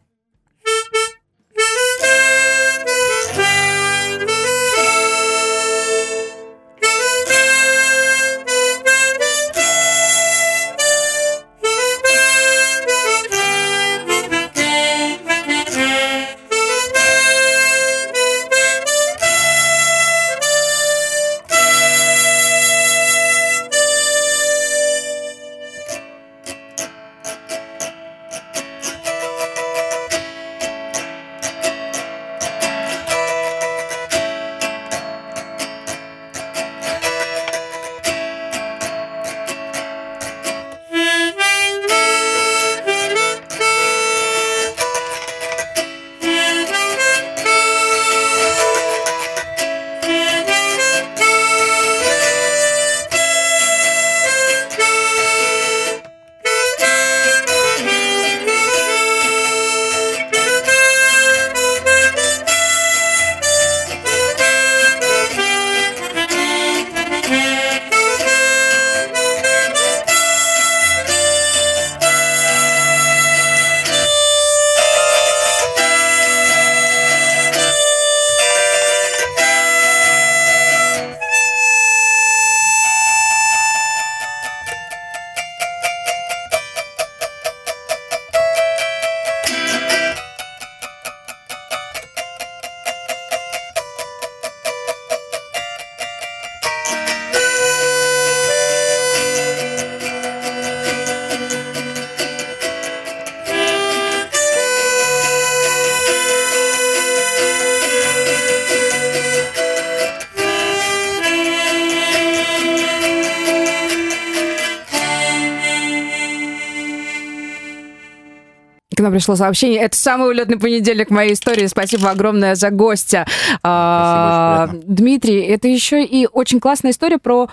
Пришло 119.19 119.35
сообщение. 119.35 119.81
Это 119.81 119.97
самый 119.97 120.29
улетный 120.29 120.57
понедельник 120.57 121.09
в 121.09 121.11
моей 121.11 121.33
истории. 121.33 121.67
Спасибо 121.67 122.09
огромное 122.09 122.55
за 122.55 122.69
гостя. 122.69 123.25
А, 123.63 124.67
Спасибо, 124.69 124.85
Дмитрий, 124.87 125.41
это 125.41 125.67
еще 125.67 126.05
и 126.05 126.25
очень 126.25 126.61
классная 126.61 126.91
история 126.91 127.17
про 127.17 127.49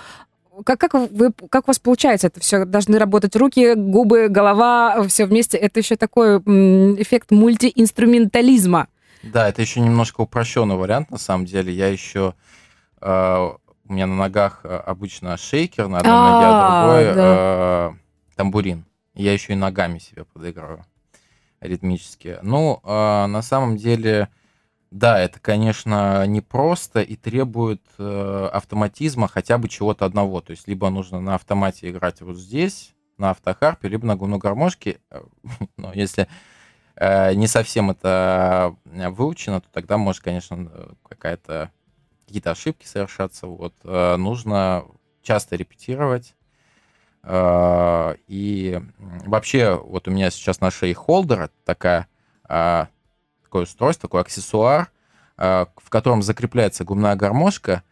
как, 0.64 0.78
как, 0.78 0.94
вы, 0.94 1.32
как 1.50 1.64
у 1.64 1.66
вас 1.66 1.80
получается 1.80 2.28
это 2.28 2.38
все? 2.38 2.64
Должны 2.64 2.98
работать 2.98 3.34
руки, 3.34 3.74
губы, 3.74 4.28
голова, 4.28 5.02
все 5.08 5.26
вместе. 5.26 5.58
Это 5.58 5.80
еще 5.80 5.96
такой 5.96 6.38
эффект 6.38 7.32
мультиинструментализма. 7.32 8.86
Да, 9.24 9.48
это 9.48 9.60
еще 9.60 9.80
немножко 9.80 10.20
упрощенный 10.20 10.76
вариант, 10.76 11.10
на 11.10 11.18
самом 11.18 11.46
деле. 11.46 11.72
Я 11.72 11.88
еще... 11.88 12.34
э, 13.00 13.50
у 13.88 13.92
меня 13.92 14.06
на 14.06 14.14
ногах 14.14 14.60
э, 14.62 14.68
обычно 14.68 15.36
шейкер 15.36 15.88
на 15.88 15.98
одной 15.98 16.12
ноге, 16.12 16.46
А, 16.48 16.60
а 16.62 16.82
другой 16.84 17.04
э, 17.16 18.36
тамбурин. 18.36 18.84
Я 19.14 19.32
еще 19.32 19.52
и 19.52 19.56
ногами 19.56 19.98
себе 19.98 20.24
подыгрываю 20.24 20.84
ритмически. 21.61 22.38
Ну, 22.42 22.80
э, 22.82 23.26
на 23.26 23.42
самом 23.42 23.76
деле, 23.76 24.28
да, 24.90 25.18
это, 25.18 25.40
конечно, 25.40 26.26
непросто 26.26 27.00
и 27.00 27.16
требует 27.16 27.82
э, 27.98 28.48
автоматизма 28.52 29.28
хотя 29.28 29.59
бы 29.59 29.68
чего-то 29.68 30.04
одного. 30.04 30.40
То 30.40 30.52
есть 30.52 30.68
либо 30.68 30.88
нужно 30.90 31.20
на 31.20 31.34
автомате 31.34 31.90
играть 31.90 32.20
вот 32.20 32.36
здесь, 32.36 32.94
на 33.18 33.30
автохарпе, 33.30 33.88
либо 33.88 34.07
на 34.07 34.16
гуну 34.16 34.38
гармошке. 34.38 35.00
Но 35.76 35.92
если 35.92 36.28
э, 36.96 37.34
не 37.34 37.46
совсем 37.46 37.90
это 37.90 38.76
э, 38.84 39.09
выучено, 39.09 39.61
то 39.61 39.68
тогда 39.72 39.98
может, 39.98 40.22
конечно, 40.22 40.70
какая-то 41.09 41.70
какие-то 42.26 42.50
ошибки 42.52 42.86
совершаться. 42.86 43.46
Вот 43.46 43.74
э, 43.84 44.16
нужно 44.16 44.84
часто 45.22 45.57
репетировать. 45.57 46.36
Э, 47.27 48.14
И 48.29 48.81
вообще, 49.27 49.74
вот 49.74 50.07
у 50.09 50.11
меня 50.11 50.31
сейчас 50.31 50.61
на 50.61 50.70
шее 50.70 50.95
холдер, 50.95 51.51
такая, 51.64 52.07
а, 52.49 52.89
такое 53.43 53.64
устройство, 53.64 54.09
такой 54.09 54.20
аксессуар, 54.20 54.91
а, 55.37 55.68
в 55.77 55.91
котором 55.91 56.22
закрепляется 56.22 56.85
губная 56.85 57.16
гармошка. 57.16 57.83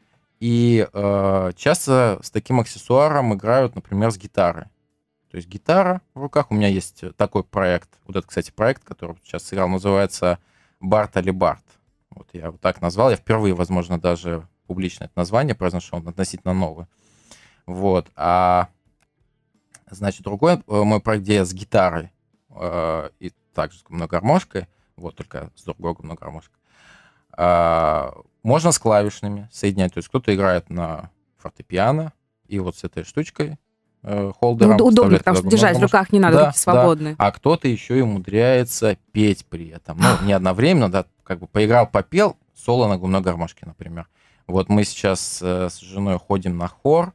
И 0.40 0.86
э, 0.92 1.52
часто 1.56 2.18
с 2.22 2.30
таким 2.30 2.60
аксессуаром 2.60 3.34
играют, 3.34 3.76
например, 3.76 4.10
с 4.10 4.18
гитарой. 4.18 4.64
То 5.30 5.36
есть 5.36 5.48
гитара 5.48 6.02
в 6.12 6.20
руках. 6.20 6.50
У 6.50 6.54
меня 6.54 6.68
есть 6.68 7.02
такой 7.16 7.44
проект. 7.44 7.88
Вот 8.04 8.16
это, 8.16 8.26
кстати, 8.26 8.50
проект, 8.50 8.84
который 8.84 9.16
сейчас 9.24 9.44
сыграл, 9.44 9.68
называется 9.68 10.38
Барт 10.80 11.16
Али 11.16 11.30
Барт. 11.30 11.64
Вот 12.10 12.28
я 12.32 12.50
вот 12.50 12.60
так 12.60 12.82
назвал. 12.82 13.10
Я 13.10 13.16
впервые, 13.16 13.54
возможно, 13.54 13.98
даже 13.98 14.46
публично 14.66 15.04
это 15.04 15.12
название 15.16 15.54
произношу, 15.54 15.96
он 15.96 16.06
относительно 16.06 16.52
новый. 16.52 16.86
Вот. 17.66 18.10
А 18.14 18.68
значит, 19.94 20.22
другой 20.22 20.54
э, 20.54 20.58
мой 20.66 21.00
проект, 21.00 21.24
где 21.24 21.36
я 21.36 21.44
с 21.44 21.52
гитарой 21.52 22.12
э, 22.50 23.10
и 23.20 23.32
также 23.54 23.78
с 23.78 23.82
губной 23.82 24.08
гармошкой, 24.08 24.68
вот 24.96 25.16
только 25.16 25.50
с 25.54 25.62
другой 25.62 25.94
губной 25.94 26.16
гармошкой, 26.16 26.58
а, 27.36 28.14
можно 28.42 28.72
с 28.72 28.78
клавишными 28.78 29.48
соединять. 29.52 29.94
То 29.94 29.98
есть 29.98 30.08
кто-то 30.08 30.34
играет 30.34 30.70
на 30.70 31.10
фортепиано, 31.38 32.12
и 32.46 32.58
вот 32.58 32.76
с 32.76 32.84
этой 32.84 33.04
штучкой 33.04 33.58
э, 34.02 34.32
холдером 34.38 34.76
Ну, 34.76 34.86
удобно, 34.86 35.18
потому 35.18 35.38
что 35.38 35.48
держать 35.48 35.78
в 35.78 35.82
руках 35.82 36.12
не 36.12 36.20
надо, 36.20 36.36
Да, 36.36 36.46
руки 36.46 36.58
свободные. 36.58 37.14
а 37.18 37.32
кто-то 37.32 37.68
еще 37.68 37.98
и 37.98 38.02
умудряется 38.02 38.98
петь 39.12 39.46
при 39.46 39.68
этом. 39.68 39.98
Ну, 39.98 40.26
не 40.26 40.32
одновременно, 40.32 40.90
да, 40.90 41.06
как 41.22 41.38
бы 41.40 41.46
поиграл, 41.46 41.86
попел, 41.86 42.36
соло 42.54 42.86
на 42.86 42.98
губной 42.98 43.20
гармошке, 43.20 43.66
например. 43.66 44.08
Вот 44.46 44.68
мы 44.68 44.84
сейчас 44.84 45.40
э, 45.42 45.68
с 45.70 45.80
женой 45.80 46.18
ходим 46.18 46.58
на 46.58 46.68
хор, 46.68 47.14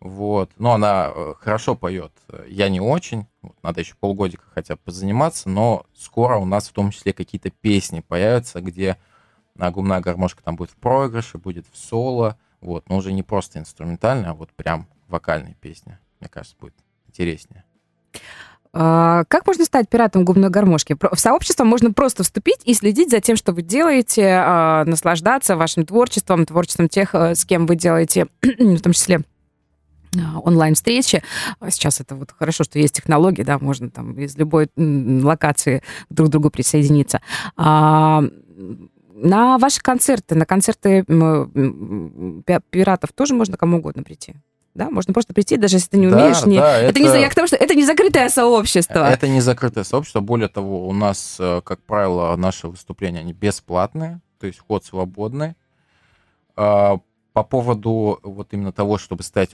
вот, 0.00 0.50
но 0.56 0.72
она 0.72 1.12
э, 1.14 1.34
хорошо 1.38 1.74
поет, 1.74 2.12
я 2.48 2.70
не 2.70 2.80
очень, 2.80 3.26
надо 3.62 3.80
еще 3.80 3.94
полгодика 4.00 4.44
хотя 4.54 4.76
бы 4.76 4.80
позаниматься, 4.84 5.50
но 5.50 5.84
скоро 5.94 6.36
у 6.38 6.46
нас 6.46 6.68
в 6.68 6.72
том 6.72 6.90
числе 6.90 7.12
какие-то 7.12 7.50
песни 7.50 8.00
появятся, 8.00 8.62
где 8.62 8.96
губная 9.56 10.00
гармошка 10.00 10.42
там 10.42 10.56
будет 10.56 10.70
в 10.70 10.76
проигрыше, 10.76 11.36
будет 11.36 11.66
в 11.70 11.76
соло, 11.76 12.38
вот, 12.62 12.88
но 12.88 12.96
уже 12.96 13.12
не 13.12 13.22
просто 13.22 13.58
инструментальная, 13.58 14.30
а 14.30 14.34
вот 14.34 14.50
прям 14.52 14.88
вокальные 15.08 15.54
песни, 15.60 15.98
мне 16.18 16.30
кажется, 16.30 16.56
будет 16.58 16.74
интереснее. 17.06 17.64
А, 18.72 19.24
как 19.24 19.46
можно 19.46 19.64
стать 19.64 19.88
пиратом 19.88 20.24
губной 20.24 20.48
гармошки? 20.48 20.96
В 21.00 21.18
сообщество 21.18 21.64
можно 21.64 21.92
просто 21.92 22.22
вступить 22.22 22.60
и 22.64 22.74
следить 22.74 23.10
за 23.10 23.20
тем, 23.20 23.36
что 23.36 23.52
вы 23.52 23.62
делаете, 23.62 24.32
а, 24.32 24.84
наслаждаться 24.84 25.56
вашим 25.56 25.84
творчеством, 25.84 26.46
творчеством 26.46 26.88
тех, 26.88 27.14
э, 27.14 27.34
с 27.34 27.44
кем 27.44 27.66
вы 27.66 27.74
делаете, 27.74 28.28
в 28.42 28.80
том 28.80 28.92
числе 28.92 29.22
онлайн-встречи. 30.44 31.22
Сейчас 31.68 32.00
это 32.00 32.16
вот 32.16 32.34
хорошо, 32.36 32.64
что 32.64 32.78
есть 32.78 32.94
технологии, 32.94 33.42
да, 33.42 33.58
можно 33.58 33.90
там 33.90 34.18
из 34.18 34.36
любой 34.36 34.68
локации 34.76 35.82
друг 36.08 36.28
к 36.28 36.32
другу 36.32 36.50
присоединиться. 36.50 37.20
На 37.56 39.58
ваши 39.58 39.80
концерты, 39.80 40.34
на 40.34 40.46
концерты 40.46 41.04
пиратов 42.70 43.12
тоже 43.12 43.34
можно 43.34 43.56
кому 43.56 43.78
угодно 43.78 44.02
прийти? 44.02 44.34
Да, 44.74 44.88
можно 44.88 45.12
просто 45.12 45.34
прийти, 45.34 45.56
даже 45.56 45.76
если 45.76 45.90
ты 45.90 45.98
не 45.98 46.06
умеешь. 46.06 46.42
Да, 46.42 46.48
не... 46.48 46.58
Да, 46.58 46.78
это, 46.78 47.00
это... 47.00 47.02
Не... 47.16 47.20
Я 47.20 47.28
к 47.28 47.34
тому, 47.34 47.48
что 47.48 47.56
это 47.56 47.74
не 47.74 47.84
закрытое 47.84 48.28
сообщество. 48.28 49.10
Это 49.10 49.26
не 49.26 49.40
закрытое 49.40 49.84
сообщество. 49.84 50.20
Более 50.20 50.48
того, 50.48 50.88
у 50.88 50.92
нас, 50.92 51.36
э, 51.40 51.60
как 51.64 51.82
правило, 51.82 52.36
наши 52.36 52.68
выступления, 52.68 53.18
они 53.18 53.32
бесплатные, 53.32 54.20
то 54.38 54.46
есть 54.46 54.60
вход 54.60 54.84
свободный. 54.84 55.54
А, 56.56 57.00
по 57.32 57.42
поводу 57.42 58.20
вот 58.22 58.52
именно 58.52 58.72
того, 58.72 58.98
чтобы 58.98 59.24
стать 59.24 59.50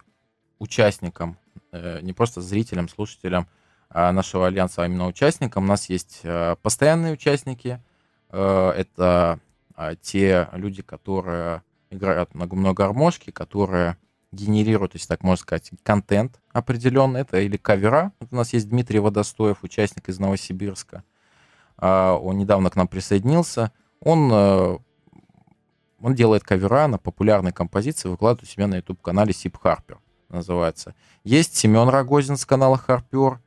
участником, 0.58 1.38
э, 1.72 2.00
не 2.02 2.12
просто 2.12 2.40
зрителем, 2.40 2.88
слушателем 2.88 3.48
а 3.88 4.12
нашего 4.12 4.46
альянса, 4.46 4.82
а 4.82 4.86
именно 4.86 5.06
участником, 5.06 5.64
у 5.64 5.68
нас 5.68 5.88
есть 5.88 6.20
э, 6.24 6.56
постоянные 6.62 7.12
участники. 7.12 7.80
Это 8.28 9.38
а, 9.76 9.94
те 9.94 10.48
люди, 10.52 10.82
которые 10.82 11.62
играют 11.90 12.34
на 12.34 12.46
губной 12.46 12.72
гармошке, 12.72 13.30
которые 13.30 13.98
генерируют, 14.32 14.94
если 14.94 15.08
так 15.08 15.22
можно 15.22 15.42
сказать, 15.42 15.70
контент 15.82 16.40
определенный. 16.52 17.20
Это 17.20 17.38
или 17.40 17.56
кавера. 17.56 18.12
Вот 18.20 18.32
у 18.32 18.36
нас 18.36 18.52
есть 18.52 18.68
Дмитрий 18.68 18.98
Водостоев, 18.98 19.62
участник 19.62 20.08
из 20.08 20.18
Новосибирска. 20.18 21.04
А, 21.76 22.14
он 22.14 22.38
недавно 22.38 22.70
к 22.70 22.76
нам 22.76 22.88
присоединился. 22.88 23.70
Он, 24.00 24.30
э, 24.32 24.78
он 26.00 26.14
делает 26.14 26.42
кавера 26.42 26.86
на 26.86 26.98
популярные 26.98 27.52
композиции, 27.52 28.08
выкладывает 28.08 28.48
у 28.48 28.52
себя 28.52 28.66
на 28.66 28.76
YouTube-канале 28.76 29.32
Сип 29.32 29.58
Харпер 29.58 29.98
называется. 30.28 30.94
Есть 31.24 31.56
Семен 31.56 31.88
Рогозин 31.88 32.36
с 32.36 32.44
канала 32.46 32.76
Харпер, 32.76 33.40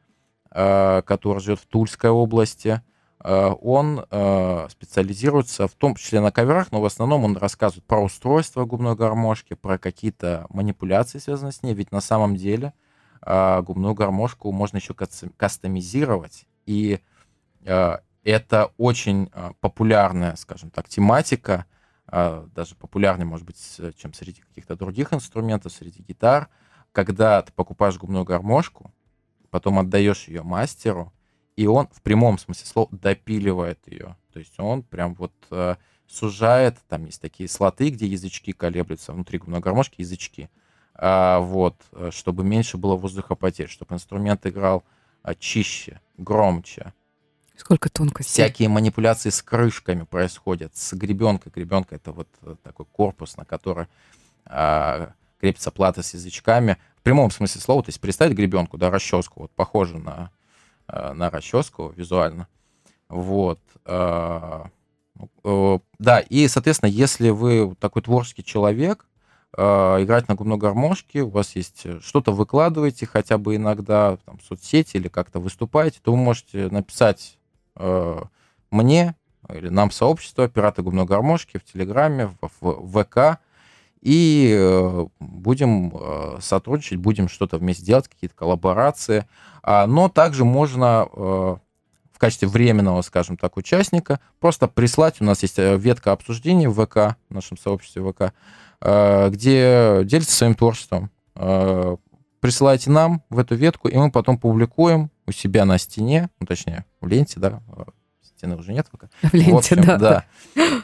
э, 0.51 1.01
который 1.03 1.39
живет 1.39 1.59
в 1.59 1.67
Тульской 1.67 2.09
области. 2.09 2.81
Э, 3.23 3.51
он 3.61 4.05
э, 4.09 4.67
специализируется 4.69 5.67
в 5.67 5.73
том 5.73 5.95
числе 5.95 6.21
на 6.21 6.31
коверах, 6.31 6.71
но 6.71 6.81
в 6.81 6.85
основном 6.85 7.23
он 7.25 7.37
рассказывает 7.37 7.85
про 7.85 8.03
устройство 8.03 8.65
губной 8.65 8.95
гармошки, 8.95 9.53
про 9.53 9.77
какие-то 9.77 10.47
манипуляции, 10.49 11.19
связанные 11.19 11.51
с 11.51 11.63
ней. 11.63 11.73
Ведь 11.73 11.91
на 11.91 12.01
самом 12.01 12.35
деле 12.35 12.73
губную 13.21 13.93
гармошку 13.95 14.49
можно 14.53 14.77
еще 14.77 14.93
кастомизировать. 14.93 16.45
И 16.65 17.01
это 17.65 18.71
очень 18.77 19.29
популярная, 19.59 20.37
скажем 20.37 20.71
так, 20.71 20.87
тематика, 20.87 21.65
даже 22.07 22.75
популярнее, 22.79 23.25
может 23.25 23.45
быть, 23.45 23.57
чем 23.97 24.13
среди 24.13 24.39
каких-то 24.39 24.77
других 24.77 25.13
инструментов, 25.13 25.73
среди 25.73 26.01
гитар, 26.01 26.47
когда 26.91 27.41
ты 27.41 27.51
покупаешь 27.53 27.97
губную 27.97 28.25
гармошку, 28.25 28.91
потом 29.49 29.79
отдаешь 29.79 30.27
ее 30.27 30.43
мастеру, 30.43 31.13
и 31.55 31.67
он 31.67 31.87
в 31.91 32.01
прямом 32.01 32.37
смысле 32.37 32.65
слова 32.65 32.89
допиливает 32.91 33.79
ее. 33.87 34.15
То 34.31 34.39
есть 34.39 34.59
он 34.59 34.83
прям 34.83 35.15
вот 35.15 35.33
э, 35.51 35.75
сужает, 36.07 36.77
там 36.87 37.05
есть 37.05 37.21
такие 37.21 37.49
слоты, 37.49 37.89
где 37.89 38.07
язычки 38.07 38.51
колеблются, 38.51 39.13
внутри 39.13 39.39
губной 39.39 39.59
гармошки 39.59 40.01
язычки, 40.01 40.49
а, 40.95 41.39
вот, 41.39 41.75
э, 41.91 42.09
чтобы 42.11 42.43
меньше 42.43 42.77
было 42.77 42.95
воздухопотерь, 42.95 43.69
чтобы 43.69 43.95
инструмент 43.95 44.45
играл 44.45 44.83
а, 45.21 45.35
чище, 45.35 46.01
громче. 46.17 46.93
Сколько 47.55 47.89
тонкостей. 47.89 48.31
Всякие 48.31 48.69
манипуляции 48.69 49.29
с 49.29 49.41
крышками 49.41 50.03
происходят, 50.03 50.75
с 50.75 50.93
гребенкой. 50.93 51.51
Гребенка— 51.53 51.95
это 51.97 52.11
вот 52.11 52.27
э, 52.41 52.55
такой 52.63 52.85
корпус, 52.85 53.37
на 53.37 53.45
который 53.45 53.87
а, 54.45 55.13
крепится 55.39 55.71
плата 55.71 56.03
с 56.03 56.13
язычками. 56.13 56.77
В 56.97 57.01
прямом 57.01 57.31
смысле 57.31 57.61
слова, 57.61 57.83
то 57.83 57.89
есть 57.89 58.01
представить 58.01 58.35
гребенку, 58.35 58.77
да, 58.77 58.89
расческу, 58.89 59.41
вот 59.41 59.51
похоже 59.51 59.97
на 59.97 60.31
Э, 60.91 61.13
на 61.13 61.29
расческу 61.29 61.93
визуально. 61.95 62.47
Вот. 63.09 63.59
Э, 63.85 64.63
э, 65.43 65.79
да, 65.99 66.19
и, 66.19 66.47
соответственно, 66.47 66.89
если 66.89 67.29
вы 67.29 67.75
такой 67.79 68.01
творческий 68.01 68.43
человек, 68.43 69.05
играть 69.51 70.27
на 70.27 70.35
губной 70.35 70.59
гармошке, 70.59 71.21
у 71.23 71.29
вас 71.29 71.55
есть 71.55 71.83
что-то 72.03 72.31
выкладываете 72.31 73.07
хотя 73.07 73.39
бы 73.39 73.55
иногда 73.55 74.17
там, 74.17 74.37
в 74.37 74.43
соцсети 74.43 74.97
или 74.97 75.07
как-то 75.07 75.39
выступаете, 75.39 75.99
то 76.03 76.11
вы 76.11 76.19
можете 76.19 76.69
написать 76.69 77.39
мне 78.69 79.15
или 79.51 79.69
нам 79.69 79.89
сообщество 79.89 80.47
«Пираты 80.47 80.83
губной 80.83 81.05
гармошки» 81.05 81.57
в 81.57 81.63
Телеграме, 81.63 82.27
в, 82.27 82.49
в 82.61 83.03
ВК, 83.03 83.41
и 84.01 84.55
э, 84.57 85.05
будем 85.19 85.93
э, 85.93 86.37
сотрудничать, 86.41 86.99
будем 86.99 87.27
что-то 87.27 87.57
вместе 87.57 87.85
делать, 87.85 88.07
какие-то 88.07 88.35
коллаборации. 88.35 89.25
А, 89.61 89.87
но 89.87 90.07
также 90.07 90.45
можно 90.45 91.07
э, 91.11 91.17
в 92.13 92.17
качестве 92.17 92.47
временного, 92.47 93.01
скажем 93.01 93.37
так, 93.37 93.57
участника 93.57 94.19
просто 94.39 94.67
прислать, 94.67 95.21
у 95.21 95.25
нас 95.25 95.41
есть 95.41 95.57
ветка 95.57 96.11
обсуждений 96.11 96.67
в 96.67 96.85
ВК, 96.85 97.17
в 97.29 97.33
нашем 97.33 97.57
сообществе 97.57 98.03
ВК, 98.03 98.33
где 98.81 100.01
делится 100.03 100.35
своим 100.35 100.53
творчеством. 100.53 101.11
Присылайте 102.41 102.89
нам 102.89 103.23
в 103.29 103.39
эту 103.39 103.55
ветку, 103.55 103.87
и 103.87 103.95
мы 103.95 104.11
потом 104.11 104.37
публикуем 104.37 105.11
у 105.27 105.31
себя 105.31 105.63
на 105.63 105.77
стене, 105.77 106.29
ну, 106.41 106.45
точнее, 106.45 106.83
в 106.99 107.07
ленте, 107.07 107.39
да, 107.39 107.61
стены 108.21 108.57
уже 108.57 108.73
нет 108.73 108.87
пока. 108.91 109.07
В 109.21 109.33
ленте, 109.33 109.51
в 109.53 109.57
общем, 109.57 109.81
да. 109.85 110.25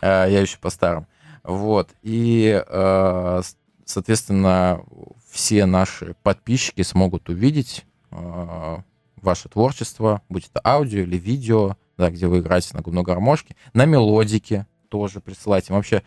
да. 0.01 0.25
Я 0.25 0.39
еще 0.39 0.57
по-старому. 0.57 1.07
Вот. 1.45 1.89
И, 2.01 2.63
э, 2.65 3.41
соответственно, 3.85 4.83
все 5.29 5.65
наши 5.65 6.15
подписчики 6.23 6.81
смогут 6.81 7.29
увидеть 7.29 7.85
э, 8.11 8.77
ваше 9.21 9.49
творчество, 9.49 10.21
будь 10.29 10.47
это 10.47 10.61
аудио 10.63 11.01
или 11.01 11.17
видео, 11.17 11.77
да, 11.97 12.09
где 12.09 12.27
вы 12.27 12.39
играете 12.39 12.69
на 12.73 12.81
губной 12.81 13.03
гармошке, 13.03 13.55
на 13.73 13.85
мелодике 13.85 14.65
тоже 14.89 15.19
присылайте. 15.19 15.71
Мы 15.71 15.77
вообще 15.77 16.03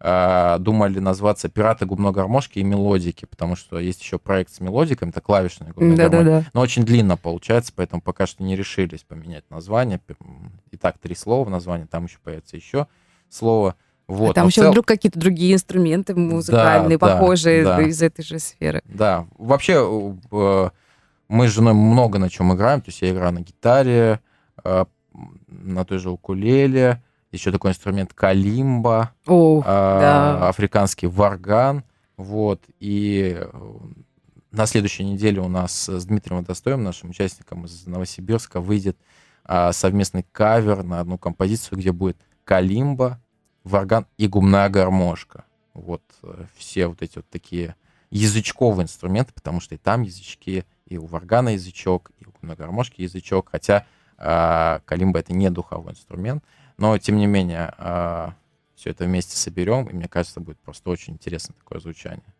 э, 0.00 0.56
думали 0.58 0.98
назваться 0.98 1.48
«Пираты 1.48 1.86
губной 1.86 2.12
гармошки» 2.12 2.58
и 2.58 2.64
«Мелодики», 2.64 3.24
потому 3.24 3.56
что 3.56 3.78
есть 3.78 4.02
еще 4.02 4.18
проект 4.18 4.52
с 4.52 4.60
мелодиками, 4.60 5.10
это 5.10 5.20
клавишная 5.20 5.72
губная 5.72 5.96
да, 5.96 6.08
гармошка. 6.08 6.30
Да, 6.30 6.40
да. 6.40 6.50
Но 6.52 6.60
очень 6.60 6.84
длинно 6.84 7.16
получается, 7.16 7.72
поэтому 7.74 8.02
пока 8.02 8.26
что 8.26 8.42
не 8.42 8.56
решились 8.56 9.04
поменять 9.04 9.48
название. 9.48 10.00
И 10.70 10.76
так 10.76 10.98
три 10.98 11.14
слова 11.14 11.44
в 11.44 11.50
названии, 11.50 11.86
там 11.86 12.04
еще 12.04 12.18
появится 12.22 12.56
еще 12.56 12.88
слово. 13.28 13.76
Вот, 14.12 14.32
а 14.32 14.34
там 14.34 14.48
еще 14.48 14.60
цел... 14.60 14.70
вдруг 14.70 14.86
какие-то 14.86 15.18
другие 15.18 15.54
инструменты 15.54 16.14
музыкальные, 16.14 16.98
да, 16.98 17.06
похожие 17.06 17.64
да, 17.64 17.80
из 17.80 18.02
этой 18.02 18.22
же 18.22 18.38
сферы. 18.38 18.82
Да, 18.84 19.26
вообще 19.38 20.18
э, 20.30 20.70
мы 21.28 21.48
с 21.48 21.50
женой 21.50 21.72
много 21.72 22.18
на 22.18 22.28
чем 22.28 22.54
играем. 22.54 22.82
То 22.82 22.90
есть 22.90 23.00
я 23.00 23.10
играю 23.10 23.32
на 23.32 23.40
гитаре, 23.40 24.20
э, 24.64 24.84
на 25.46 25.84
той 25.86 25.96
же 25.96 26.10
укулеле, 26.10 27.02
еще 27.30 27.50
такой 27.52 27.70
инструмент 27.70 28.12
калимба, 28.12 29.12
О, 29.26 29.62
а, 29.64 30.00
да. 30.00 30.48
африканский 30.50 31.06
варган. 31.06 31.84
Вот, 32.18 32.62
и 32.78 33.40
на 34.50 34.66
следующей 34.66 35.04
неделе 35.04 35.40
у 35.40 35.48
нас 35.48 35.88
с 35.88 36.04
Дмитрием 36.04 36.40
Водостоем, 36.40 36.84
нашим 36.84 37.10
участником 37.10 37.64
из 37.64 37.86
Новосибирска, 37.86 38.60
выйдет 38.60 38.98
а, 39.44 39.72
совместный 39.72 40.26
кавер 40.32 40.82
на 40.82 41.00
одну 41.00 41.16
композицию, 41.16 41.78
где 41.78 41.92
будет 41.92 42.18
калимба, 42.44 43.21
варган 43.64 44.06
и 44.16 44.28
губная 44.28 44.68
гармошка. 44.68 45.44
Вот 45.74 46.02
э, 46.22 46.46
все 46.56 46.86
вот 46.86 47.02
эти 47.02 47.16
вот 47.16 47.28
такие 47.30 47.76
язычковые 48.10 48.84
инструменты, 48.84 49.32
потому 49.32 49.60
что 49.60 49.74
и 49.74 49.78
там 49.78 50.02
язычки, 50.02 50.66
и 50.86 50.98
у 50.98 51.06
варгана 51.06 51.50
язычок, 51.50 52.10
и 52.18 52.26
у 52.26 52.32
губной 52.32 52.56
гармошки 52.56 53.00
язычок, 53.00 53.48
хотя 53.50 53.86
э, 54.18 54.80
калимба 54.84 55.20
это 55.20 55.32
не 55.32 55.50
духовой 55.50 55.92
инструмент, 55.92 56.44
но 56.76 56.98
тем 56.98 57.16
не 57.16 57.26
менее 57.26 57.68
э, 57.68 57.72
а, 57.78 58.34
все 58.74 58.90
это 58.90 59.04
вместе 59.04 59.36
соберем, 59.36 59.88
и 59.88 59.92
мне 59.94 60.08
кажется, 60.08 60.40
будет 60.40 60.58
просто 60.58 60.90
очень 60.90 61.14
интересно 61.14 61.54
такое 61.54 61.80
звучание. 61.80 62.34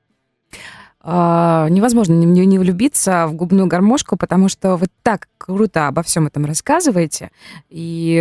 А, 1.05 1.67
невозможно 1.69 2.13
не, 2.13 2.47
не 2.47 2.59
влюбиться 2.61 3.27
в 3.27 3.35
губную 3.35 3.67
гармошку, 3.67 4.17
потому 4.17 4.49
что 4.49 4.77
вы 4.77 4.87
так 5.03 5.27
круто 5.37 5.89
обо 5.89 6.05
всем 6.05 6.29
этом 6.29 6.45
рассказываете, 6.45 7.33
и, 7.69 8.19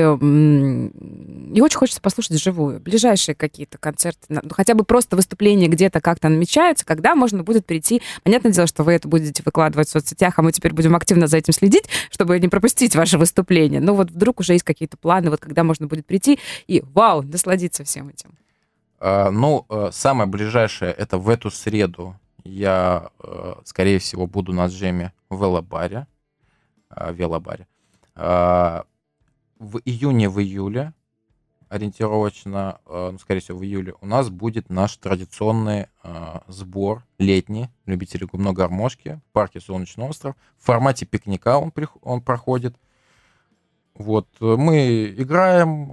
и 1.53 1.61
очень 1.61 1.77
хочется 1.77 2.01
послушать 2.01 2.41
живую. 2.41 2.79
Ближайшие 2.79 3.35
какие-то 3.35 3.77
концерты, 3.77 4.21
ну, 4.29 4.41
хотя 4.49 4.73
бы 4.73 4.83
просто 4.83 5.15
выступление 5.15 5.69
где-то 5.69 6.01
как-то 6.01 6.27
намечаются, 6.29 6.83
когда 6.83 7.13
можно 7.13 7.43
будет 7.43 7.67
прийти. 7.67 8.01
Понятное 8.23 8.51
дело, 8.51 8.65
что 8.65 8.83
вы 8.83 8.93
это 8.93 9.07
будете 9.07 9.43
выкладывать 9.45 9.87
в 9.87 9.91
соцсетях, 9.91 10.39
а 10.39 10.41
мы 10.41 10.51
теперь 10.51 10.73
будем 10.73 10.95
активно 10.95 11.27
за 11.27 11.37
этим 11.37 11.53
следить, 11.53 11.87
чтобы 12.09 12.39
не 12.39 12.47
пропустить 12.47 12.95
ваше 12.95 13.19
выступление. 13.19 13.79
Но 13.79 13.93
вот 13.93 14.09
вдруг 14.09 14.39
уже 14.39 14.53
есть 14.53 14.65
какие-то 14.65 14.97
планы, 14.97 15.29
вот 15.29 15.39
когда 15.39 15.63
можно 15.63 15.85
будет 15.85 16.07
прийти 16.07 16.39
и, 16.65 16.83
вау, 16.95 17.21
насладиться 17.21 17.83
всем 17.83 18.09
этим. 18.09 18.31
А, 18.99 19.29
ну, 19.29 19.67
э, 19.69 19.89
самое 19.93 20.27
ближайшее 20.27 20.91
это 20.91 21.19
в 21.19 21.29
эту 21.29 21.51
среду 21.51 22.15
я, 22.43 23.11
э, 23.19 23.55
скорее 23.65 23.99
всего, 23.99 24.27
буду 24.27 24.53
на 24.53 24.67
джеме 24.67 25.13
в 25.29 25.43
Элабаре. 25.43 26.07
в 26.89 27.13
велобаре. 27.13 27.67
В 28.15 28.85
июне, 29.85 30.27
в 30.27 30.41
июле 30.41 30.93
ориентировочно, 31.69 32.81
ну, 32.85 33.17
скорее 33.17 33.39
всего, 33.39 33.59
в 33.59 33.63
июле, 33.63 33.93
у 34.01 34.05
нас 34.05 34.29
будет 34.29 34.69
наш 34.69 34.97
традиционный 34.97 35.87
сбор 36.47 37.05
летний 37.17 37.69
любителей 37.85 38.27
губной 38.27 38.51
гармошки 38.51 39.21
в 39.29 39.31
парке 39.31 39.61
Солнечный 39.61 40.09
остров. 40.09 40.35
В 40.57 40.65
формате 40.65 41.05
пикника 41.05 41.57
он, 41.57 41.71
он 42.01 42.21
проходит. 42.21 42.75
Вот, 43.95 44.27
мы 44.39 45.13
играем, 45.17 45.91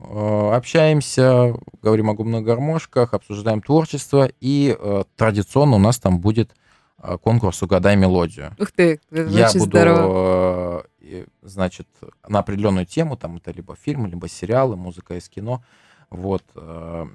общаемся, 0.52 1.54
говорим 1.82 2.10
о 2.10 2.14
губных 2.14 2.44
гармошках, 2.44 3.12
обсуждаем 3.12 3.60
творчество, 3.60 4.30
и 4.40 4.76
традиционно 5.16 5.76
у 5.76 5.80
нас 5.80 5.98
там 5.98 6.20
будет 6.20 6.54
Э, 7.00 7.16
конкурс 7.16 7.62
«Угадай 7.62 7.96
мелодию». 7.96 8.54
Ух 8.58 8.72
ты, 8.72 9.00
Я 9.10 9.48
буду, 9.52 9.64
здорово. 9.64 10.86
Э, 11.00 11.26
значит, 11.42 11.86
на 12.26 12.40
определенную 12.40 12.86
тему, 12.86 13.16
там 13.16 13.36
это 13.36 13.52
либо 13.52 13.76
фильмы, 13.76 14.08
либо 14.08 14.28
сериалы, 14.28 14.76
музыка 14.76 15.16
из 15.16 15.28
кино, 15.28 15.62
вот, 16.10 16.42
э, 16.56 17.06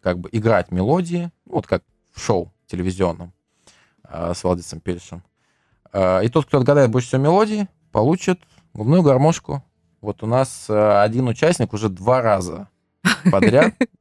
как 0.00 0.18
бы 0.18 0.28
играть 0.32 0.72
мелодии, 0.72 1.30
вот 1.44 1.66
как 1.68 1.84
в 2.12 2.20
шоу 2.20 2.52
телевизионном 2.66 3.32
с 4.08 4.44
Владисом 4.44 4.80
Пельшем. 4.80 5.24
И 5.92 6.28
тот, 6.32 6.46
кто 6.46 6.58
отгадает 6.58 6.90
больше 6.90 7.08
всего 7.08 7.22
мелодий, 7.22 7.66
получит 7.90 8.40
губную 8.76 9.02
гармошку. 9.02 9.64
Вот 10.00 10.22
у 10.22 10.26
нас 10.26 10.68
один 10.68 11.28
участник 11.28 11.72
уже 11.72 11.88
два 11.88 12.22
раза 12.22 12.68
подряд 13.30 13.74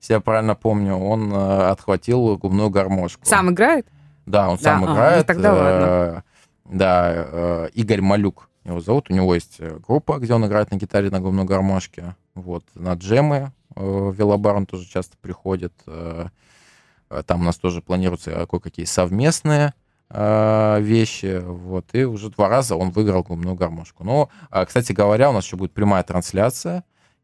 если 0.00 0.14
я 0.14 0.20
правильно 0.20 0.54
помню, 0.54 0.96
он 0.96 1.32
э, 1.32 1.68
отхватил 1.68 2.36
губную 2.38 2.70
гармошку. 2.70 3.26
Сам 3.26 3.50
играет? 3.50 3.86
Да, 4.26 4.48
он 4.48 4.58
сам 4.58 4.84
играет. 4.84 5.28
Ну 5.28 5.34
тогда 5.34 5.52
ладно. 5.52 5.86
Э, 5.86 6.20
да, 6.64 7.12
э, 7.12 7.68
Игорь 7.74 8.00
Малюк 8.00 8.48
его 8.64 8.80
зовут. 8.80 9.10
У 9.10 9.14
него 9.14 9.34
есть 9.34 9.60
группа, 9.60 10.18
где 10.18 10.32
он 10.34 10.46
играет 10.46 10.70
на 10.70 10.76
гитаре 10.76 11.10
на 11.10 11.20
губной 11.20 11.44
гармошке. 11.44 12.14
Вот, 12.34 12.64
на 12.74 12.94
джемы 12.94 13.52
в 13.74 14.12
Велобар 14.12 14.56
он 14.56 14.66
тоже 14.66 14.86
часто 14.86 15.16
приходит. 15.18 15.72
Там 15.84 17.40
у 17.40 17.44
нас 17.44 17.56
тоже 17.56 17.82
планируются 17.82 18.46
кое-какие 18.46 18.86
совместные 18.86 19.74
вещи, 20.12 21.40
вот, 21.40 21.86
и 21.92 22.02
уже 22.04 22.30
два 22.30 22.48
раза 22.48 22.74
он 22.74 22.90
выиграл 22.90 23.22
губную 23.22 23.54
гармошку. 23.54 24.02
Но, 24.02 24.28
кстати 24.66 24.92
говоря, 24.92 25.30
у 25.30 25.32
нас 25.32 25.44
еще 25.44 25.56
будет 25.56 25.72
прямая 25.72 26.02
трансляция 26.02 26.82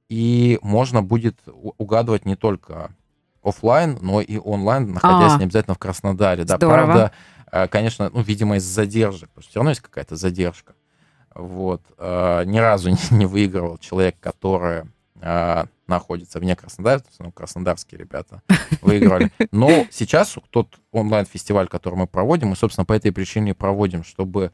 и 0.09 0.61
можно 0.63 1.03
будет 1.03 1.41
угадывать 1.79 2.27
не 2.27 2.37
только 2.37 2.93
офлайн, 3.43 3.99
но 4.01 4.21
и 4.21 4.39
онлайн, 4.39 4.93
находясь 4.93 5.33
а, 5.33 5.39
не 5.39 5.45
обязательно 5.45 5.75
в 5.75 5.79
Краснодаре. 5.79 6.45
Да, 6.45 6.57
здорово. 6.57 6.75
правда, 6.77 7.13
э, 7.51 7.67
конечно, 7.69 8.11
ну, 8.13 8.23
видимо, 8.23 8.57
из 8.57 8.65
задержек, 8.65 9.31
потому 9.31 9.43
что 9.43 9.51
все 9.51 9.59
равно 9.59 9.71
есть 9.71 9.83
какая-то 9.83 10.15
задержка. 10.15 10.75
Вот. 11.35 11.83
Ни 11.99 12.59
разу 12.59 12.91
не 13.11 13.27
выигрывал 13.27 13.79
человек, 13.79 14.17
который 14.21 14.85
э, 15.21 15.65
находится 15.87 16.41
вне 16.41 16.57
Краснодара, 16.57 17.03
ну, 17.19 17.33
краснодарские 17.33 17.99
ребята 17.99 18.43
выиграли. 18.83 19.31
Но 19.53 19.87
сейчас 19.91 20.37
тот 20.51 20.79
онлайн-фестиваль, 20.93 21.69
который 21.69 21.95
мы 21.95 22.07
проводим, 22.07 22.49
мы, 22.49 22.57
собственно, 22.57 22.85
по 22.85 22.93
этой 22.93 23.13
причине 23.13 23.55
проводим, 23.55 24.05
чтобы 24.05 24.53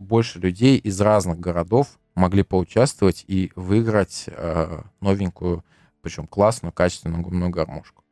больше 0.00 0.40
людей 0.40 0.78
из 0.78 1.00
разных 1.00 1.38
городов 1.38 1.96
могли 2.18 2.42
поучаствовать 2.42 3.24
и 3.26 3.52
выиграть 3.54 4.24
э, 4.26 4.82
новенькую, 5.00 5.64
причем 6.02 6.26
классную, 6.26 6.72
качественную 6.72 7.22
губную 7.22 7.50
гармошку. 7.50 8.02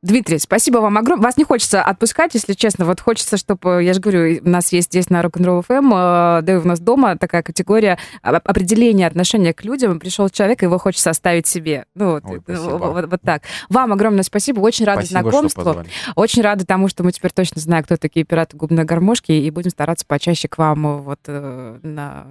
Дмитрий, 0.00 0.38
спасибо 0.38 0.78
вам 0.78 0.96
огромное. 0.96 1.24
Вас 1.24 1.36
не 1.36 1.42
хочется 1.42 1.82
отпускать, 1.82 2.32
если 2.34 2.52
честно. 2.52 2.84
Вот 2.84 3.00
хочется, 3.00 3.36
чтобы, 3.36 3.82
я 3.82 3.92
же 3.94 4.00
говорю, 4.00 4.40
у 4.44 4.48
нас 4.48 4.72
есть 4.72 4.88
здесь 4.88 5.10
на 5.10 5.20
Rock'n'Roll 5.22 5.66
FM, 5.66 6.38
э, 6.38 6.42
да 6.42 6.52
и 6.52 6.56
у 6.56 6.64
нас 6.64 6.78
дома 6.78 7.18
такая 7.18 7.42
категория 7.42 7.98
определения 8.22 9.08
отношения 9.08 9.52
к 9.52 9.64
людям. 9.64 9.98
Пришел 9.98 10.28
человек, 10.28 10.62
его 10.62 10.78
хочется 10.78 11.10
оставить 11.10 11.48
себе. 11.48 11.84
Ну, 11.96 12.12
вот, 12.12 12.24
Ой, 12.26 12.40
вот, 12.46 12.80
вот, 12.80 13.10
вот 13.10 13.22
так. 13.22 13.42
Вам 13.70 13.92
огромное 13.92 14.22
спасибо. 14.22 14.60
Очень 14.60 14.84
рада 14.84 15.00
спасибо, 15.00 15.20
знакомству. 15.20 15.84
Очень 16.14 16.42
рада 16.42 16.64
тому, 16.64 16.86
что 16.86 17.02
мы 17.02 17.10
теперь 17.10 17.32
точно 17.32 17.60
знаем, 17.60 17.82
кто 17.82 17.96
такие 17.96 18.24
пираты 18.24 18.56
губной 18.56 18.84
гармошки, 18.84 19.32
и 19.32 19.50
будем 19.50 19.70
стараться 19.70 20.06
почаще 20.06 20.46
к 20.46 20.58
вам 20.58 20.86
э, 20.86 20.96
вот 21.00 21.20
на 21.26 22.24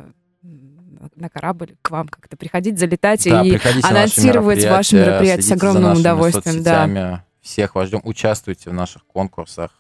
на 1.15 1.30
корабль 1.30 1.76
к 1.82 1.91
вам 1.91 2.07
как-то 2.07 2.38
приходить, 2.38 2.80
залетать 2.80 3.24
да, 3.30 3.43
и 3.43 3.59
анонсировать 3.84 4.65
ваши 4.65 4.95
мероприятия 4.95 5.43
с 5.43 5.51
огромным 5.51 5.97
удовольствием. 5.97 6.63
Да. 6.63 7.24
Всех 7.48 7.76
вас 7.76 7.88
ждем. 7.88 8.02
Участвуйте 8.04 8.70
в 8.70 8.74
наших 8.74 9.06
конкурсах. 9.06 9.72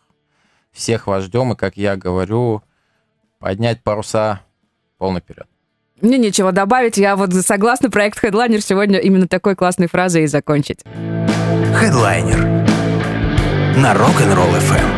Всех 0.71 1.05
вас 1.05 1.25
ждем. 1.25 1.51
И, 1.51 1.55
как 1.57 1.75
я 1.75 1.97
говорю, 1.97 2.63
поднять 3.39 3.83
паруса 3.83 4.39
полный 4.97 5.19
вперед. 5.19 5.47
Мне 5.99 6.17
нечего 6.17 6.53
добавить. 6.53 6.97
Я 6.97 7.17
вот 7.17 7.33
согласна 7.33 7.89
проект 7.89 8.23
Headliner 8.23 8.61
сегодня 8.61 8.99
именно 8.99 9.27
такой 9.27 9.57
классной 9.57 9.87
фразой 9.87 10.23
и 10.23 10.27
закончить. 10.27 10.79
Headliner 10.85 12.39
на 13.77 13.93
Rock'n'Roll 13.93 14.59
FM. 14.61 14.96